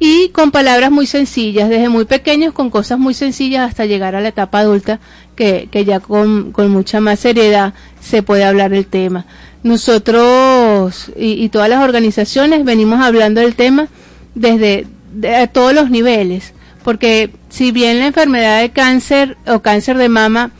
Y 0.00 0.28
con 0.28 0.52
palabras 0.52 0.90
muy 0.92 1.06
sencillas, 1.06 1.68
desde 1.68 1.88
muy 1.88 2.04
pequeños, 2.04 2.52
con 2.52 2.70
cosas 2.70 2.98
muy 3.00 3.14
sencillas 3.14 3.68
hasta 3.68 3.84
llegar 3.84 4.14
a 4.14 4.20
la 4.20 4.28
etapa 4.28 4.60
adulta, 4.60 5.00
que, 5.34 5.68
que 5.72 5.84
ya 5.84 5.98
con, 5.98 6.52
con 6.52 6.70
mucha 6.70 7.00
más 7.00 7.18
seriedad 7.20 7.74
se 8.00 8.22
puede 8.22 8.44
hablar 8.44 8.72
el 8.72 8.86
tema. 8.86 9.26
Nosotros 9.64 11.10
y, 11.16 11.48
todas 11.48 11.68
las 11.68 11.82
organizaciones 11.82 12.64
venimos 12.64 13.00
hablando 13.00 13.40
del 13.40 13.56
tema 13.56 13.88
desde 14.34 14.86
de- 15.12 15.34
a 15.36 15.46
todos 15.48 15.72
los 15.74 15.90
niveles, 15.90 16.52
porque 16.84 17.30
si 17.48 17.72
bien 17.72 17.98
la 17.98 18.06
enfermedad 18.06 18.60
de 18.60 18.70
cáncer 18.70 19.36
o 19.46 19.60
cáncer 19.60 19.96
de 19.98 20.08
mama 20.08 20.52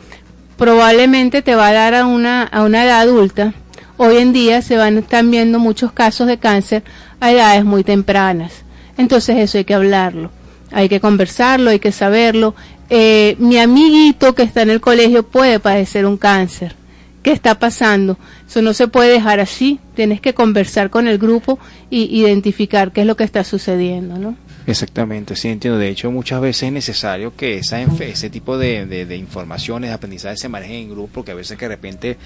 probablemente 0.57 1.41
te 1.41 1.55
va 1.55 1.69
a 1.69 1.73
dar 1.73 1.95
a 1.95 2.05
una, 2.05 2.43
a 2.43 2.63
una 2.63 2.83
edad 2.83 2.99
adulta, 2.99 3.53
hoy 3.95 4.17
en 4.17 4.33
día 4.33 4.61
se 4.61 4.75
van 4.75 4.97
están 4.97 5.31
viendo 5.31 5.59
muchos 5.59 5.93
casos 5.93 6.27
de 6.27 6.37
cáncer 6.37 6.83
a 7.21 7.31
edades 7.31 7.63
muy 7.63 7.83
tempranas. 7.85 8.63
Entonces 8.99 9.37
eso 9.37 9.57
hay 9.57 9.63
que 9.65 9.73
hablarlo, 9.73 10.29
hay 10.71 10.87
que 10.89 10.99
conversarlo, 10.99 11.71
hay 11.71 11.79
que 11.79 11.91
saberlo. 11.91 12.53
Eh, 12.91 13.35
mi 13.39 13.57
amiguito 13.57 14.35
que 14.35 14.43
está 14.43 14.61
en 14.61 14.69
el 14.69 14.81
colegio 14.81 15.23
puede 15.23 15.59
padecer 15.59 16.05
un 16.05 16.17
cáncer. 16.17 16.75
¿Qué 17.23 17.31
está 17.31 17.57
pasando? 17.59 18.17
Eso 18.47 18.61
no 18.61 18.73
se 18.73 18.87
puede 18.87 19.11
dejar 19.11 19.39
así. 19.39 19.79
Tienes 19.95 20.21
que 20.21 20.33
conversar 20.33 20.89
con 20.89 21.07
el 21.07 21.17
grupo 21.17 21.59
y 21.89 22.03
identificar 22.19 22.91
qué 22.91 23.01
es 23.01 23.07
lo 23.07 23.15
que 23.17 23.23
está 23.25 23.43
sucediendo, 23.43 24.17
¿no? 24.17 24.35
Exactamente, 24.67 25.35
sí 25.35 25.47
entiendo. 25.47 25.79
De 25.79 25.89
hecho, 25.89 26.11
muchas 26.11 26.39
veces 26.41 26.63
es 26.63 26.71
necesario 26.71 27.35
que 27.35 27.57
esa, 27.57 27.81
ese 27.81 28.29
tipo 28.29 28.57
de, 28.57 28.85
de- 28.85 29.05
de 29.05 29.17
informaciones, 29.17 29.89
de 29.89 29.93
aprendizaje 29.95 30.37
se 30.37 30.47
manejen 30.49 30.75
en 30.75 30.89
grupo, 30.91 31.09
porque 31.15 31.31
a 31.31 31.35
veces 31.35 31.57
que 31.57 31.65
de 31.65 31.75
repente 31.75 32.17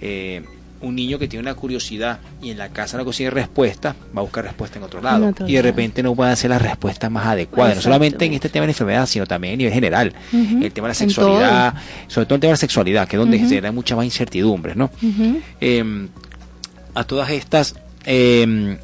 eh, 0.00 0.42
un 0.82 0.94
niño 0.94 1.18
que 1.18 1.28
tiene 1.28 1.42
una 1.42 1.54
curiosidad 1.54 2.20
y 2.40 2.50
en 2.50 2.56
la 2.58 2.70
casa 2.70 2.96
no 2.96 3.04
consigue 3.04 3.28
respuesta, 3.30 3.94
va 4.16 4.20
a 4.20 4.22
buscar 4.22 4.44
respuesta 4.44 4.78
en 4.78 4.84
otro 4.84 5.02
lado. 5.02 5.28
otro 5.28 5.46
y 5.46 5.52
de 5.52 5.58
lado. 5.58 5.70
repente 5.70 6.02
no 6.02 6.14
puede 6.14 6.30
hacer 6.32 6.48
la 6.50 6.58
respuesta 6.58 7.10
más 7.10 7.26
adecuada, 7.26 7.74
no 7.74 7.80
solamente 7.82 8.24
en 8.24 8.32
este 8.32 8.48
tema 8.48 8.62
de 8.62 8.68
la 8.68 8.72
enfermedad, 8.72 9.06
sino 9.06 9.26
también 9.26 9.54
a 9.54 9.56
nivel 9.58 9.72
general. 9.74 10.12
El 10.32 10.72
tema 10.72 10.86
de 10.88 10.90
la 10.92 10.94
sexualidad, 10.94 11.74
sobre 12.08 12.24
todo 12.26 12.36
el 12.36 12.40
tema 12.40 12.48
de 12.50 12.54
la 12.54 12.56
sexualidad, 12.56 13.06
que 13.08 13.16
es 13.16 13.20
donde 13.20 13.36
Ujú. 13.36 13.44
se 13.46 13.50
generan 13.56 13.74
muchas 13.74 13.96
más 13.96 14.06
incertidumbres, 14.06 14.74
¿no? 14.76 14.90
Eh, 15.60 16.08
a 16.94 17.04
todas 17.04 17.28
estas, 17.30 17.74
eh, 18.06 18.78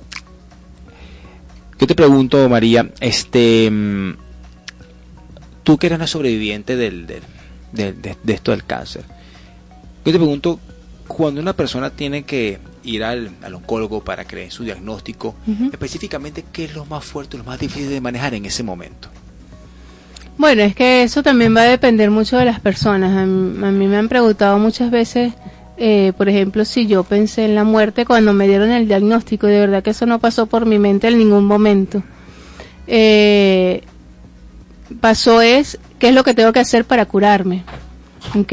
yo 1.78 1.86
te 1.86 1.94
pregunto, 1.94 2.48
María, 2.48 2.90
este, 3.00 3.70
mm, 3.70 4.10
tú 5.62 5.78
que 5.78 5.86
eres 5.88 5.96
una 5.96 6.06
sobreviviente 6.06 6.76
del, 6.76 7.06
del- 7.06 7.22
del- 7.72 8.00
de, 8.00 8.16
de 8.22 8.32
esto 8.32 8.50
del 8.52 8.64
cáncer, 8.64 9.02
yo 10.04 10.12
te 10.12 10.18
pregunto, 10.18 10.60
cuando 11.06 11.40
una 11.40 11.52
persona 11.52 11.90
tiene 11.90 12.24
que 12.24 12.58
ir 12.84 13.04
al, 13.04 13.30
al 13.42 13.54
oncólogo 13.54 14.02
para 14.02 14.24
creer 14.24 14.50
su 14.50 14.64
diagnóstico, 14.64 15.34
específicamente, 15.72 16.44
¿qué 16.52 16.64
es 16.64 16.74
lo 16.74 16.84
más 16.84 17.04
fuerte, 17.04 17.36
lo 17.36 17.44
más 17.44 17.58
difícil 17.58 17.90
de 17.90 18.00
manejar 18.00 18.34
en 18.34 18.44
ese 18.44 18.62
momento? 18.62 19.08
Bueno, 20.38 20.62
es 20.62 20.74
que 20.74 21.02
eso 21.02 21.22
también 21.22 21.56
va 21.56 21.62
a 21.62 21.64
depender 21.64 22.10
mucho 22.10 22.36
de 22.36 22.44
las 22.44 22.60
personas. 22.60 23.16
A 23.16 23.24
mí, 23.24 23.66
a 23.66 23.70
mí 23.70 23.86
me 23.86 23.96
han 23.96 24.08
preguntado 24.08 24.58
muchas 24.58 24.90
veces, 24.90 25.32
eh, 25.78 26.12
por 26.16 26.28
ejemplo, 26.28 26.64
si 26.64 26.86
yo 26.86 27.04
pensé 27.04 27.46
en 27.46 27.54
la 27.54 27.64
muerte 27.64 28.04
cuando 28.04 28.32
me 28.32 28.46
dieron 28.46 28.70
el 28.70 28.86
diagnóstico. 28.86 29.46
De 29.46 29.60
verdad 29.60 29.82
que 29.82 29.90
eso 29.90 30.04
no 30.04 30.18
pasó 30.18 30.46
por 30.46 30.66
mi 30.66 30.78
mente 30.78 31.08
en 31.08 31.18
ningún 31.18 31.46
momento. 31.46 32.02
Eh, 32.86 33.82
pasó 35.00 35.40
es, 35.40 35.78
¿qué 35.98 36.08
es 36.08 36.14
lo 36.14 36.22
que 36.22 36.34
tengo 36.34 36.52
que 36.52 36.60
hacer 36.60 36.84
para 36.84 37.06
curarme? 37.06 37.64
¿Ok? 38.38 38.52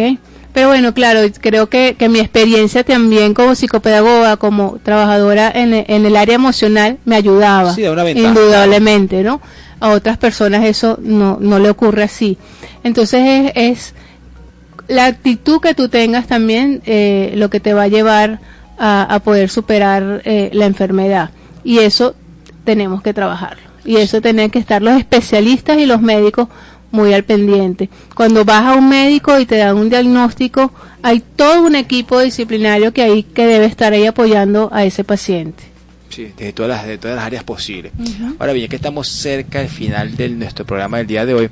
Pero 0.54 0.68
bueno, 0.68 0.94
claro, 0.94 1.22
creo 1.42 1.68
que, 1.68 1.96
que 1.98 2.10
mi 2.10 2.20
experiencia 2.20 2.84
también 2.84 3.34
como 3.34 3.56
psicopedagoga, 3.56 4.38
como 4.38 4.78
trabajadora 4.84 5.52
en, 5.54 5.74
en 5.74 6.06
el 6.06 6.16
área 6.16 6.36
emocional, 6.36 7.00
me 7.06 7.16
ayudaba. 7.16 7.74
Sí, 7.74 7.82
da 7.82 7.92
una 7.92 8.04
ventaja, 8.04 8.28
Indudablemente, 8.28 9.24
¿no? 9.24 9.42
A 9.80 9.90
otras 9.90 10.18
personas 10.18 10.64
eso 10.64 11.00
no, 11.02 11.38
no 11.42 11.58
le 11.58 11.70
ocurre 11.70 12.04
así. 12.04 12.38
Entonces 12.84 13.22
es, 13.26 13.52
es 13.56 13.94
la 14.88 15.08
actitud 15.08 15.60
que 15.60 15.74
tú 15.74 15.90
tengas 15.90 16.28
también 16.28 16.82
eh, 16.86 17.34
lo 17.36 17.50
que 17.50 17.60
te 17.60 17.74
va 17.74 17.84
a 17.84 17.88
llevar 17.88 18.40
a, 18.78 19.04
a 19.04 19.20
poder 19.22 19.50
superar 19.50 20.22
eh, 20.24 20.52
la 20.54 20.68
enfermedad. 20.68 21.32
Y 21.64 21.80
eso 21.80 22.16
tenemos 22.64 23.02
que 23.02 23.14
trabajarlo. 23.14 23.64
Y 23.86 23.98
eso 23.98 24.22
tienen 24.22 24.50
que 24.50 24.60
estar 24.60 24.82
los 24.82 24.98
especialistas 24.98 25.78
y 25.78 25.86
los 25.86 26.02
médicos 26.02 26.48
muy 26.94 27.12
al 27.12 27.24
pendiente. 27.24 27.90
Cuando 28.16 28.46
vas 28.46 28.64
a 28.64 28.76
un 28.76 28.88
médico 28.88 29.38
y 29.40 29.46
te 29.48 29.58
dan 29.58 29.76
un 29.78 29.90
diagnóstico, 29.90 30.72
hay 31.02 31.22
todo 31.36 31.64
un 31.64 31.76
equipo 31.76 32.20
disciplinario 32.20 32.94
que 32.94 33.02
hay 33.02 33.24
que 33.24 33.48
debe 33.48 33.66
estar 33.66 33.92
ahí 33.94 34.06
apoyando 34.06 34.70
a 34.72 34.86
ese 34.86 35.04
paciente. 35.04 35.64
Sí, 36.10 36.32
desde 36.38 36.54
todas 36.54 36.70
las, 36.70 36.88
de 36.88 37.00
todas 37.00 37.16
las 37.18 37.26
áreas 37.26 37.44
posibles. 37.44 37.92
Ahora 38.38 38.54
bien, 38.54 38.68
ya 38.68 38.70
que 38.70 38.76
estamos 38.76 39.08
cerca 39.08 39.60
del 39.60 39.70
final 39.70 40.16
de 40.16 40.30
nuestro 40.30 40.66
programa 40.66 41.00
del 41.00 41.08
día 41.08 41.26
de 41.26 41.34
hoy, 41.34 41.50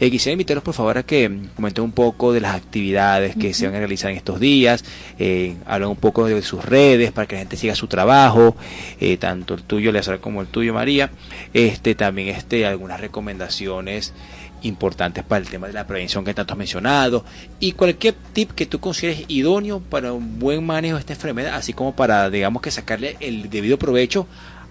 eh, 0.00 0.10
quisiera 0.10 0.32
invitarlos 0.32 0.62
por 0.62 0.74
favor 0.74 0.96
a 0.96 1.02
que 1.02 1.30
comenten 1.56 1.82
un 1.82 1.90
poco 1.90 2.32
de 2.32 2.40
las 2.40 2.54
actividades 2.54 3.34
que 3.34 3.52
se 3.52 3.66
van 3.66 3.74
a 3.74 3.78
realizar 3.78 4.10
en 4.12 4.16
estos 4.16 4.38
días, 4.38 4.84
eh, 5.18 5.56
hablan 5.66 5.90
un 5.90 5.96
poco 5.96 6.24
de 6.26 6.40
sus 6.40 6.64
redes 6.64 7.10
para 7.10 7.26
que 7.26 7.34
la 7.34 7.40
gente 7.40 7.56
siga 7.56 7.74
su 7.74 7.88
trabajo, 7.88 8.56
eh, 9.00 9.16
tanto 9.16 9.54
el 9.54 9.64
tuyo, 9.64 9.90
Eleazar, 9.90 10.20
como 10.20 10.40
el 10.40 10.46
tuyo, 10.46 10.72
María, 10.72 11.10
este 11.52 11.96
también 11.96 12.28
este 12.28 12.64
algunas 12.64 13.00
recomendaciones 13.00 14.14
importantes 14.62 15.24
para 15.24 15.40
el 15.40 15.48
tema 15.48 15.66
de 15.66 15.72
la 15.72 15.86
prevención 15.86 16.24
que 16.24 16.34
tanto 16.34 16.52
has 16.54 16.58
mencionado. 16.58 17.24
Y 17.60 17.72
cualquier 17.72 18.14
tip 18.32 18.52
que 18.52 18.66
tú 18.66 18.80
consideres 18.80 19.24
idóneo 19.28 19.80
para 19.80 20.12
un 20.12 20.38
buen 20.38 20.64
manejo 20.64 20.96
de 20.96 21.00
esta 21.00 21.12
enfermedad, 21.14 21.54
así 21.54 21.72
como 21.72 21.94
para, 21.94 22.30
digamos 22.30 22.62
que 22.62 22.70
sacarle 22.70 23.16
el 23.20 23.48
debido 23.50 23.78
provecho 23.78 24.26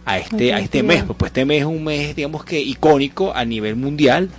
a 0.06 0.18
este, 0.20 0.54
a 0.54 0.60
este 0.60 0.84
mes. 0.84 1.04
Pues 1.04 1.30
este 1.30 1.46
mes 1.46 1.60
es 1.62 1.66
un 1.66 1.84
mes, 1.84 2.16
digamos 2.16 2.44
que 2.46 2.60
icónico 2.60 3.34
a 3.36 3.44
nivel 3.46 3.76
mundial. 3.76 4.30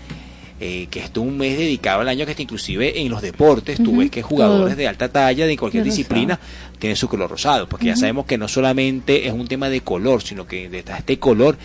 eh, 0.60 0.88
que 0.90 0.98
es 0.98 1.10
un 1.16 1.36
mes 1.38 1.56
dedicado 1.56 2.00
al 2.00 2.08
año 2.08 2.24
que 2.24 2.32
está 2.32 2.42
inclusive 2.42 3.00
en 3.00 3.10
los 3.10 3.22
deportes, 3.22 3.80
tú 3.80 3.92
Ujú, 3.92 4.00
ves 4.00 4.10
que 4.10 4.22
jugadores 4.22 4.76
de 4.76 4.88
alta 4.88 5.08
talla 5.08 5.46
de 5.46 5.56
cualquier 5.56 5.84
disciplina 5.84 6.40
tienen 6.80 6.96
su 6.96 7.08
color 7.08 7.30
rosado, 7.30 7.68
porque 7.68 7.86
ya 7.86 7.94
sabemos 7.96 8.26
que 8.26 8.38
no 8.38 8.48
solamente 8.48 9.28
es 9.28 9.32
un 9.32 9.46
tema 9.46 9.68
de 9.68 9.82
color, 9.82 10.20
sino 10.20 10.48
que 10.48 10.68
detrás 10.68 10.98
de 10.98 11.00
este 11.14 11.18
color 11.20 11.56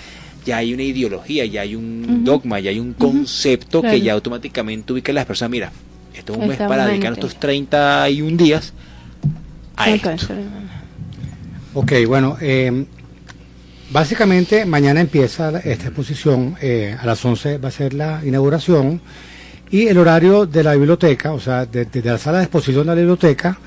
ya 0.45 0.57
hay 0.57 0.73
una 0.73 0.83
ideología, 0.83 1.45
ya 1.45 1.61
hay 1.61 1.75
un 1.75 2.23
dogma, 2.23 2.59
ya 2.59 2.69
hay 2.69 2.79
un 2.79 2.93
concepto 2.93 3.81
claro. 3.81 3.95
que 3.95 4.01
ya 4.01 4.13
automáticamente 4.13 4.93
ubica 4.93 5.11
a 5.11 5.15
las 5.15 5.25
personas, 5.25 5.51
mira, 5.51 5.71
esto 6.15 6.33
es 6.33 6.39
un 6.39 6.47
mes 6.47 6.57
para 6.57 6.85
dedicar 6.87 7.09
nuestros 7.11 7.39
31 7.39 8.37
días 8.37 8.73
a 9.75 9.89
esto. 9.95 10.09
Ok, 11.73 11.91
bueno, 12.07 12.37
eh, 12.41 12.85
básicamente 13.91 14.65
mañana 14.65 15.01
empieza 15.01 15.49
esta 15.59 15.85
exposición, 15.87 16.55
eh, 16.61 16.95
a 16.99 17.05
las 17.05 17.23
11 17.23 17.57
va 17.57 17.69
a 17.69 17.71
ser 17.71 17.93
la 17.93 18.21
inauguración 18.25 19.01
y 19.71 19.87
el 19.87 19.97
horario 19.97 20.45
de 20.45 20.63
la 20.63 20.73
biblioteca, 20.75 21.33
o 21.33 21.39
sea, 21.39 21.65
de- 21.65 21.85
desde 21.85 22.09
la 22.11 22.17
sala 22.17 22.37
de 22.39 22.43
exposición 22.45 22.83
de 22.83 22.87
la 22.87 22.95
biblioteca, 22.95 23.57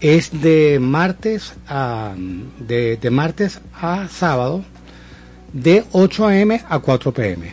es 0.00 0.30
de 0.40 0.78
martes 0.80 1.52
a, 1.68 2.14
de, 2.58 2.96
de 2.96 3.10
martes 3.10 3.60
a 3.74 4.08
sábado, 4.08 4.64
de 5.52 5.84
8 5.92 6.26
a.m. 6.26 6.60
a 6.68 6.78
4 6.78 7.12
p.m. 7.12 7.52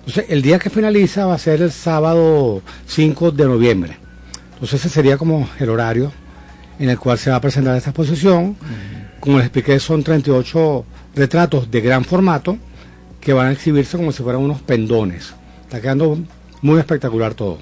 Entonces, 0.00 0.26
el 0.28 0.42
día 0.42 0.58
que 0.58 0.70
finaliza 0.70 1.26
va 1.26 1.34
a 1.34 1.38
ser 1.38 1.62
el 1.62 1.70
sábado 1.72 2.62
5 2.86 3.30
de 3.30 3.44
noviembre. 3.44 3.96
Entonces, 4.54 4.80
ese 4.80 4.88
sería 4.88 5.16
como 5.16 5.48
el 5.58 5.68
horario 5.70 6.12
en 6.78 6.88
el 6.88 6.98
cual 6.98 7.18
se 7.18 7.30
va 7.30 7.36
a 7.36 7.40
presentar 7.40 7.76
esta 7.76 7.90
exposición. 7.90 8.56
Como 9.20 9.36
les 9.36 9.46
expliqué, 9.46 9.78
son 9.78 10.02
38 10.02 10.84
retratos 11.14 11.70
de 11.70 11.80
gran 11.80 12.04
formato 12.04 12.58
que 13.20 13.32
van 13.32 13.46
a 13.48 13.52
exhibirse 13.52 13.96
como 13.96 14.10
si 14.10 14.22
fueran 14.22 14.42
unos 14.42 14.60
pendones. 14.62 15.32
Está 15.62 15.80
quedando 15.80 16.18
muy 16.60 16.78
espectacular 16.80 17.34
todo. 17.34 17.58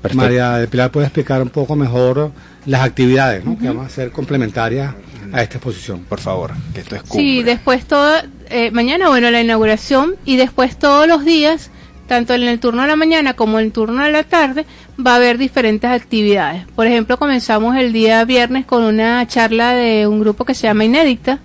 Perfecto. 0.00 0.22
María 0.22 0.52
del 0.58 0.68
Pilar 0.68 0.90
puede 0.90 1.06
explicar 1.06 1.42
un 1.42 1.48
poco 1.50 1.76
mejor 1.76 2.30
las 2.66 2.82
actividades 2.82 3.44
¿no? 3.44 3.58
que 3.58 3.68
van 3.70 3.84
a 3.84 3.88
ser 3.88 4.10
complementarias 4.10 4.94
a 5.32 5.42
esta 5.42 5.56
exposición. 5.56 6.00
Por 6.08 6.20
favor, 6.20 6.52
que 6.74 6.80
esto 6.80 6.96
es 6.96 7.02
Sí, 7.02 7.08
cumbre. 7.08 7.44
después 7.44 7.84
todo, 7.86 8.10
eh, 8.50 8.70
mañana, 8.70 9.08
bueno, 9.08 9.30
la 9.30 9.40
inauguración 9.40 10.16
y 10.24 10.36
después 10.36 10.78
todos 10.78 11.06
los 11.08 11.24
días, 11.24 11.70
tanto 12.06 12.34
en 12.34 12.42
el 12.42 12.60
turno 12.60 12.82
de 12.82 12.88
la 12.88 12.96
mañana 12.96 13.34
como 13.34 13.58
en 13.58 13.66
el 13.66 13.72
turno 13.72 14.04
de 14.04 14.12
la 14.12 14.22
tarde, 14.24 14.66
va 15.04 15.12
a 15.12 15.16
haber 15.16 15.38
diferentes 15.38 15.90
actividades. 15.90 16.66
Por 16.74 16.86
ejemplo, 16.86 17.18
comenzamos 17.18 17.76
el 17.76 17.92
día 17.92 18.24
viernes 18.24 18.66
con 18.66 18.84
una 18.84 19.26
charla 19.26 19.72
de 19.72 20.06
un 20.06 20.20
grupo 20.20 20.44
que 20.44 20.54
se 20.54 20.66
llama 20.66 20.84
Inédicta. 20.84 21.40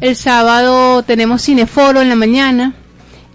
El 0.00 0.16
sábado 0.16 1.02
tenemos 1.02 1.42
cineforo 1.42 2.00
en 2.00 2.08
la 2.08 2.16
mañana 2.16 2.74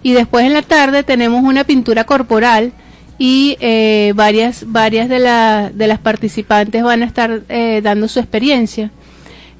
y 0.02 0.12
después 0.12 0.44
en 0.44 0.52
la 0.52 0.62
tarde 0.62 1.02
tenemos 1.02 1.42
una 1.42 1.64
pintura 1.64 2.04
corporal 2.04 2.72
y 3.18 3.56
eh, 3.60 4.12
varias 4.14 4.64
varias 4.66 5.08
de, 5.08 5.18
de 5.18 5.86
las 5.86 5.98
participantes 5.98 6.82
van 6.82 7.02
a 7.02 7.06
estar 7.06 7.42
eh, 7.48 7.80
dando 7.82 8.08
su 8.08 8.18
experiencia. 8.18 8.90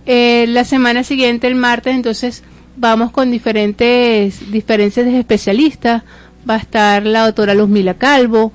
La 0.07 0.65
semana 0.65 1.05
siguiente, 1.05 1.47
el 1.47 1.55
martes, 1.55 1.95
entonces 1.95 2.43
vamos 2.81 3.11
con 3.13 3.31
diferentes 3.31 4.51
diferencias 4.51 5.05
de 5.05 5.19
especialistas. 5.19 6.03
Va 6.49 6.55
a 6.55 6.59
estar 6.59 7.05
la 7.05 7.27
doctora 7.27 7.55
Luzmila 7.55 7.95
Calvo, 7.95 8.53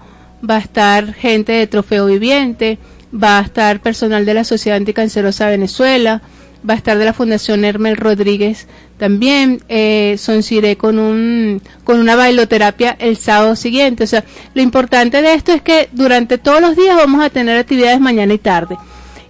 va 0.48 0.56
a 0.56 0.60
estar 0.60 1.14
gente 1.14 1.52
de 1.52 1.68
Trofeo 1.68 2.08
Viviente, 2.08 2.80
va 3.14 3.38
a 3.38 3.44
estar 3.44 3.80
personal 3.82 4.26
de 4.26 4.34
la 4.34 4.44
Sociedad 4.44 4.78
Anticancerosa 4.78 5.48
Venezuela, 5.48 6.24
va 6.68 6.74
a 6.74 6.78
estar 6.78 6.98
de 6.98 7.06
la 7.06 7.14
Fundación 7.14 7.64
Hermel 7.64 7.98
Rodríguez 7.98 8.68
también, 8.98 9.62
eh, 9.70 10.16
Sonciré 10.18 10.76
con 10.76 10.98
un 10.98 11.62
con 11.84 12.00
una 12.00 12.16
bailoterapia 12.16 12.96
el 12.98 13.18
sábado 13.18 13.56
siguiente. 13.56 14.06
O 14.06 14.08
sea, 14.08 14.24
lo 14.56 14.64
importante 14.64 15.22
de 15.22 15.36
esto 15.36 15.52
es 15.52 15.62
que 15.62 15.88
durante 15.92 16.40
todos 16.40 16.62
los 16.62 16.76
días 16.76 16.96
vamos 16.96 17.24
a 17.24 17.30
tener 17.30 17.60
actividades 17.60 18.00
mañana 18.00 18.34
y 18.34 18.40
tarde. 18.40 18.76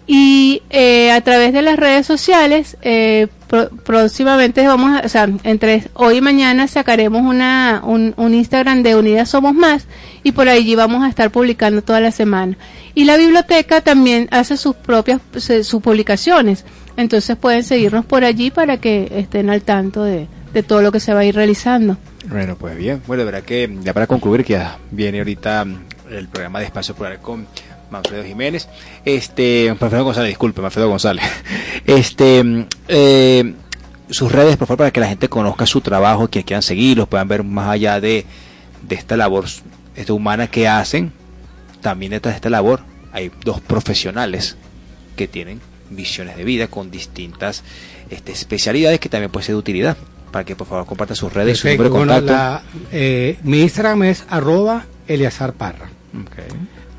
Y 0.07 0.61
eh, 0.69 1.11
a 1.11 1.21
través 1.21 1.51
de 1.51 1.63
las 1.63 1.77
redes 1.77 2.05
sociales, 2.05 2.77
eh, 2.83 3.27
pro- 3.47 3.69
próximamente 3.69 4.67
vamos 4.67 4.91
a, 5.01 5.05
o 5.05 5.09
sea, 5.09 5.27
entre 5.43 5.83
hoy 5.95 6.17
y 6.17 6.21
mañana 6.21 6.67
sacaremos 6.67 7.23
una, 7.23 7.81
un, 7.83 8.13
un 8.17 8.35
Instagram 8.35 8.83
de 8.83 8.95
Unidas 8.95 9.29
Somos 9.29 9.55
Más 9.55 9.87
y 10.21 10.31
por 10.33 10.47
allí 10.47 10.75
vamos 10.75 11.03
a 11.03 11.09
estar 11.09 11.31
publicando 11.31 11.81
toda 11.81 12.01
la 12.01 12.11
semana. 12.11 12.55
Y 12.93 13.05
la 13.05 13.17
biblioteca 13.17 13.81
también 13.81 14.27
hace 14.29 14.57
sus 14.57 14.75
propias, 14.75 15.21
sus 15.63 15.81
publicaciones. 15.81 16.65
Entonces 16.97 17.35
pueden 17.35 17.63
seguirnos 17.63 18.05
por 18.05 18.23
allí 18.23 18.51
para 18.51 18.77
que 18.77 19.11
estén 19.11 19.49
al 19.49 19.63
tanto 19.63 20.03
de, 20.03 20.27
de 20.53 20.63
todo 20.63 20.81
lo 20.83 20.91
que 20.91 20.99
se 20.99 21.13
va 21.15 21.21
a 21.21 21.25
ir 21.25 21.35
realizando. 21.35 21.97
Bueno, 22.29 22.55
pues 22.57 22.77
bien. 22.77 23.01
Bueno, 23.07 23.25
de 23.25 23.41
que 23.41 23.75
ya 23.81 23.93
para 23.93 24.05
concluir, 24.07 24.45
que 24.45 24.61
viene 24.91 25.17
ahorita 25.17 25.65
el 26.11 26.27
programa 26.27 26.59
de 26.59 26.65
Espacio 26.65 26.93
Plural 26.95 27.19
con 27.19 27.47
Manfredo 27.89 28.23
Jiménez. 28.23 28.67
Este, 29.05 29.75
Manfredo 29.79 30.03
González, 30.05 30.29
disculpe, 30.29 30.61
Manfredo 30.61 30.89
González. 30.89 31.23
Este, 31.85 32.65
eh, 32.87 33.53
sus 34.09 34.31
redes, 34.31 34.57
por 34.57 34.67
favor, 34.67 34.77
para 34.79 34.91
que 34.91 34.99
la 34.99 35.07
gente 35.07 35.29
conozca 35.29 35.65
su 35.65 35.81
trabajo, 35.81 36.27
que 36.29 36.43
quieran 36.43 36.61
seguirlos, 36.63 37.07
puedan 37.07 37.27
ver 37.27 37.43
más 37.43 37.69
allá 37.69 37.99
de, 38.01 38.25
de 38.87 38.95
esta 38.95 39.15
labor 39.17 39.45
esta 39.95 40.13
humana 40.13 40.47
que 40.47 40.67
hacen. 40.67 41.11
También 41.81 42.11
detrás 42.11 42.33
de 42.33 42.37
esta 42.37 42.49
labor 42.49 42.81
hay 43.13 43.31
dos 43.43 43.61
profesionales 43.61 44.57
que 45.15 45.27
tienen 45.27 45.61
visiones 45.89 46.35
de 46.35 46.43
vida 46.43 46.67
con 46.67 46.89
distintas 46.91 47.63
este, 48.09 48.31
especialidades 48.31 48.99
que 48.99 49.07
también 49.09 49.31
puede 49.31 49.45
ser 49.45 49.55
de 49.55 49.59
utilidad. 49.59 49.95
Para 50.31 50.43
que 50.43 50.55
por 50.55 50.67
favor 50.67 50.85
comparta 50.85 51.15
sus 51.15 51.31
redes, 51.31 51.59
su 51.59 51.67
número 51.67 51.83
de 51.83 51.89
Perfecto. 51.91 52.13
Bueno, 52.13 52.27
contacto. 52.27 52.33
la- 52.33 52.87
eh, 52.91 53.37
mi 53.43 53.61
Instagram 53.61 54.03
es 54.03 54.25
arroba 54.27 54.85
Parra. 55.57 55.89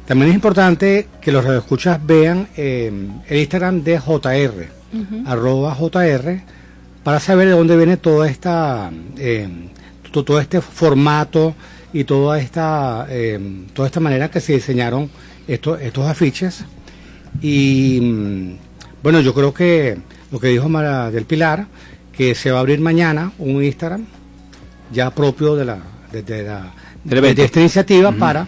También 0.07 0.29
es 0.31 0.35
importante 0.37 1.09
que 1.21 1.33
los 1.33 1.45
radioescuchas 1.45 2.05
vean 2.07 2.49
eh, 2.57 2.93
el 3.29 3.39
Instagram 3.39 3.83
de 3.83 3.99
JR, 3.99 4.69
arroba 5.27 5.75
JR, 5.75 6.41
para 7.03 7.21
saber 7.21 7.49
de 7.49 7.55
dónde 7.55 7.77
viene 7.77 7.97
toda 7.97 8.29
esta, 8.29 8.91
eh, 9.19 9.49
to- 10.13 10.25
todo 10.25 10.41
este 10.41 10.61
formato 10.61 11.55
y 11.93 12.05
toda 12.05 12.39
esta, 12.39 13.07
eh, 13.11 13.39
toda 13.75 13.87
esta 13.89 14.01
manera 14.01 14.31
que 14.31 14.41
se 14.41 14.53
diseñaron 14.55 15.11
estos, 15.49 15.81
estos 15.81 16.07
afiches. 16.07 16.65
Y 17.43 17.99
mm, 18.01 18.57
bueno, 19.03 19.21
yo 19.21 19.35
creo 19.35 19.53
que 19.53 19.99
lo 20.31 20.39
que 20.41 20.49
dijo 20.49 20.69
Mara 20.69 21.11
del 21.11 21.25
Pilar, 21.25 21.67
que 22.13 22.35
se 22.35 22.51
va 22.51 22.59
a 22.59 22.61
abrir 22.61 22.81
mañana 22.81 23.33
un 23.39 23.63
Instagram 23.63 24.05
ya 24.93 25.11
propio 25.11 25.55
de 25.57 25.65
la, 25.65 25.79
de, 26.13 26.23
de 26.23 26.43
la, 26.45 26.73
de 27.35 27.45
esta 27.45 27.61
iniciativa 27.61 28.13
para 28.13 28.47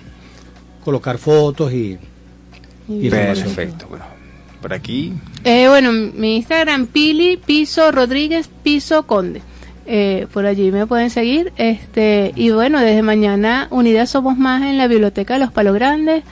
colocar 0.84 1.18
fotos 1.18 1.72
y, 1.72 1.98
y. 2.88 3.10
Perfecto. 3.10 3.86
Bueno, 3.88 4.04
por 4.60 4.72
aquí. 4.72 5.12
Eh, 5.44 5.68
bueno, 5.68 5.92
mi 5.92 6.36
Instagram, 6.36 6.86
Pili 6.86 7.36
Piso 7.36 7.92
Rodríguez 7.92 8.48
Piso 8.62 9.06
Conde. 9.06 9.42
Eh, 9.86 10.26
por 10.32 10.44
allí 10.44 10.70
me 10.70 10.86
pueden 10.86 11.10
seguir. 11.10 11.52
Este, 11.56 12.32
y 12.36 12.50
bueno, 12.50 12.80
desde 12.80 13.02
mañana 13.02 13.68
Unidas 13.70 14.10
Somos 14.10 14.36
Más 14.36 14.62
en 14.62 14.76
la 14.76 14.86
Biblioteca 14.86 15.34
de 15.34 15.40
los 15.40 15.52
Palos 15.52 15.74
Grandes, 15.74 16.24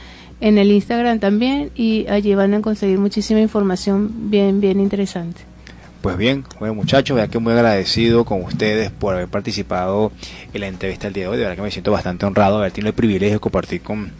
en 0.42 0.58
el 0.58 0.70
Instagram 0.70 1.20
también, 1.20 1.70
y 1.74 2.06
allí 2.08 2.34
van 2.34 2.52
a 2.52 2.60
conseguir 2.60 2.98
muchísima 2.98 3.40
información 3.40 4.30
bien, 4.30 4.60
bien 4.60 4.78
interesante. 4.78 5.40
Pues 6.06 6.18
bien, 6.18 6.44
bueno 6.60 6.72
muchachos, 6.72 7.16
verdad 7.16 7.28
que 7.32 7.40
muy 7.40 7.52
agradecido 7.52 8.24
con 8.24 8.40
ustedes 8.44 8.92
por 8.92 9.16
haber 9.16 9.26
participado 9.26 10.12
en 10.54 10.60
la 10.60 10.68
entrevista 10.68 11.08
del 11.08 11.14
día 11.14 11.24
de 11.24 11.30
hoy. 11.30 11.36
De 11.36 11.42
verdad 11.42 11.56
que 11.56 11.62
me 11.62 11.70
siento 11.72 11.90
bastante 11.90 12.24
honrado 12.24 12.58
de 12.58 12.60
haber 12.60 12.72
tenido 12.72 12.90
el 12.90 12.94
privilegio 12.94 13.34
de 13.34 13.40
compartir 13.40 13.80
con, 13.80 14.12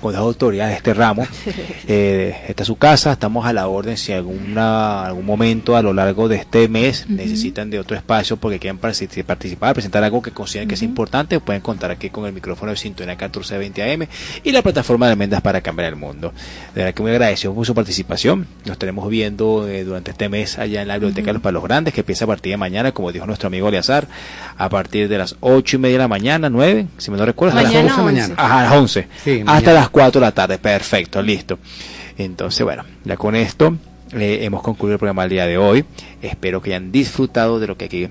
con 0.00 0.12
las 0.12 0.20
autoridades 0.20 0.72
de 0.72 0.76
este 0.78 0.94
ramo. 0.94 1.26
Eh, 1.92 2.44
esta 2.48 2.62
es 2.62 2.66
su 2.66 2.76
casa, 2.76 3.12
estamos 3.12 3.46
a 3.46 3.52
la 3.52 3.66
orden 3.66 3.96
si 3.96 4.12
alguna 4.12 5.04
algún 5.04 5.26
momento 5.26 5.76
a 5.76 5.82
lo 5.82 5.92
largo 5.92 6.28
de 6.28 6.36
este 6.36 6.68
mes 6.68 7.06
necesitan 7.08 7.68
de 7.70 7.78
otro 7.80 7.96
espacio 7.96 8.36
porque 8.36 8.58
quieren 8.58 8.80
partici- 8.80 9.24
participar, 9.24 9.74
presentar 9.74 10.04
algo 10.04 10.22
que 10.22 10.30
consideren 10.30 10.68
que 10.68 10.74
es 10.74 10.82
importante, 10.82 11.40
pueden 11.40 11.62
contar 11.62 11.90
aquí 11.90 12.10
con 12.10 12.26
el 12.26 12.32
micrófono 12.32 12.70
de 12.70 12.76
Sintonía 12.76 13.14
1420 13.14 13.92
AM 13.92 14.06
y 14.44 14.52
la 14.52 14.62
plataforma 14.62 15.06
de 15.06 15.12
almendras 15.12 15.42
para 15.42 15.60
cambiar 15.62 15.88
el 15.88 15.96
mundo. 15.96 16.32
De 16.74 16.82
verdad 16.82 16.94
que 16.94 17.02
muy 17.02 17.10
agradecido 17.12 17.54
por 17.54 17.66
su 17.66 17.74
participación. 17.74 18.46
Nos 18.64 18.72
estaremos 18.72 19.08
viendo 19.08 19.66
eh, 19.68 19.82
durante 19.84 20.12
este 20.12 20.28
mes 20.28 20.58
allá 20.58 20.82
en 20.82 20.88
la 20.88 20.94
Biblioteca 20.94 21.26
de 21.28 21.32
los 21.34 21.42
Palos 21.42 21.62
Grandes, 21.64 21.92
que 21.94 22.00
empieza 22.00 22.24
a 22.24 22.28
partir 22.28 22.52
de 22.52 22.56
mañana, 22.56 22.92
como 22.92 23.10
dijo 23.10 23.26
nuestro 23.26 23.48
amigo 23.48 23.68
Eleazar, 23.68 24.06
a 24.56 24.68
partir 24.68 25.08
de 25.08 25.18
las 25.18 25.36
ocho 25.40 25.76
y 25.76 25.78
media 25.80 25.94
de 25.96 26.02
la 26.04 26.08
mañana, 26.08 26.48
nueve, 26.50 26.86
si 26.98 27.10
me 27.10 27.16
no 27.16 27.24
recuerdo, 27.26 27.58
A 27.58 27.62
las 27.62 27.72
Mañana 27.72 27.88
11 27.88 27.94
de 27.96 28.02
11. 28.02 28.12
mañana. 28.20 28.34
Ajá, 28.36 28.60
a 28.60 28.62
las 28.64 28.72
11. 28.74 29.08
Sí, 29.24 29.30
hasta 29.40 29.44
mañana. 29.52 29.72
las 29.72 29.88
4 29.90 30.20
de 30.20 30.26
la 30.26 30.32
tarde. 30.32 30.58
Perfecto, 30.58 31.22
listo. 31.22 31.58
Entonces, 32.16 32.64
bueno, 32.64 32.84
ya 33.04 33.16
con 33.16 33.34
esto 33.34 33.76
eh, 34.12 34.40
hemos 34.42 34.62
concluido 34.62 34.94
el 34.94 34.98
programa 34.98 35.22
del 35.22 35.30
día 35.30 35.46
de 35.46 35.56
hoy. 35.56 35.84
Espero 36.20 36.60
que 36.60 36.70
hayan 36.70 36.90
disfrutado 36.90 37.60
de 37.60 37.68
lo 37.68 37.76
que 37.76 37.84
aquí 37.84 38.08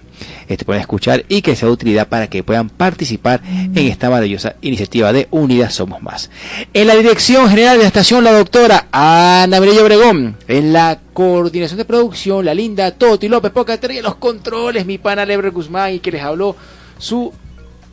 este, 0.48 0.64
pueden 0.64 0.80
escuchar 0.80 1.26
y 1.28 1.42
que 1.42 1.56
sea 1.58 1.68
de 1.68 1.74
utilidad 1.74 2.08
para 2.08 2.28
que 2.28 2.42
puedan 2.42 2.70
participar 2.70 3.42
en 3.44 3.78
esta 3.78 4.10
maravillosa 4.10 4.56
iniciativa 4.62 5.12
de 5.12 5.28
Unidas 5.30 5.74
Somos 5.74 6.02
Más. 6.02 6.30
En 6.74 6.88
la 6.88 6.96
dirección 6.96 7.50
general 7.50 7.78
de 7.78 7.84
la 7.84 7.88
estación, 7.88 8.24
la 8.24 8.32
doctora 8.32 8.88
Ana 8.92 9.60
María 9.60 9.82
Obregón. 9.82 10.38
En 10.48 10.72
la 10.72 11.00
coordinación 11.14 11.78
de 11.78 11.86
producción, 11.86 12.46
la 12.46 12.54
linda 12.54 12.92
Toti 12.92 13.28
López 13.28 13.52
Pocater 13.52 13.92
y 13.92 14.02
los 14.02 14.16
controles, 14.16 14.86
mi 14.86 14.98
pana 14.98 15.26
Lebre 15.26 15.50
Guzmán 15.50 15.94
y 15.94 16.00
que 16.00 16.12
les 16.12 16.24
habló 16.24 16.56
su 16.98 17.34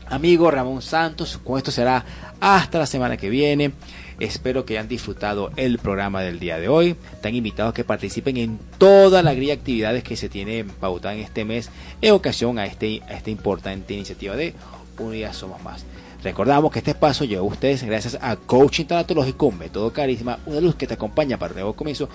amigo 0.09 0.49
Ramón 0.49 0.81
Santos. 0.81 1.41
Con 1.43 1.59
esto 1.59 1.73
será 1.73 2.05
hasta 2.41 2.79
la 2.79 2.87
semana 2.87 3.17
que 3.17 3.31
viene. 3.31 3.73
Espero 4.19 4.65
que 4.65 4.75
hayan 4.75 4.89
disfrutado 4.89 5.51
el 5.57 5.79
programa 5.79 6.23
del 6.23 6.39
día 6.39 6.59
de 6.59 6.69
hoy. 6.69 6.97
Están 7.13 7.35
invitados 7.35 7.73
a 7.73 7.75
que 7.75 7.85
participen 7.85 8.37
en 8.39 8.59
toda 8.79 9.23
la 9.23 9.35
grilla 9.35 9.55
de 9.55 9.61
actividades 9.61 10.05
que 10.05 10.17
se 10.17 10.29
tienen 10.29 10.69
pautadas 10.69 11.19
en 11.19 11.25
este 11.25 11.45
mes 11.45 11.71
en 12.01 12.13
ocasión 12.13 12.59
a, 12.59 12.67
este, 12.67 13.03
a 13.09 13.15
esta 13.15 13.31
importante 13.31 13.95
iniciativa 13.95 14.35
de 14.35 14.55
Unidas 14.99 15.37
Somos 15.37 15.63
Más. 15.63 15.85
Recordamos 16.23 16.73
que 16.73 16.81
este 16.81 16.93
espacio 16.93 17.27
llegó 17.27 17.45
a 17.45 17.53
ustedes 17.53 17.85
gracias 17.85 18.19
a 18.21 18.37
Coaching 18.37 18.87
Tanatológico, 18.87 19.53
Método 19.53 19.93
Carisma, 19.93 20.41
una 20.47 20.61
luz 20.61 20.75
que 20.75 20.87
te 20.87 20.95
acompaña 20.95 21.39
para 21.39 21.51
el 21.51 21.57
nuevo 21.57 21.75
comienzo 21.75 22.09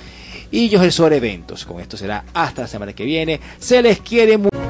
y 0.49 0.69
yo 0.69 0.91
sobre 0.91 1.17
eventos. 1.17 1.65
Con 1.65 1.79
esto 1.79 1.95
será 1.95 2.25
hasta 2.33 2.63
la 2.63 2.67
semana 2.67 2.93
que 2.93 3.05
viene. 3.05 3.39
Se 3.59 3.81
les 3.81 4.01
quiere 4.01 4.37
mucho. 4.37 4.60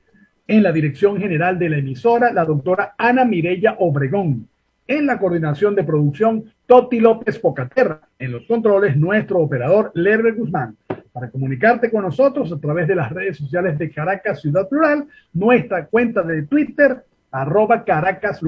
En 0.47 0.61
la 0.61 0.71
dirección 0.71 1.19
general 1.19 1.57
de 1.57 1.69
la 1.69 1.79
emisora, 1.79 2.31
la 2.31 2.45
doctora 2.45 2.93
Ana 2.97 3.25
Mirella 3.25 3.77
Obregón. 3.79 4.47
En 4.87 5.07
la 5.07 5.17
coordinación 5.17 5.73
de 5.73 5.83
producción, 5.83 6.53
Toti 6.65 6.99
López 6.99 7.39
Pocaterra. 7.39 8.01
En 8.17 8.31
los 8.31 8.45
controles, 8.45 8.97
nuestro 8.97 9.39
operador, 9.39 9.91
Lerber 9.93 10.35
Guzmán. 10.35 10.77
Para 11.11 11.29
comunicarte 11.29 11.91
con 11.91 12.03
nosotros 12.03 12.51
a 12.51 12.59
través 12.59 12.87
de 12.87 12.95
las 12.95 13.11
redes 13.11 13.37
sociales 13.37 13.77
de 13.77 13.91
Caracas 13.91 14.41
Ciudad 14.41 14.67
Plural, 14.67 15.07
nuestra 15.33 15.85
cuenta 15.85 16.23
de 16.23 16.43
Twitter, 16.43 17.05
arroba 17.31 17.83
Caracas. 17.83 18.41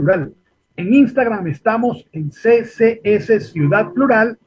En 0.76 0.93
Instagram 0.93 1.47
estamos 1.47 2.05
en 2.11 2.30
CCS 2.30 3.51
Ciudad 3.51 3.91
Plural 3.93 4.38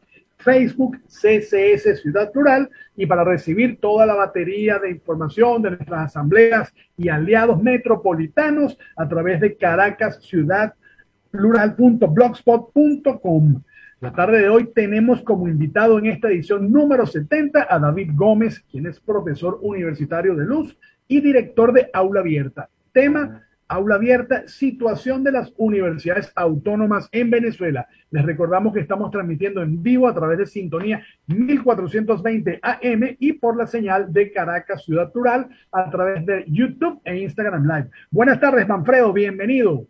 Facebook 0.40 0.98
CCS 1.06 2.00
Ciudad 2.00 2.32
Plural 2.32 2.70
y 2.96 3.06
para 3.06 3.24
recibir 3.24 3.78
toda 3.78 4.06
la 4.06 4.14
batería 4.14 4.78
de 4.78 4.90
información 4.90 5.62
de 5.62 5.70
nuestras 5.70 6.06
asambleas 6.06 6.72
y 6.96 7.08
aliados 7.08 7.62
metropolitanos 7.62 8.78
a 8.96 9.08
través 9.08 9.40
de 9.40 9.56
Caracas 9.56 10.22
Ciudad 10.22 10.74
Plural.blogspot.com. 11.30 13.62
La 14.00 14.12
tarde 14.12 14.40
de 14.40 14.48
hoy 14.48 14.70
tenemos 14.74 15.22
como 15.22 15.46
invitado 15.46 15.98
en 15.98 16.06
esta 16.06 16.28
edición 16.28 16.72
número 16.72 17.04
70 17.04 17.66
a 17.68 17.78
David 17.78 18.12
Gómez, 18.14 18.64
quien 18.70 18.86
es 18.86 18.98
profesor 18.98 19.58
universitario 19.60 20.34
de 20.34 20.46
luz 20.46 20.78
y 21.06 21.20
director 21.20 21.74
de 21.74 21.90
Aula 21.92 22.20
Abierta. 22.20 22.70
Tema 22.92 23.42
Aula 23.68 23.96
Abierta, 23.96 24.48
situación 24.48 25.22
de 25.22 25.32
las 25.32 25.52
universidades 25.56 26.32
autónomas 26.34 27.08
en 27.12 27.30
Venezuela. 27.30 27.86
Les 28.10 28.24
recordamos 28.24 28.72
que 28.72 28.80
estamos 28.80 29.10
transmitiendo 29.10 29.62
en 29.62 29.82
vivo 29.82 30.08
a 30.08 30.14
través 30.14 30.38
de 30.38 30.46
Sintonía 30.46 31.04
1420 31.28 32.58
AM 32.62 33.16
y 33.18 33.34
por 33.34 33.56
la 33.56 33.66
señal 33.66 34.12
de 34.12 34.32
Caracas 34.32 34.84
Ciudad 34.84 35.12
Plural 35.12 35.48
a 35.70 35.90
través 35.90 36.26
de 36.26 36.44
YouTube 36.48 37.00
e 37.04 37.18
Instagram 37.18 37.64
Live. 37.64 37.90
Buenas 38.10 38.40
tardes, 38.40 38.66
Manfredo, 38.66 39.12
bienvenido. 39.12 39.86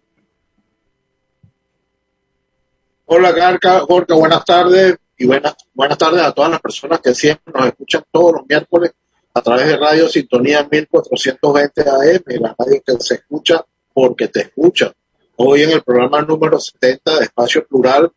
Hola, 3.12 3.32
Garca, 3.32 3.80
Gorka, 3.80 4.14
buenas 4.14 4.44
tardes 4.44 4.96
y 5.18 5.26
buenas, 5.26 5.56
buenas 5.74 5.98
tardes 5.98 6.22
a 6.22 6.30
todas 6.30 6.48
las 6.48 6.60
personas 6.60 7.00
que 7.00 7.12
siempre 7.12 7.52
nos 7.52 7.66
escuchan 7.66 8.04
todos 8.08 8.34
los 8.34 8.42
miércoles 8.48 8.92
a 9.34 9.42
través 9.42 9.66
de 9.66 9.76
Radio 9.78 10.08
Sintonía 10.08 10.68
1420 10.70 11.80
AM, 11.80 12.40
la 12.40 12.54
radio 12.56 12.80
que 12.86 12.92
se 13.00 13.14
escucha 13.14 13.64
porque 13.92 14.28
te 14.28 14.42
escucha. 14.42 14.92
Hoy 15.34 15.62
en 15.62 15.72
el 15.72 15.82
programa 15.82 16.22
número 16.22 16.60
70 16.60 17.18
de 17.18 17.24
Espacio 17.24 17.66
Plural, 17.66 18.12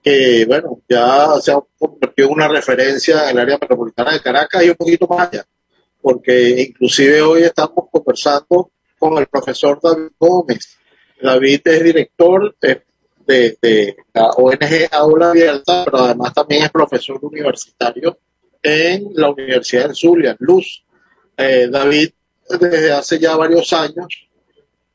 que 0.00 0.44
bueno, 0.46 0.82
ya 0.88 1.30
se 1.40 1.50
ha 1.50 1.58
convertido 1.76 2.28
en 2.28 2.34
una 2.34 2.46
referencia 2.46 3.24
en 3.24 3.30
el 3.30 3.38
área 3.40 3.58
metropolitana 3.60 4.12
de 4.12 4.20
Caracas 4.20 4.62
y 4.62 4.68
un 4.70 4.76
poquito 4.76 5.08
más 5.08 5.32
allá, 5.32 5.44
porque 6.00 6.62
inclusive 6.68 7.22
hoy 7.22 7.42
estamos 7.42 7.86
conversando 7.90 8.70
con 9.00 9.18
el 9.18 9.26
profesor 9.26 9.80
David 9.82 10.12
Gómez. 10.16 10.78
David 11.20 11.60
es 11.64 11.82
director 11.82 12.54
de, 12.60 12.84
de, 13.28 13.58
de 13.60 13.96
la 14.14 14.30
ONG 14.30 14.88
Aula 14.90 15.30
Abierta, 15.30 15.84
pero 15.84 15.98
además 15.98 16.32
también 16.32 16.64
es 16.64 16.70
profesor 16.70 17.18
universitario 17.22 18.18
en 18.62 19.10
la 19.14 19.30
Universidad 19.30 19.88
de 19.88 19.94
Zulia, 19.94 20.34
Luz. 20.40 20.82
Eh, 21.36 21.68
David, 21.70 22.10
desde 22.58 22.90
hace 22.90 23.18
ya 23.18 23.36
varios 23.36 23.72
años, 23.74 24.28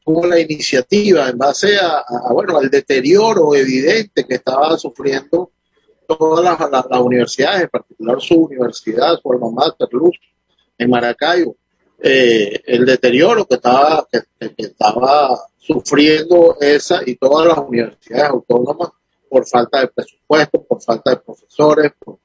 tuvo 0.04 0.26
la 0.26 0.40
iniciativa 0.40 1.30
en 1.30 1.38
base 1.38 1.78
a, 1.78 2.00
a, 2.00 2.34
bueno, 2.34 2.58
al 2.58 2.70
deterioro 2.70 3.56
evidente 3.56 4.26
que 4.26 4.36
estaba 4.36 4.78
sufriendo 4.78 5.52
todas 6.08 6.44
las 6.44 7.00
universidades, 7.00 7.62
en 7.62 7.70
particular 7.70 8.20
su 8.20 8.36
universidad, 8.36 9.20
su 9.22 9.32
alma 9.32 9.52
mater, 9.52 9.88
Luz, 9.92 10.20
en 10.78 10.90
Maracaibo. 10.90 11.56
Eh, 12.02 12.62
el 12.66 12.86
deterioro 12.86 13.46
que 13.46 13.56
estaba, 13.56 14.06
que, 14.12 14.22
que 14.40 14.64
estaba 14.64 15.40
sufriendo 15.66 16.58
esa 16.60 17.02
y 17.06 17.16
todas 17.16 17.48
las 17.48 17.58
universidades 17.58 18.32
autónomas 18.32 18.90
por 19.30 19.48
falta 19.48 19.80
de 19.80 19.88
presupuesto, 19.88 20.64
por 20.64 20.82
falta 20.82 21.12
de 21.12 21.18
profesores, 21.18 21.92
por 21.98 22.20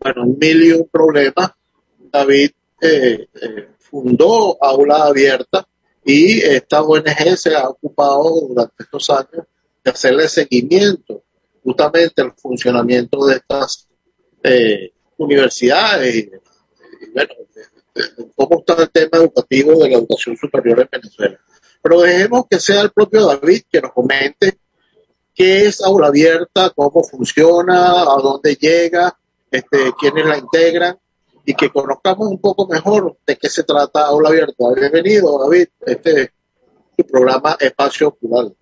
bueno, 0.00 0.22
un 0.22 0.38
mil 0.38 0.62
y 0.64 0.72
un 0.72 0.88
problemas, 0.88 1.50
David 1.98 2.50
eh, 2.80 3.28
eh, 3.34 3.68
fundó 3.78 4.56
Aula 4.64 5.04
Abierta 5.04 5.66
y 6.02 6.40
esta 6.40 6.82
ONG 6.82 7.36
se 7.36 7.54
ha 7.54 7.68
ocupado 7.68 8.48
durante 8.48 8.82
estos 8.82 9.10
años 9.10 9.46
de 9.84 9.90
hacerle 9.90 10.26
seguimiento 10.28 11.22
justamente 11.62 12.22
al 12.22 12.32
funcionamiento 12.32 13.26
de 13.26 13.36
estas 13.36 13.86
eh, 14.42 14.92
universidades 15.18 16.16
y, 16.16 16.30
bueno, 17.12 17.34
cómo 18.34 18.60
está 18.60 18.82
el 18.82 18.90
tema 18.90 19.18
educativo 19.18 19.72
de 19.82 19.90
la 19.90 19.98
educación 19.98 20.34
superior 20.38 20.80
en 20.80 20.88
Venezuela. 20.90 21.38
Pero 21.82 22.00
dejemos 22.00 22.44
que 22.48 22.60
sea 22.60 22.82
el 22.82 22.90
propio 22.90 23.26
David 23.26 23.62
que 23.70 23.80
nos 23.80 23.92
comente 23.92 24.58
qué 25.34 25.66
es 25.66 25.80
Aula 25.82 26.08
Abierta, 26.08 26.70
cómo 26.74 27.02
funciona, 27.02 28.02
a 28.02 28.16
dónde 28.22 28.56
llega, 28.56 29.16
este, 29.50 29.92
quiénes 29.98 30.26
la 30.26 30.38
integran 30.38 30.98
y 31.44 31.54
que 31.54 31.70
conozcamos 31.70 32.28
un 32.28 32.40
poco 32.40 32.66
mejor 32.68 33.16
de 33.26 33.36
qué 33.36 33.48
se 33.48 33.62
trata 33.64 34.06
Aula 34.06 34.28
Abierta. 34.28 34.64
Bienvenido, 34.76 35.38
David, 35.38 35.68
este 35.86 36.32
su 37.00 37.06
programa 37.06 37.56
Espacio 37.58 38.10
Plural. 38.10 38.54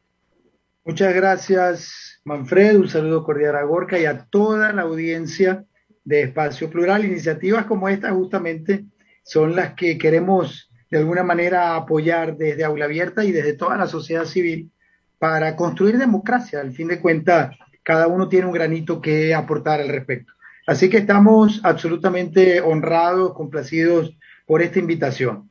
Muchas 0.85 1.13
gracias, 1.15 2.21
Manfred. 2.25 2.79
Un 2.79 2.89
saludo 2.89 3.25
cordial 3.25 3.57
a 3.57 3.65
Gorka 3.65 3.99
y 3.99 4.07
a 4.07 4.27
toda 4.27 4.73
la 4.73 4.83
audiencia 4.83 5.65
de 6.05 6.23
Espacio 6.23 6.71
Plural. 6.71 7.05
Iniciativas 7.05 7.67
como 7.67 7.89
esta 7.89 8.13
justamente 8.13 8.85
son 9.25 9.57
las 9.57 9.75
que 9.75 9.99
queremos 9.99 10.68
de 10.91 10.99
alguna 10.99 11.23
manera 11.23 11.75
apoyar 11.75 12.37
desde 12.37 12.65
Aula 12.65 12.87
Abierta 12.87 13.25
y 13.25 13.33
desde 13.33 13.55
toda 13.55 13.77
la 13.77 13.87
sociedad 13.87 14.25
civil 14.25 14.71
para 15.19 15.57
construir 15.57 15.99
democracia. 15.99 16.61
Al 16.61 16.73
fin 16.73 16.89
de 16.89 17.01
cuentas, 17.01 17.57
cada 17.83 18.07
uno 18.07 18.29
tiene 18.29 18.47
un 18.47 18.53
granito 18.53 19.01
que 19.01 19.35
aportar 19.35 19.81
al 19.81 19.89
respecto. 19.89 20.33
Así 20.67 20.91
que 20.91 20.99
estamos 20.99 21.61
absolutamente 21.65 22.61
honrados, 22.61 23.35
complacidos 23.35 24.17
por 24.47 24.63
esta 24.63 24.79
invitación. 24.79 25.51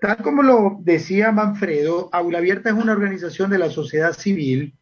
Tal 0.00 0.18
como 0.18 0.42
lo 0.42 0.78
decía 0.80 1.32
Manfredo, 1.32 2.08
Aula 2.12 2.38
Abierta 2.38 2.70
es 2.70 2.76
una 2.76 2.92
organización 2.92 3.50
de 3.50 3.58
la 3.58 3.70
sociedad 3.70 4.12
civil 4.12 4.74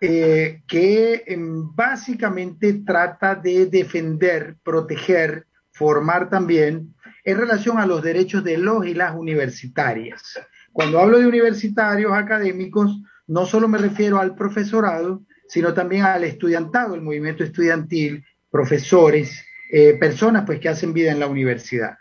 eh, 0.00 0.62
que 0.66 1.24
em, 1.26 1.74
básicamente 1.74 2.72
trata 2.84 3.34
de 3.34 3.66
defender, 3.66 4.56
proteger, 4.62 5.46
formar 5.70 6.28
también 6.30 6.93
en 7.24 7.38
relación 7.38 7.78
a 7.78 7.86
los 7.86 8.02
derechos 8.02 8.44
de 8.44 8.58
los 8.58 8.86
y 8.86 8.94
las 8.94 9.14
universitarias. 9.14 10.38
Cuando 10.72 10.98
hablo 10.98 11.18
de 11.18 11.26
universitarios 11.26 12.12
académicos, 12.12 13.00
no 13.26 13.46
solo 13.46 13.68
me 13.68 13.78
refiero 13.78 14.18
al 14.18 14.34
profesorado, 14.34 15.22
sino 15.48 15.72
también 15.72 16.02
al 16.02 16.24
estudiantado, 16.24 16.94
el 16.94 17.00
movimiento 17.02 17.44
estudiantil, 17.44 18.24
profesores, 18.50 19.44
eh, 19.70 19.96
personas 19.98 20.44
pues 20.44 20.60
que 20.60 20.68
hacen 20.68 20.92
vida 20.92 21.10
en 21.12 21.20
la 21.20 21.26
universidad. 21.26 21.96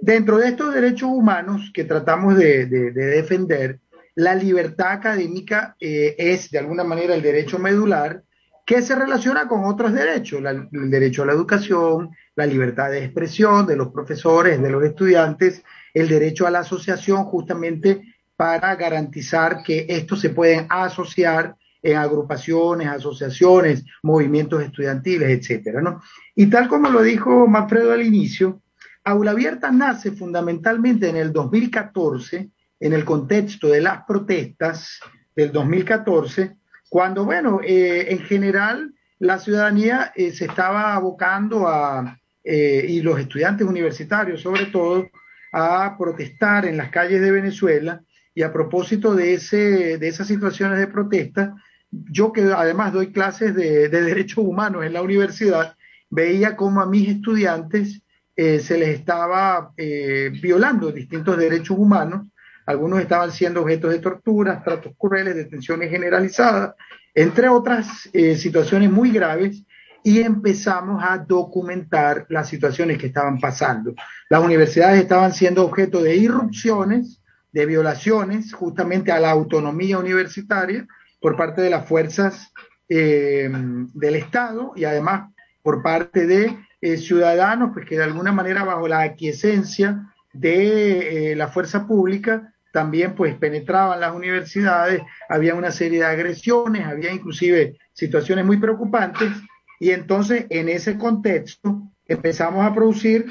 Dentro 0.00 0.38
de 0.38 0.48
estos 0.48 0.72
derechos 0.74 1.08
humanos 1.10 1.70
que 1.74 1.84
tratamos 1.84 2.36
de, 2.36 2.66
de- 2.66 2.92
de 2.92 3.04
defender, 3.06 3.80
la 4.14 4.34
libertad 4.34 4.92
académica 4.92 5.76
eh, 5.80 6.14
es 6.18 6.50
de 6.50 6.58
alguna 6.58 6.84
manera 6.84 7.14
el 7.14 7.22
derecho 7.22 7.58
medular 7.58 8.22
que 8.66 8.82
se 8.82 8.94
relaciona 8.94 9.48
con 9.48 9.64
otros 9.64 9.92
derechos, 9.92 10.42
el 10.72 10.90
derecho 10.90 11.22
a 11.22 11.26
la 11.26 11.32
educación, 11.32 12.10
la 12.38 12.46
libertad 12.46 12.92
de 12.92 13.04
expresión 13.04 13.66
de 13.66 13.74
los 13.74 13.88
profesores, 13.88 14.62
de 14.62 14.70
los 14.70 14.84
estudiantes, 14.84 15.64
el 15.92 16.08
derecho 16.08 16.46
a 16.46 16.52
la 16.52 16.60
asociación 16.60 17.24
justamente 17.24 18.14
para 18.36 18.76
garantizar 18.76 19.64
que 19.64 19.86
estos 19.88 20.20
se 20.20 20.30
pueden 20.30 20.68
asociar 20.70 21.56
en 21.82 21.96
agrupaciones, 21.96 22.86
asociaciones, 22.86 23.84
movimientos 24.04 24.62
estudiantiles, 24.62 25.30
etcétera, 25.30 25.82
¿no? 25.82 26.00
Y 26.36 26.46
tal 26.46 26.68
como 26.68 26.90
lo 26.90 27.02
dijo 27.02 27.48
Manfredo 27.48 27.92
al 27.92 28.06
inicio, 28.06 28.62
Aula 29.02 29.32
Abierta 29.32 29.72
nace 29.72 30.12
fundamentalmente 30.12 31.08
en 31.08 31.16
el 31.16 31.32
2014, 31.32 32.50
en 32.78 32.92
el 32.92 33.04
contexto 33.04 33.66
de 33.66 33.80
las 33.80 34.04
protestas 34.04 35.00
del 35.34 35.50
2014, 35.50 36.56
cuando, 36.88 37.24
bueno, 37.24 37.58
eh, 37.64 38.12
en 38.12 38.20
general 38.20 38.94
la 39.18 39.40
ciudadanía 39.40 40.12
eh, 40.14 40.30
se 40.30 40.44
estaba 40.44 40.94
abocando 40.94 41.66
a, 41.66 42.16
eh, 42.50 42.86
y 42.88 43.02
los 43.02 43.20
estudiantes 43.20 43.66
universitarios 43.66 44.40
sobre 44.40 44.64
todo, 44.66 45.10
a 45.52 45.94
protestar 45.98 46.64
en 46.64 46.78
las 46.78 46.88
calles 46.88 47.20
de 47.20 47.30
Venezuela. 47.30 48.00
Y 48.34 48.42
a 48.42 48.50
propósito 48.50 49.14
de, 49.14 49.34
ese, 49.34 49.98
de 49.98 50.08
esas 50.08 50.28
situaciones 50.28 50.78
de 50.78 50.86
protesta, 50.86 51.54
yo 51.90 52.32
que 52.32 52.40
además 52.40 52.94
doy 52.94 53.12
clases 53.12 53.54
de, 53.54 53.90
de 53.90 54.00
derechos 54.00 54.38
humanos 54.38 54.82
en 54.86 54.94
la 54.94 55.02
universidad, 55.02 55.76
veía 56.08 56.56
cómo 56.56 56.80
a 56.80 56.86
mis 56.86 57.10
estudiantes 57.10 58.00
eh, 58.34 58.60
se 58.60 58.78
les 58.78 59.00
estaba 59.00 59.72
eh, 59.76 60.30
violando 60.40 60.90
distintos 60.90 61.36
derechos 61.36 61.76
humanos. 61.76 62.28
Algunos 62.64 63.00
estaban 63.00 63.30
siendo 63.30 63.60
objetos 63.60 63.90
de 63.90 63.98
torturas, 63.98 64.64
tratos 64.64 64.94
crueles, 64.96 65.34
detenciones 65.34 65.90
generalizadas, 65.90 66.74
entre 67.14 67.50
otras 67.50 68.08
situaciones 68.36 68.90
muy 68.90 69.10
graves, 69.10 69.64
y 70.02 70.20
empezamos 70.20 71.02
a 71.02 71.18
documentar 71.18 72.26
las 72.28 72.48
situaciones 72.48 72.98
que 72.98 73.06
estaban 73.06 73.38
pasando. 73.38 73.94
Las 74.28 74.42
universidades 74.42 75.00
estaban 75.00 75.32
siendo 75.32 75.64
objeto 75.64 76.02
de 76.02 76.16
irrupciones, 76.16 77.20
de 77.52 77.66
violaciones 77.66 78.52
justamente 78.52 79.12
a 79.12 79.20
la 79.20 79.30
autonomía 79.30 79.98
universitaria 79.98 80.86
por 81.20 81.36
parte 81.36 81.62
de 81.62 81.70
las 81.70 81.86
fuerzas 81.86 82.52
eh, 82.88 83.50
del 83.94 84.14
Estado 84.14 84.72
y 84.76 84.84
además 84.84 85.30
por 85.62 85.82
parte 85.82 86.26
de 86.26 86.56
eh, 86.80 86.96
ciudadanos, 86.96 87.70
pues 87.74 87.86
que 87.86 87.96
de 87.96 88.04
alguna 88.04 88.32
manera 88.32 88.64
bajo 88.64 88.86
la 88.86 89.02
aquiescencia 89.02 90.12
de 90.32 91.32
eh, 91.32 91.36
la 91.36 91.48
fuerza 91.48 91.86
pública 91.86 92.54
también 92.72 93.14
pues 93.14 93.34
penetraban 93.34 94.00
las 94.00 94.14
universidades, 94.14 95.02
había 95.28 95.54
una 95.54 95.72
serie 95.72 95.98
de 95.98 96.04
agresiones, 96.04 96.86
había 96.86 97.12
inclusive 97.12 97.78
situaciones 97.92 98.44
muy 98.44 98.58
preocupantes 98.58 99.30
y 99.78 99.90
entonces 99.90 100.46
en 100.50 100.68
ese 100.68 100.98
contexto 100.98 101.90
empezamos 102.06 102.66
a 102.66 102.74
producir 102.74 103.26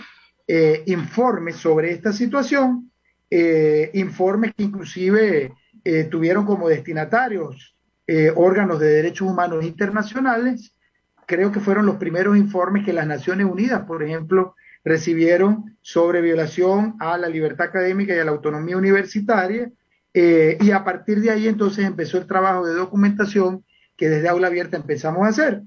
eh, 0.47 0.83
informes 0.85 1.57
sobre 1.57 1.91
esta 1.91 2.13
situación, 2.13 2.91
eh, 3.29 3.91
informes 3.93 4.53
que 4.55 4.63
inclusive 4.63 5.53
eh, 5.83 6.03
tuvieron 6.05 6.45
como 6.45 6.69
destinatarios 6.69 7.73
órganos 8.35 8.79
de 8.79 8.87
derechos 8.87 9.29
humanos 9.29 9.65
internacionales. 9.65 10.73
Creo 11.25 11.51
que 11.51 11.59
fueron 11.59 11.85
los 11.85 11.97
primeros 11.97 12.37
informes 12.37 12.85
que 12.85 12.93
las 12.93 13.05
Naciones 13.05 13.45
Unidas, 13.45 13.83
por 13.85 14.01
ejemplo, 14.01 14.55
recibieron 14.85 15.75
sobre 15.81 16.21
violación 16.21 16.95
a 17.01 17.17
la 17.17 17.27
libertad 17.27 17.67
académica 17.67 18.15
y 18.15 18.19
a 18.19 18.23
la 18.23 18.31
autonomía 18.31 18.77
universitaria. 18.77 19.69
y 20.13 20.71
a 20.71 20.83
partir 20.85 21.19
de 21.19 21.31
ahí 21.31 21.49
entonces 21.49 21.83
empezó 21.83 22.17
el 22.17 22.27
trabajo 22.27 22.65
de 22.65 22.75
documentación 22.75 23.65
que 23.97 24.07
desde 24.07 24.29
Aula 24.29 24.47
Abierta 24.47 24.77
empezamos 24.77 25.25
a 25.25 25.29
hacer. 25.29 25.63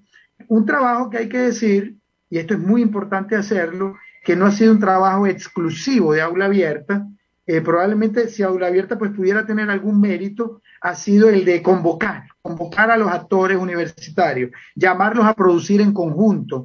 Un 0.49 0.67
trabajo 0.67 1.11
que 1.11 1.19
hay 1.19 1.29
que 1.29 1.39
decir, 1.39 1.97
y 2.29 2.39
esto 2.39 2.55
es 2.55 2.61
muy 2.61 2.83
importante 2.83 3.37
hacerlo, 3.37 3.97
que 4.25 4.37
no 4.37 4.47
ha 4.47 4.51
sido 4.51 4.73
un 4.73 4.81
trabajo 4.81 5.27
exclusivo 5.27 6.13
de 6.13 6.23
Aula 6.23 6.47
Abierta. 6.47 7.07
Eh, 7.47 7.61
probablemente 7.61 8.29
si 8.29 8.43
Aula 8.43 8.69
Abierta 8.69 8.99
pues 8.99 9.13
pudiera 9.13 9.47
tener 9.47 9.71
algún 9.71 10.01
mérito, 10.01 10.61
ha 10.81 10.95
sido 10.95 11.29
el 11.29 11.45
de 11.45 11.63
convocar, 11.63 12.25
convocar 12.43 12.91
a 12.91 12.97
los 12.97 13.11
actores 13.11 13.59
universitarios, 13.59 14.51
llamarlos 14.75 15.27
a 15.27 15.35
producir 15.35 15.81
en 15.81 15.93
conjunto, 15.93 16.59